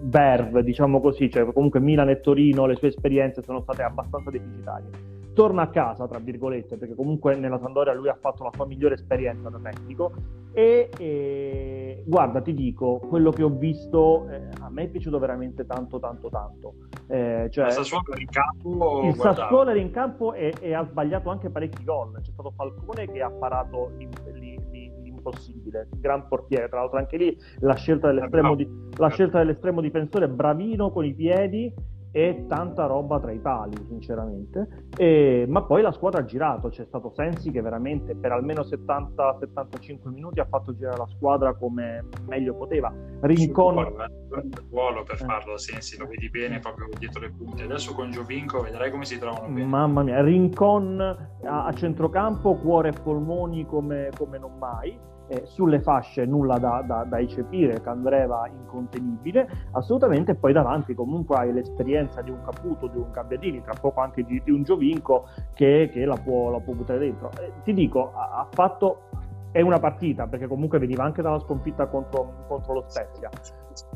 verve, 0.00 0.64
diciamo 0.64 1.00
così, 1.00 1.30
cioè 1.30 1.50
comunque 1.52 1.78
Milan 1.78 2.08
e 2.08 2.20
Torino 2.20 2.66
le 2.66 2.74
sue 2.74 2.88
esperienze 2.88 3.42
sono 3.42 3.60
state 3.60 3.82
abbastanza 3.82 4.30
deficitarie 4.30 5.13
torna 5.34 5.62
a 5.62 5.68
casa, 5.68 6.06
tra 6.06 6.18
virgolette, 6.18 6.76
perché 6.76 6.94
comunque 6.94 7.36
nella 7.36 7.58
Sandoria 7.58 7.92
lui 7.92 8.08
ha 8.08 8.16
fatto 8.18 8.44
la 8.44 8.50
sua 8.54 8.66
migliore 8.66 8.94
esperienza 8.94 9.50
da 9.50 9.58
tecnico 9.58 10.12
e, 10.52 10.88
e 10.96 12.02
guarda, 12.06 12.40
ti 12.40 12.54
dico, 12.54 13.00
quello 13.00 13.30
che 13.30 13.42
ho 13.42 13.50
visto 13.50 14.28
eh, 14.30 14.48
a 14.60 14.70
me 14.70 14.84
è 14.84 14.88
piaciuto 14.88 15.18
veramente 15.18 15.66
tanto, 15.66 15.98
tanto, 15.98 16.28
tanto. 16.28 16.74
Eh, 17.08 17.48
cioè, 17.50 17.66
il 17.66 17.72
Sassuolo 17.72 18.12
era 18.12 18.20
in 18.20 18.28
campo? 18.28 19.02
Il 19.04 19.14
Sassuolo 19.16 19.70
era 19.70 19.80
in 19.80 19.90
campo 19.90 20.32
e, 20.32 20.54
e, 20.60 20.72
ha 20.72 20.86
sbagliato 20.88 21.30
anche 21.30 21.50
parecchi 21.50 21.84
gol. 21.84 22.20
C'è 22.22 22.30
stato 22.30 22.52
Falcone 22.56 23.10
che 23.10 23.20
ha 23.20 23.30
parato 23.30 23.90
l'impossibile, 23.96 25.88
gran 25.96 26.28
portiere, 26.28 26.68
tra 26.68 26.78
l'altro 26.80 26.98
anche 26.98 27.16
lì 27.16 27.36
la 27.58 27.74
scelta 27.74 28.06
dell'estremo, 28.12 28.54
di, 28.54 28.68
la 28.96 29.08
scelta 29.08 29.38
dell'estremo 29.38 29.80
difensore, 29.80 30.28
bravino 30.28 30.90
con 30.90 31.04
i 31.04 31.14
piedi 31.14 31.72
e 32.16 32.44
tanta 32.46 32.86
roba 32.86 33.18
tra 33.18 33.32
i 33.32 33.40
pali, 33.40 33.74
sinceramente. 33.88 34.86
E, 34.96 35.46
ma 35.48 35.64
poi 35.64 35.82
la 35.82 35.90
squadra 35.90 36.20
ha 36.20 36.24
girato, 36.24 36.68
c'è 36.68 36.84
stato 36.84 37.10
Sensi 37.12 37.50
che 37.50 37.60
veramente 37.60 38.14
per 38.14 38.30
almeno 38.30 38.60
70-75 38.60 40.08
minuti 40.12 40.38
ha 40.38 40.44
fatto 40.44 40.76
girare 40.76 40.98
la 40.98 41.08
squadra 41.08 41.54
come 41.54 42.06
meglio 42.28 42.54
poteva. 42.54 42.92
Rincon... 43.22 43.78
Il 43.78 44.64
ruolo 44.70 45.02
per 45.02 45.20
eh. 45.20 45.24
farlo, 45.24 45.56
Sensi, 45.56 45.98
lo 45.98 46.06
vedi 46.06 46.30
bene 46.30 46.60
proprio 46.60 46.88
dietro 46.96 47.20
le 47.20 47.32
punte. 47.32 47.64
Adesso 47.64 47.94
con 47.94 48.12
Giovinco 48.12 48.62
vedrai 48.62 48.92
come 48.92 49.04
si 49.04 49.18
trovano 49.18 49.48
bene. 49.48 49.64
Mamma 49.64 50.04
mia, 50.04 50.22
Rincon 50.22 51.00
a, 51.00 51.64
a 51.64 51.72
centrocampo, 51.72 52.54
cuore 52.54 52.90
e 52.90 53.02
polmoni 53.02 53.66
come, 53.66 54.10
come 54.16 54.38
non 54.38 54.56
mai 54.56 54.96
eh, 55.28 55.42
sulle 55.44 55.80
fasce 55.80 56.24
nulla 56.24 56.58
da, 56.58 56.82
da, 56.86 57.04
da, 57.04 57.18
eccepire, 57.18 57.80
Candreva 57.80 58.48
incontenibile, 58.48 59.48
assolutamente, 59.72 60.34
poi 60.34 60.52
davanti 60.52 60.94
comunque 60.94 61.36
hai 61.36 61.52
l'esperienza 61.52 62.20
di 62.22 62.30
un 62.30 62.42
Caputo, 62.44 62.86
di 62.88 62.98
un 62.98 63.10
Gabbiadini, 63.10 63.62
tra 63.62 63.74
poco 63.80 64.00
anche 64.00 64.24
di, 64.24 64.40
di 64.44 64.50
un 64.50 64.62
Giovinco 64.62 65.28
che, 65.54 65.90
che 65.92 66.04
la, 66.04 66.16
può, 66.16 66.50
la, 66.50 66.60
può, 66.60 66.74
buttare 66.74 66.98
dentro. 66.98 67.30
Eh, 67.40 67.52
ti 67.62 67.72
dico, 67.72 68.12
ha, 68.14 68.40
ha 68.40 68.48
fatto 68.50 69.08
è 69.54 69.60
una 69.60 69.78
partita, 69.78 70.26
perché 70.26 70.48
comunque 70.48 70.80
veniva 70.80 71.04
anche 71.04 71.22
dalla 71.22 71.38
sconfitta 71.38 71.86
contro, 71.86 72.44
contro, 72.48 72.72
lo 72.72 72.84
Spezia. 72.88 73.30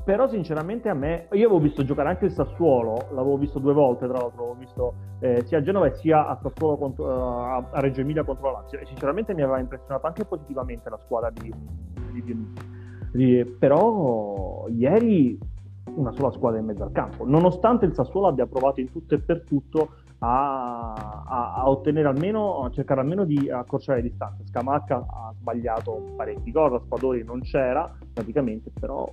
Però 0.09 0.27
sinceramente 0.27 0.89
a 0.89 0.95
me, 0.95 1.29
io 1.33 1.49
avevo 1.49 1.61
visto 1.61 1.85
giocare 1.85 2.09
anche 2.09 2.25
il 2.25 2.31
Sassuolo, 2.31 3.09
l'avevo 3.11 3.37
visto 3.37 3.59
due 3.59 3.75
volte 3.75 4.07
tra 4.07 4.17
l'altro, 4.17 4.41
l'avevo 4.41 4.59
visto 4.59 4.95
eh, 5.19 5.45
sia 5.45 5.59
a 5.59 5.61
Genova 5.61 5.93
sia 5.93 6.27
a 6.27 6.39
contro, 6.39 7.05
uh, 7.05 7.67
a 7.71 7.81
Reggio 7.81 8.01
Emilia 8.01 8.25
contro 8.25 8.51
la 8.51 8.61
Lazio. 8.63 8.79
E 8.79 8.87
sinceramente 8.87 9.35
mi 9.35 9.43
aveva 9.43 9.59
impressionato 9.59 10.07
anche 10.07 10.25
positivamente 10.25 10.89
la 10.89 10.99
squadra 11.05 11.29
di, 11.31 11.53
di, 12.11 12.23
di, 12.23 12.53
di 13.13 13.45
però 13.59 14.65
ieri 14.71 15.39
una 15.95 16.13
sola 16.13 16.31
squadra 16.31 16.59
in 16.59 16.65
mezzo 16.65 16.85
al 16.85 16.93
campo, 16.93 17.27
nonostante 17.27 17.85
il 17.85 17.93
Sassuolo 17.93 18.29
abbia 18.29 18.47
provato 18.47 18.81
in 18.81 18.91
tutto 18.91 19.15
e 19.15 19.19
per 19.19 19.43
tutto 19.43 19.91
a, 20.21 20.95
a, 20.95 21.55
a, 21.57 21.69
ottenere 21.69 22.09
almeno, 22.09 22.65
a 22.65 22.71
cercare 22.71 23.01
almeno 23.01 23.25
di 23.25 23.51
accorciare 23.51 24.01
le 24.01 24.09
distanze. 24.09 24.47
Scamacca 24.47 24.97
ha 24.97 25.35
sbagliato 25.39 26.13
parecchi 26.17 26.51
gol, 26.51 26.81
Spadori 26.81 27.23
non 27.25 27.41
c'era 27.43 27.95
praticamente, 28.15 28.71
però 28.79 29.07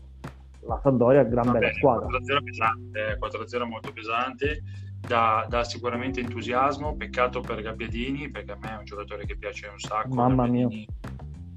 la 0.67 0.79
Sampdoria 0.81 1.21
è 1.21 1.27
gran 1.27 1.51
bella 1.51 1.71
squadra. 1.73 2.07
4-0 2.07 2.43
pesante, 2.43 3.17
4-0 3.19 3.67
molto 3.67 3.91
pesante, 3.93 4.63
dà, 4.99 5.45
dà, 5.47 5.63
sicuramente 5.63 6.19
entusiasmo, 6.19 6.95
peccato 6.95 7.41
per 7.41 7.61
Gabbiadini, 7.61 8.29
perché 8.29 8.51
a 8.51 8.57
me 8.59 8.71
è 8.71 8.77
un 8.77 8.85
giocatore 8.85 9.25
che 9.25 9.37
piace 9.37 9.67
un 9.67 9.79
sacco. 9.79 10.13
Mamma 10.13 10.45
mia. 10.47 10.67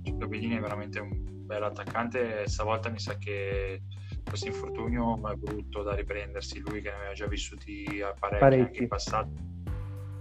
Gabbiadini 0.03 0.57
è 0.57 0.61
veramente 0.61 1.01
un 1.01 1.11
bel 1.47 1.63
attaccante, 1.63 2.47
stavolta 2.47 2.91
mi 2.91 2.99
sa 2.99 3.17
che 3.17 3.83
questo 4.29 4.49
infortunio 4.49 5.17
è 5.31 5.35
brutto 5.35 5.83
da 5.83 5.95
riprendersi, 5.95 6.61
lui 6.61 6.83
che 6.83 6.91
ne 6.91 6.97
aveva 6.97 7.13
già 7.15 7.27
vissuti 7.27 7.85
parecchi, 8.19 8.39
parecchi. 8.39 8.63
anche 8.63 8.83
in 8.83 8.89
passato, 8.89 9.31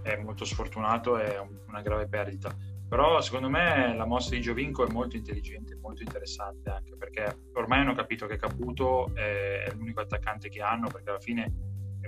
è 0.02 0.16
molto 0.16 0.44
sfortunato, 0.44 1.18
è 1.18 1.38
una 1.66 1.82
grave 1.82 2.08
perdita. 2.08 2.54
Però 2.88 3.20
secondo 3.20 3.50
me 3.50 3.94
la 3.94 4.06
mossa 4.06 4.30
di 4.30 4.40
Giovinco 4.40 4.86
è 4.86 4.90
molto 4.90 5.16
intelligente, 5.16 5.76
molto 5.76 6.02
interessante 6.02 6.70
anche 6.70 6.96
perché 6.96 7.40
ormai 7.52 7.80
hanno 7.80 7.94
capito 7.94 8.26
che 8.26 8.36
Caputo 8.36 9.14
è, 9.14 9.70
l'unico 9.74 10.00
attaccante 10.00 10.48
che 10.48 10.62
hanno 10.62 10.88
perché 10.88 11.10
alla 11.10 11.20
fine 11.20 11.52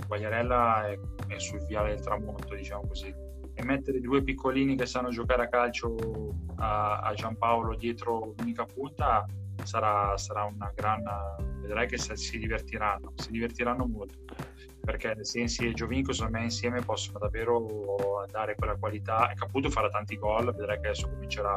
Quagliarella 0.07 0.89
è, 0.89 0.99
è 1.27 1.39
sul 1.39 1.65
viale 1.67 1.91
del 1.91 2.01
tramonto, 2.01 2.55
diciamo 2.55 2.87
così. 2.87 3.15
E 3.53 3.65
mettere 3.65 4.01
due 4.01 4.23
piccolini 4.23 4.75
che 4.75 4.87
sanno 4.87 5.11
giocare 5.11 5.43
a 5.43 5.49
calcio 5.49 5.97
a, 6.57 7.01
a 7.01 7.13
Giampaolo 7.13 7.77
dietro 7.77 8.33
l'unica 8.39 8.65
punta 8.65 9.27
sarà, 9.65 10.17
sarà 10.17 10.45
una 10.45 10.73
gran 10.75 11.03
vedrai 11.61 11.87
che 11.87 11.99
si 11.99 12.39
divertiranno 12.39 13.13
si 13.17 13.31
divertiranno 13.31 13.87
molto. 13.87 14.19
Perché 14.81 15.25
Sensi 15.25 15.67
e 15.67 15.73
Giovinco 15.73 16.13
secondo 16.13 16.39
me 16.39 16.45
insieme 16.45 16.81
possono 16.81 17.19
davvero 17.19 18.27
dare 18.31 18.55
quella 18.57 18.77
qualità 18.77 19.31
Caputo 19.35 19.69
farà 19.71 19.89
tanti 19.89 20.17
gol 20.17 20.55
vedrai 20.55 20.81
che 20.81 20.89
adesso 20.89 21.09
comincerà 21.09 21.57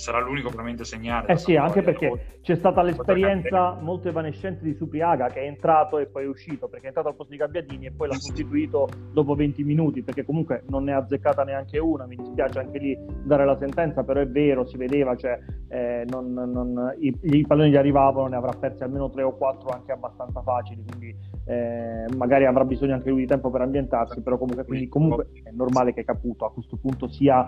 sarà 0.00 0.18
l'unico 0.18 0.48
probabilmente 0.48 0.82
a 0.82 0.86
segnare. 0.86 1.32
Eh 1.32 1.36
sì, 1.36 1.56
anche 1.56 1.82
perché 1.82 2.38
c'è 2.40 2.56
stata 2.56 2.82
l'esperienza 2.82 3.76
molto 3.80 4.08
evanescente 4.08 4.64
di 4.64 4.74
Supriaga 4.74 5.28
che 5.28 5.40
è 5.40 5.46
entrato 5.46 5.98
e 5.98 6.06
poi 6.06 6.24
è 6.24 6.26
uscito, 6.26 6.68
perché 6.68 6.86
è 6.86 6.88
entrato 6.88 7.08
al 7.08 7.14
posto 7.14 7.32
di 7.32 7.38
Gabbiadini 7.38 7.86
e 7.86 7.92
poi 7.92 8.08
l'ha 8.08 8.14
sostituito 8.14 8.88
dopo 9.12 9.34
20 9.34 9.62
minuti, 9.62 10.02
perché 10.02 10.24
comunque 10.24 10.64
non 10.68 10.84
ne 10.84 10.92
ha 10.92 10.98
azzeccata 10.98 11.44
neanche 11.44 11.78
una, 11.78 12.06
mi 12.06 12.16
dispiace 12.16 12.58
anche 12.58 12.78
lì 12.78 12.98
dare 13.22 13.44
la 13.44 13.56
sentenza, 13.56 14.02
però 14.02 14.20
è 14.20 14.26
vero, 14.26 14.64
si 14.66 14.78
vedeva, 14.78 15.14
cioè, 15.16 15.38
eh, 15.68 16.04
non, 16.08 16.32
non, 16.32 16.94
i, 16.98 17.16
i, 17.22 17.46
palloni 17.46 17.70
gli 17.70 17.76
arrivavano, 17.76 18.28
ne 18.28 18.36
avrà 18.36 18.52
persi 18.52 18.82
almeno 18.82 19.10
3 19.10 19.22
o 19.22 19.36
4 19.36 19.68
anche 19.68 19.92
abbastanza 19.92 20.40
facili, 20.40 20.82
quindi 20.88 21.14
eh, 21.44 22.06
magari 22.16 22.46
avrà 22.46 22.64
bisogno 22.64 22.94
anche 22.94 23.10
lui 23.10 23.20
di 23.20 23.26
tempo 23.26 23.50
per 23.50 23.60
ambientarsi, 23.60 24.22
però 24.22 24.38
comunque, 24.38 24.64
quindi, 24.64 24.88
comunque 24.88 25.28
è 25.42 25.50
normale 25.52 25.92
che 25.92 26.04
Caputo 26.04 26.46
a 26.46 26.52
questo 26.52 26.76
punto 26.76 27.06
sia 27.08 27.46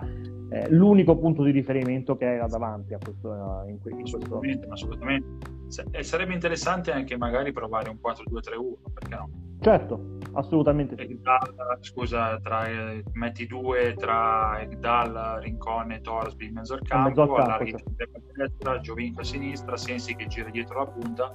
eh, 0.49 0.69
l'unico 0.69 1.17
punto 1.17 1.43
di 1.43 1.51
riferimento 1.51 2.15
che 2.15 2.25
era 2.25 2.47
davanti 2.47 2.93
a 2.93 2.97
questo, 2.97 3.33
in, 3.67 3.79
in 3.83 4.01
assolutamente, 4.03 4.67
questo... 4.67 4.85
assolutamente. 4.85 5.51
E 5.91 6.03
sarebbe 6.03 6.33
interessante 6.33 6.91
anche 6.91 7.17
magari 7.17 7.51
provare 7.51 7.89
un 7.89 7.97
4-2-3-1, 8.01 8.93
perché 8.93 9.15
no? 9.15 9.29
Certo, 9.59 10.17
assolutamente. 10.33 10.95
Egdal, 10.95 11.77
scusa, 11.79 12.37
tra, 12.41 12.67
metti 13.13 13.47
due 13.47 13.95
tra 13.97 14.59
Egdal, 14.59 15.39
Rincon 15.39 15.91
e 15.93 16.01
Torsby 16.01 16.47
in 16.47 16.53
mezzo 16.53 16.73
al 16.73 16.81
campo, 16.81 17.35
allarghi 17.35 17.71
certo. 17.71 17.89
a 17.89 18.19
destra, 18.35 18.79
Giovinco 18.79 19.21
a 19.21 19.23
sinistra, 19.23 19.77
Sensi 19.77 20.15
che 20.15 20.27
gira 20.27 20.49
dietro 20.49 20.79
la 20.79 20.85
punta 20.87 21.33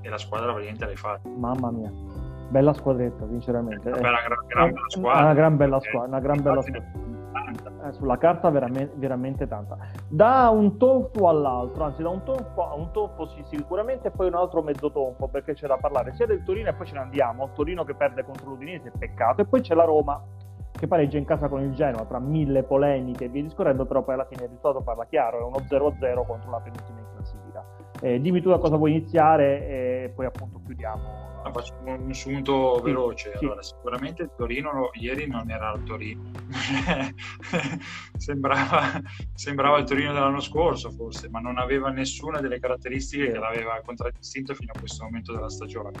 e 0.00 0.08
la 0.08 0.18
squadra 0.18 0.52
praticamente 0.52 0.86
l'hai 0.86 0.96
fatta. 0.96 1.28
Mamma 1.28 1.70
mia, 1.70 1.92
bella 2.48 2.72
squadretta, 2.72 3.28
sinceramente. 3.28 3.88
Una, 3.90 4.00
bella, 4.00 4.22
gran, 4.24 4.46
gran 4.46 4.72
bella 4.72 4.88
squadra. 4.88 5.22
Una 5.22 5.34
gran 5.34 5.56
bella 5.56 5.80
squadra, 5.80 6.08
una 6.08 6.20
gran 6.20 6.42
bella 6.42 6.62
squadra 6.62 7.05
eh, 7.84 7.92
sulla 7.92 8.18
carta 8.18 8.50
veramente, 8.50 8.92
veramente, 8.96 9.46
tanta. 9.46 9.76
Da 10.08 10.48
un 10.50 10.76
tonfo 10.76 11.28
all'altro, 11.28 11.84
anzi 11.84 12.02
da 12.02 12.08
un 12.08 12.22
tonfo 12.22 12.68
a 12.68 12.74
un 12.74 12.90
tonfo 12.92 13.26
sì, 13.26 13.42
sicuramente, 13.44 14.08
e 14.08 14.10
poi 14.10 14.28
un 14.28 14.34
altro 14.34 14.62
mezzo 14.62 14.90
tonfo, 14.90 15.28
perché 15.28 15.54
c'è 15.54 15.66
da 15.66 15.76
parlare 15.76 16.14
sia 16.14 16.26
del 16.26 16.42
Torino 16.42 16.68
e 16.68 16.74
poi 16.74 16.86
ce 16.86 16.94
ne 16.94 17.00
andiamo. 17.00 17.50
Torino 17.54 17.84
che 17.84 17.94
perde 17.94 18.24
contro 18.24 18.50
l'Udinese, 18.50 18.92
peccato, 18.96 19.42
e 19.42 19.44
poi 19.46 19.60
c'è 19.60 19.74
la 19.74 19.84
Roma 19.84 20.22
che 20.76 20.86
pareggia 20.86 21.16
in 21.16 21.24
casa 21.24 21.48
con 21.48 21.62
il 21.62 21.72
Genoa 21.72 22.04
tra 22.04 22.18
mille 22.18 22.62
polemiche 22.62 23.24
e 23.24 23.28
via 23.28 23.42
discorrendo, 23.42 23.86
però 23.86 24.02
poi 24.02 24.14
alla 24.14 24.26
fine 24.26 24.42
il 24.42 24.48
risultato 24.48 24.82
parla 24.82 25.06
chiaro, 25.06 25.40
è 25.40 25.42
uno 25.42 25.56
0-0 25.58 26.26
contro 26.26 26.50
la 26.50 26.60
penultima. 26.60 26.95
Eh, 28.00 28.20
dimmi 28.20 28.40
tu 28.40 28.50
da 28.50 28.58
cosa 28.58 28.76
vuoi 28.76 28.90
iniziare 28.92 29.68
e 29.68 30.12
poi 30.14 30.26
appunto 30.26 30.60
chiudiamo 30.64 31.26
No, 31.46 31.52
faccio 31.52 31.74
un 31.84 32.12
sunto 32.12 32.80
veloce. 32.82 33.30
Sì, 33.36 33.44
allora, 33.44 33.62
sicuramente 33.62 34.22
il 34.22 34.32
Torino 34.36 34.90
ieri 34.94 35.28
non 35.28 35.48
era 35.48 35.72
il 35.76 35.84
Torino, 35.84 36.32
sembrava, 38.18 39.00
sembrava, 39.32 39.78
il 39.78 39.84
Torino 39.84 40.12
dell'anno 40.12 40.40
scorso 40.40 40.90
forse, 40.90 41.28
ma 41.28 41.38
non 41.38 41.58
aveva 41.58 41.90
nessuna 41.90 42.40
delle 42.40 42.58
caratteristiche 42.58 43.30
che 43.30 43.38
l'aveva 43.38 43.80
contraddistinto 43.84 44.54
fino 44.54 44.72
a 44.74 44.78
questo 44.78 45.04
momento 45.04 45.32
della 45.32 45.48
stagione. 45.48 45.92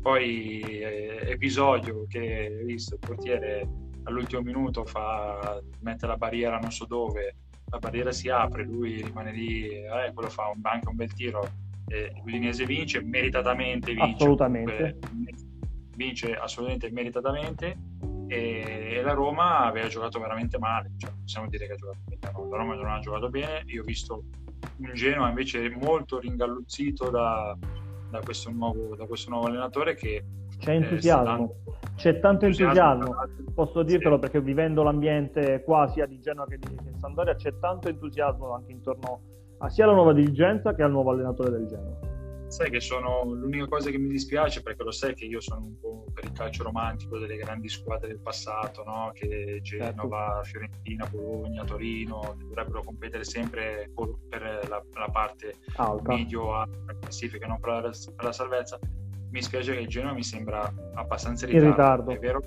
Poi 0.00 0.60
eh, 0.60 1.22
episodio 1.26 2.06
che 2.06 2.58
hai 2.60 2.64
visto, 2.64 2.94
il 2.94 3.00
portiere 3.00 3.68
all'ultimo 4.04 4.42
minuto 4.42 4.84
fa, 4.84 5.60
mette 5.80 6.06
la 6.06 6.16
barriera 6.16 6.58
non 6.58 6.70
so 6.70 6.84
dove, 6.84 7.34
la 7.74 7.80
barriera 7.80 8.12
si 8.12 8.28
apre, 8.28 8.64
lui 8.64 9.02
rimane 9.02 9.32
lì, 9.32 9.68
eh, 9.68 10.12
quello 10.14 10.30
fa 10.30 10.46
un, 10.46 10.60
anche 10.62 10.88
un 10.88 10.94
bel 10.94 11.12
tiro 11.12 11.48
eh, 11.88 12.12
l'Udinese 12.24 12.64
vince, 12.64 13.02
meritatamente 13.02 13.92
vince. 13.92 14.14
Assolutamente. 14.14 14.98
vince 15.96 16.34
assolutamente 16.34 16.90
meritatamente 16.90 17.76
e, 18.28 18.94
e, 18.96 19.02
la 19.02 19.12
Roma 19.12 19.64
aveva 19.64 19.88
giocato 19.88 20.18
veramente 20.18 20.58
male, 20.58 20.92
cioè, 20.96 21.10
possiamo 21.20 21.48
dire 21.48 21.66
che 21.66 21.72
ha 21.72 21.76
giocato 21.76 21.98
bene, 22.04 22.32
no? 22.32 22.48
la 22.48 22.56
Roma 22.56 22.74
non 22.74 22.90
ha 22.92 23.00
giocato 23.00 23.28
bene, 23.28 23.62
io 23.66 23.82
ho 23.82 23.84
visto 23.84 24.24
un 24.76 24.94
Genoa 24.94 25.28
invece 25.28 25.68
molto 25.70 26.20
ringalluzzito 26.20 27.10
da, 27.10 27.56
da, 28.10 28.20
questo, 28.20 28.50
nuovo, 28.50 28.94
da 28.96 29.06
questo 29.06 29.30
nuovo 29.30 29.46
allenatore 29.46 29.94
che 29.94 30.24
c'è 30.58 30.72
entusiasmo, 30.72 31.54
c'è 31.96 32.18
tanto 32.20 32.46
entusiasmo, 32.46 33.14
posso 33.54 33.82
dirtelo 33.82 34.18
perché 34.18 34.40
vivendo 34.40 34.82
l'ambiente 34.82 35.62
qua 35.64 35.86
sia 35.88 36.06
di 36.06 36.20
Genoa 36.20 36.46
che 36.46 36.58
di 36.58 36.78
Sandoria 36.98 37.34
c'è 37.34 37.58
tanto 37.58 37.88
entusiasmo 37.88 38.54
anche 38.54 38.72
intorno 38.72 39.20
sia 39.68 39.84
alla 39.84 39.94
nuova 39.94 40.12
dirigenza 40.12 40.74
che 40.74 40.82
al 40.82 40.90
nuovo 40.90 41.10
allenatore 41.10 41.50
del 41.50 41.66
Genoa. 41.66 41.98
sai 42.48 42.70
che 42.70 42.80
sono 42.80 43.24
l'unica 43.24 43.66
cosa 43.66 43.90
che 43.90 43.98
mi 43.98 44.08
dispiace 44.08 44.62
perché 44.62 44.82
lo 44.82 44.90
sai 44.90 45.14
che 45.14 45.24
io 45.24 45.40
sono 45.40 45.60
un 45.60 45.80
po' 45.80 46.04
per 46.12 46.24
il 46.24 46.32
calcio 46.32 46.62
romantico 46.62 47.18
delle 47.18 47.36
grandi 47.36 47.68
squadre 47.68 48.08
del 48.08 48.20
passato, 48.20 48.84
no? 48.84 49.10
che 49.12 49.58
Genova, 49.62 50.40
certo. 50.42 50.48
Fiorentina, 50.48 51.06
Bologna, 51.06 51.64
Torino 51.64 52.36
dovrebbero 52.38 52.82
competere 52.82 53.24
sempre 53.24 53.90
per 54.28 54.66
la, 54.68 54.82
la 54.94 55.08
parte 55.10 55.56
Alta. 55.76 56.14
medio 56.14 56.54
a 56.54 56.68
classifica, 57.00 57.46
non 57.46 57.58
per 57.58 57.70
la, 57.70 57.80
per 57.80 58.24
la 58.24 58.32
salvezza. 58.32 58.78
Mi 59.34 59.42
spiace 59.42 59.74
che 59.74 59.80
il 59.80 59.88
Genova 59.88 60.14
mi 60.14 60.22
sembra 60.22 60.72
abbastanza 60.94 61.48
in 61.48 61.60
ritardo. 61.60 62.12
È 62.12 62.18
vero 62.20 62.40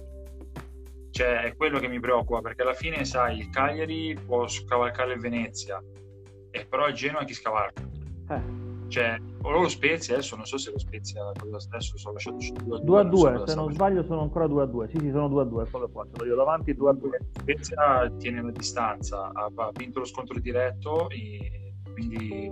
cioè, 1.12 1.42
è 1.42 1.56
quello 1.56 1.80
che 1.80 1.88
mi 1.88 2.00
preoccupa 2.00 2.42
perché 2.42 2.62
alla 2.62 2.74
fine, 2.76 3.04
sai, 3.04 3.40
il 3.40 3.50
Cagliari 3.50 4.16
può 4.24 4.48
scavalcare 4.48 5.14
il 5.14 5.20
Venezia, 5.20 5.84
e 6.52 6.66
però 6.66 6.88
il 6.88 6.94
Genoa 6.94 7.24
chi 7.24 7.34
scavalca? 7.34 7.82
Eh. 8.30 8.66
Cioè, 8.88 9.20
o 9.42 9.52
lo 9.52 9.68
Spezia 9.68 10.14
adesso 10.14 10.36
non 10.36 10.46
so 10.46 10.58
se 10.58 10.72
lo 10.72 10.80
Spezia 10.80 11.28
adesso 11.28 11.98
sono 11.98 12.14
lasciato 12.14 12.40
su 12.40 12.54
2 12.54 12.78
a 12.78 12.80
2 12.80 13.00
a 13.00 13.04
2 13.04 13.44
se 13.46 13.56
non 13.56 13.74
sbaglio 13.74 14.04
sono 14.04 14.22
ancora 14.22 14.48
2 14.48 14.64
a 14.64 14.66
2 14.66 14.88
sì 14.88 14.98
sì 15.00 15.10
sono 15.10 15.28
2 15.28 15.42
a 15.42 15.46
2 15.46 15.64
proprio 15.66 15.90
qua 15.90 16.08
l'ho 16.10 16.26
io 16.26 16.36
davanti 16.36 16.74
2 16.74 16.90
a 16.90 16.94
2 16.94 17.20
Spezia 17.32 18.12
tiene 18.18 18.42
la 18.42 18.52
distanza 18.52 19.30
ha 19.34 19.72
vinto 19.74 20.00
lo 20.00 20.06
scontro 20.06 20.40
diretto 20.40 21.10
e 21.10 21.74
quindi 21.92 22.50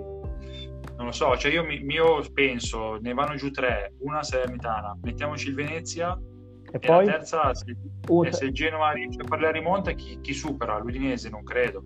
non 0.95 1.05
lo 1.07 1.11
so 1.11 1.35
cioè 1.37 1.51
io, 1.51 1.63
mi, 1.63 1.83
io 1.85 2.23
penso 2.33 2.97
ne 3.01 3.13
vanno 3.13 3.35
giù 3.35 3.51
tre 3.51 3.93
una 3.99 4.23
Salernitana 4.23 4.97
mettiamoci 5.01 5.49
il 5.49 5.55
Venezia 5.55 6.17
e, 6.63 6.69
e 6.71 6.79
poi 6.79 7.05
la 7.05 7.11
terza 7.11 7.53
se, 7.53 7.75
un... 8.09 8.31
se 8.31 8.45
il 8.45 8.53
Genova 8.53 8.91
riesce 8.91 9.21
a 9.21 9.25
fare 9.25 9.41
la 9.41 9.51
rimonta 9.51 9.91
chi, 9.91 10.19
chi 10.21 10.33
supera 10.33 10.77
l'Udinese 10.77 11.29
non 11.29 11.43
credo 11.43 11.83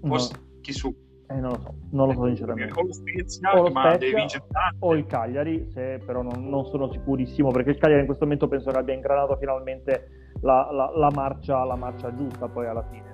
Forse, 0.00 0.34
no. 0.34 0.60
chi 0.60 0.72
supera 0.72 1.10
eh, 1.32 1.40
non 1.40 1.50
lo 1.50 1.60
so, 1.60 1.74
non 1.90 2.06
lo 2.08 2.12
so 2.14 2.26
sinceramente. 2.26 2.78
O 2.78 2.82
lo 2.84 2.92
Spezia, 2.92 3.58
o, 3.58 3.62
lo 3.62 3.70
Spezia, 3.70 4.44
o 4.80 4.94
il 4.94 5.06
Cagliari, 5.06 5.66
se 5.70 6.00
però 6.04 6.22
non, 6.22 6.48
non, 6.48 6.66
sono 6.66 6.90
sicurissimo, 6.92 7.50
perché 7.50 7.70
il 7.70 7.78
Cagliari 7.78 8.00
in 8.00 8.06
questo 8.06 8.24
momento 8.24 8.48
penso 8.48 8.70
che 8.70 8.78
abbia 8.78 8.94
ingranato 8.94 9.36
finalmente 9.36 10.32
la, 10.42 10.70
la, 10.70 10.92
la, 10.94 11.10
marcia, 11.14 11.64
la 11.64 11.76
marcia 11.76 12.14
giusta 12.14 12.48
poi 12.48 12.66
alla 12.66 12.86
fine. 12.90 13.11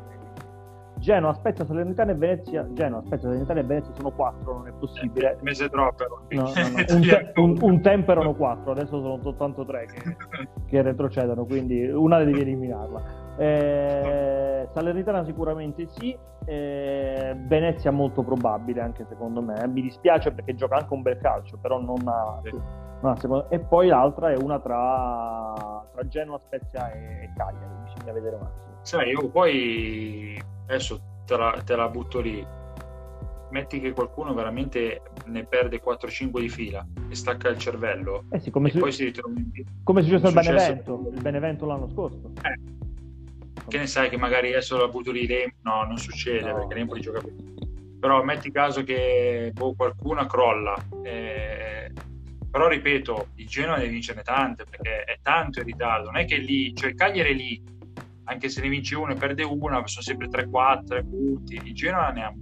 Genoa, 0.99 1.33
Spezia, 1.35 1.65
Salernitana 1.65 2.13
e 2.13 2.15
Venezia. 2.15 2.67
Genoa, 2.73 3.01
Spezia, 3.01 3.29
Salernitana 3.29 3.61
e 3.61 3.63
Venezia 3.65 3.95
sono 3.95 4.11
quattro, 4.11 4.55
non 4.55 4.67
è 4.69 4.73
possibile. 4.73 5.33
Eh, 5.33 5.37
mese 5.43 5.69
troppo. 5.69 6.05
No, 6.29 6.43
no, 6.43 6.49
no. 6.49 6.53
Un, 6.99 7.01
te- 7.01 7.33
un, 7.37 7.59
un, 7.61 7.81
tempo 7.81 8.11
erano 8.11 8.35
quattro, 8.35 8.73
adesso 8.73 9.01
sono 9.01 9.19
soltanto 9.23 9.65
tre 9.65 9.87
che, 9.87 10.17
che 10.67 10.83
retrocedono, 10.83 11.45
quindi 11.45 11.87
una 11.89 12.23
devi 12.23 12.41
eliminarla. 12.41 13.37
Eh, 13.39 14.69
Salernitana 14.73 15.25
sicuramente 15.25 15.87
sì, 15.89 16.17
eh, 16.45 17.37
Venezia 17.47 17.93
molto 17.93 18.23
probabile 18.23 18.81
anche 18.81 19.07
secondo 19.09 19.41
me. 19.41 19.67
Mi 19.69 19.83
dispiace 19.83 20.33
perché 20.33 20.55
gioca 20.55 20.77
anche 20.77 20.93
un 20.93 21.03
bel 21.03 21.19
calcio, 21.19 21.57
però 21.61 21.81
non 21.81 22.07
ha... 22.07 22.41
Sì. 22.43 22.87
Ha 23.01 23.15
secondo... 23.17 23.49
E 23.49 23.61
poi 23.61 23.87
l'altra 23.87 24.33
è 24.33 24.37
una 24.37 24.59
tra, 24.59 25.85
tra 25.93 26.09
Genoa, 26.09 26.39
Spezia 26.39 26.91
e 26.91 27.31
Cagliari, 27.37 27.75
bisogna 27.85 28.13
vedere 28.13 28.35
un 28.35 28.43
attimo. 28.43 28.67
Sai, 28.83 29.11
io 29.11 29.29
poi 29.29 30.37
adesso 30.69 31.23
te 31.27 31.37
la, 31.37 31.62
te 31.64 31.77
la 31.77 31.89
butto 31.89 32.21
lì. 32.21 32.47
Metti 33.51 33.81
che 33.81 33.93
qualcuno 33.93 34.35
veramente 34.35 35.01
ne 35.27 35.45
perde 35.45 35.83
4-5 35.83 36.39
di 36.39 36.49
fila 36.51 36.87
e 37.09 37.14
stacca 37.14 37.49
il 37.49 37.59
cervello 37.59 38.25
eh 38.31 38.41
sì, 38.41 38.51
come 38.51 38.69
e 38.69 38.73
su... 38.73 38.79
poi 38.79 38.93
si 38.93 39.05
ritrova 39.05 39.35
come 39.85 40.01
è 40.01 40.03
successo 40.03 40.27
al 40.27 40.33
Benevento, 40.35 41.11
il 41.14 41.23
Benevento 41.23 41.64
l'anno 41.64 41.89
scorso. 41.89 42.33
Eh 42.43 42.77
che 43.69 43.79
ne 43.79 43.87
sai 43.87 44.09
che 44.09 44.16
magari 44.16 44.49
adesso 44.49 44.79
la 44.79 44.89
butto 44.89 45.12
lì 45.12 45.29
no 45.62 45.85
non 45.85 45.99
succede 45.99 46.51
no. 46.51 46.55
perché 46.59 46.75
l'Empoli 46.75 47.01
gioca 47.01 47.21
però 48.01 48.23
metti 48.23 48.51
caso 48.51 48.83
che 48.83 49.51
boh, 49.53 49.75
qualcuna 49.75 50.27
crolla 50.27 50.75
eh, 51.03 51.93
però 52.51 52.69
ripeto 52.69 53.29
il 53.37 53.47
Genoa 53.47 53.77
deve 53.77 53.91
vincerne 53.91 54.23
tante 54.23 54.64
perché 54.64 55.05
è 55.05 55.19
tanto 55.23 55.61
in 55.61 55.66
ritardo 55.66 56.11
non 56.11 56.21
è 56.21 56.25
che 56.25 56.39
lì 56.39 56.75
cioè 56.75 56.95
Cagliari 56.95 57.35
lì 57.35 57.62
anche 58.29 58.49
se 58.49 58.61
ne 58.61 58.68
vince 58.68 58.95
uno 58.95 59.12
e 59.12 59.16
perde 59.16 59.43
una 59.43 59.85
sono 59.87 60.03
sempre 60.03 60.29
3-4 60.29 61.09
punti. 61.09 61.61
Il 61.64 61.74
Genoa 61.74 62.11
ne 62.11 62.24
ha, 62.24 62.33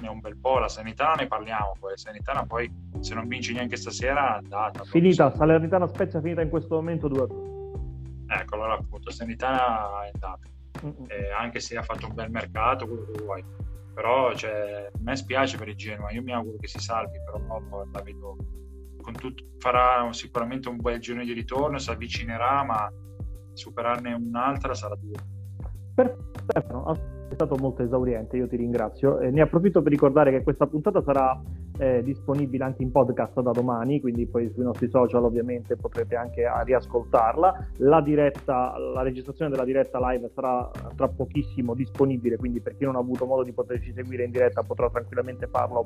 ne 0.00 0.06
ha 0.06 0.10
un 0.10 0.20
bel 0.20 0.36
po' 0.36 0.58
la 0.58 0.68
Sanitana 0.68 1.14
ne 1.14 1.26
parliamo 1.26 1.74
poi 1.78 1.90
la 1.90 1.96
Sanitana 1.96 2.44
poi 2.44 2.70
se 3.00 3.14
non 3.14 3.28
vince 3.28 3.52
neanche 3.52 3.76
stasera 3.76 4.34
è 4.34 4.38
andata. 4.38 4.84
Finita 4.84 5.34
Salernitana 5.34 5.86
Spezia 5.86 6.20
finita 6.20 6.42
in 6.42 6.50
questo 6.50 6.74
momento 6.74 7.08
2 7.08 7.26
ecco 8.28 8.54
allora 8.54 8.74
appunto 8.74 9.10
Sanitana 9.10 10.04
è 10.04 10.10
andata. 10.12 10.48
Eh, 11.08 11.30
anche 11.30 11.60
se 11.60 11.76
ha 11.76 11.82
fatto 11.82 12.06
un 12.06 12.14
bel 12.14 12.30
mercato, 12.30 12.86
quello 12.86 13.10
che 13.10 13.22
vuoi. 13.22 13.44
Però 13.94 14.34
cioè, 14.34 14.90
a 14.92 14.98
me 15.00 15.16
spiace 15.16 15.56
per 15.56 15.68
il 15.68 15.76
Genoa, 15.76 16.12
io 16.12 16.22
mi 16.22 16.32
auguro 16.32 16.58
che 16.58 16.68
si 16.68 16.78
salvi, 16.78 17.18
però 17.24 17.40
la 17.90 18.02
vedo 18.02 18.36
con 19.00 19.14
tutto, 19.14 19.44
farà 19.58 20.12
sicuramente 20.12 20.68
un 20.68 20.76
bel 20.76 20.98
girone 20.98 21.24
di 21.24 21.32
ritorno, 21.32 21.78
si 21.78 21.90
avvicinerà, 21.90 22.62
ma 22.62 22.92
superarne 23.54 24.12
un'altra 24.12 24.74
sarà 24.74 24.96
dura. 24.96 25.24
Perfetto, 25.96 26.94
è 27.28 27.34
stato 27.34 27.56
molto 27.58 27.82
esauriente, 27.82 28.36
io 28.36 28.46
ti 28.46 28.56
ringrazio. 28.56 29.18
Eh, 29.18 29.30
ne 29.30 29.40
approfitto 29.40 29.80
per 29.80 29.90
ricordare 29.90 30.30
che 30.30 30.42
questa 30.42 30.66
puntata 30.66 31.02
sarà 31.02 31.40
eh, 31.78 32.02
disponibile 32.02 32.64
anche 32.64 32.82
in 32.82 32.90
podcast 32.90 33.40
da 33.40 33.50
domani, 33.50 34.00
quindi 34.00 34.26
poi 34.26 34.50
sui 34.52 34.62
nostri 34.62 34.90
social 34.90 35.24
ovviamente 35.24 35.74
potrete 35.76 36.14
anche 36.16 36.44
riascoltarla. 36.64 37.68
La, 37.78 38.02
diretta, 38.02 38.76
la 38.78 39.02
registrazione 39.02 39.50
della 39.50 39.64
diretta 39.64 39.98
live 40.10 40.30
sarà 40.34 40.70
tra 40.94 41.08
pochissimo 41.08 41.74
disponibile, 41.74 42.36
quindi 42.36 42.60
per 42.60 42.76
chi 42.76 42.84
non 42.84 42.96
ha 42.96 43.00
avuto 43.00 43.24
modo 43.24 43.42
di 43.42 43.52
poterci 43.52 43.92
seguire 43.92 44.24
in 44.24 44.30
diretta 44.30 44.62
potrà 44.62 44.90
tranquillamente 44.90 45.46
farlo 45.46 45.84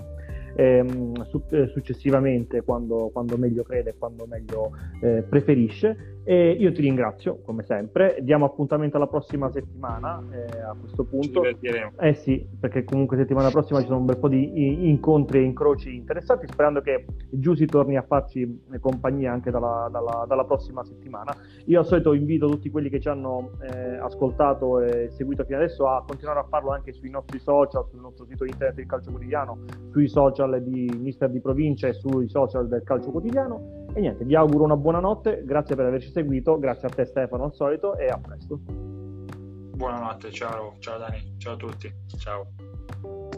ehm, 0.56 1.22
su- 1.24 1.42
eh, 1.50 1.68
successivamente 1.68 2.62
quando, 2.62 3.11
quando, 3.12 3.36
meglio 3.36 3.62
crede 3.62 3.94
quando 3.96 4.26
meglio 4.26 4.72
eh, 5.02 5.22
preferisce. 5.22 6.18
E 6.31 6.51
io 6.51 6.70
ti 6.70 6.83
ringrazio 6.83 7.41
come 7.45 7.64
sempre, 7.64 8.18
diamo 8.20 8.45
appuntamento 8.45 8.97
alla 8.97 9.09
prossima 9.09 9.51
settimana 9.51 10.22
eh, 10.31 10.61
a 10.61 10.76
questo 10.78 11.03
punto. 11.03 11.43
Eh 11.43 12.14
sì, 12.14 12.47
perché 12.61 12.85
comunque 12.85 13.16
settimana 13.16 13.51
prossima 13.51 13.81
ci 13.81 13.87
sono 13.87 13.99
un 13.99 14.05
bel 14.05 14.16
po' 14.16 14.28
di 14.28 14.89
incontri 14.89 15.39
e 15.39 15.43
incroci 15.43 15.93
interessanti, 15.93 16.47
sperando 16.47 16.83
che 16.83 17.05
Giussi 17.31 17.66
torni 17.66 17.97
a 17.97 18.03
farci 18.03 18.62
compagnia 18.78 19.33
anche 19.33 19.51
dalla, 19.51 19.89
dalla, 19.91 20.24
dalla, 20.28 20.45
prossima 20.45 20.85
settimana. 20.85 21.35
Io 21.64 21.81
al 21.81 21.87
solito 21.87 22.12
invito 22.12 22.47
tutti 22.47 22.70
quelli 22.70 22.91
che 22.91 23.01
ci 23.01 23.09
hanno 23.09 23.53
eh, 23.62 23.97
ascoltato 23.97 24.81
e 24.83 25.11
seguito 25.11 25.43
fino 25.43 25.59
adesso 25.59 25.89
a 25.89 26.05
continuare 26.07 26.39
a 26.39 26.45
farlo 26.45 26.70
anche 26.70 26.93
sui 26.93 27.11
nostri 27.11 27.41
social, 27.41 27.87
sul 27.89 27.99
nostro 27.99 28.24
sito 28.26 28.45
internet 28.45 28.76
del 28.76 28.87
Calcio 28.87 29.11
Quotidiano, 29.11 29.64
sui 29.91 30.07
social 30.07 30.62
di 30.62 30.93
Mister 30.97 31.28
di 31.28 31.41
Provincia 31.41 31.89
e 31.89 31.93
sui 31.93 32.28
social 32.28 32.68
del 32.68 32.85
Calcio 32.85 33.11
Quotidiano 33.11 33.80
e 33.93 34.01
niente, 34.01 34.24
vi 34.24 34.34
auguro 34.34 34.64
una 34.64 34.76
buona 34.76 35.01
notte, 35.01 35.43
grazie 35.45 35.74
per 35.74 35.86
averci 35.86 36.11
seguito, 36.11 36.59
grazie 36.59 36.88
a 36.88 36.91
te 36.91 37.05
Stefano 37.05 37.45
al 37.45 37.55
solito 37.55 37.97
e 37.97 38.09
a 38.09 38.18
presto. 38.18 38.61
Buonanotte, 39.76 40.30
ciao, 40.30 40.74
ciao 40.78 40.99
Dani, 40.99 41.34
ciao 41.38 41.55
a 41.55 41.57
tutti, 41.57 41.93
ciao. 42.18 43.30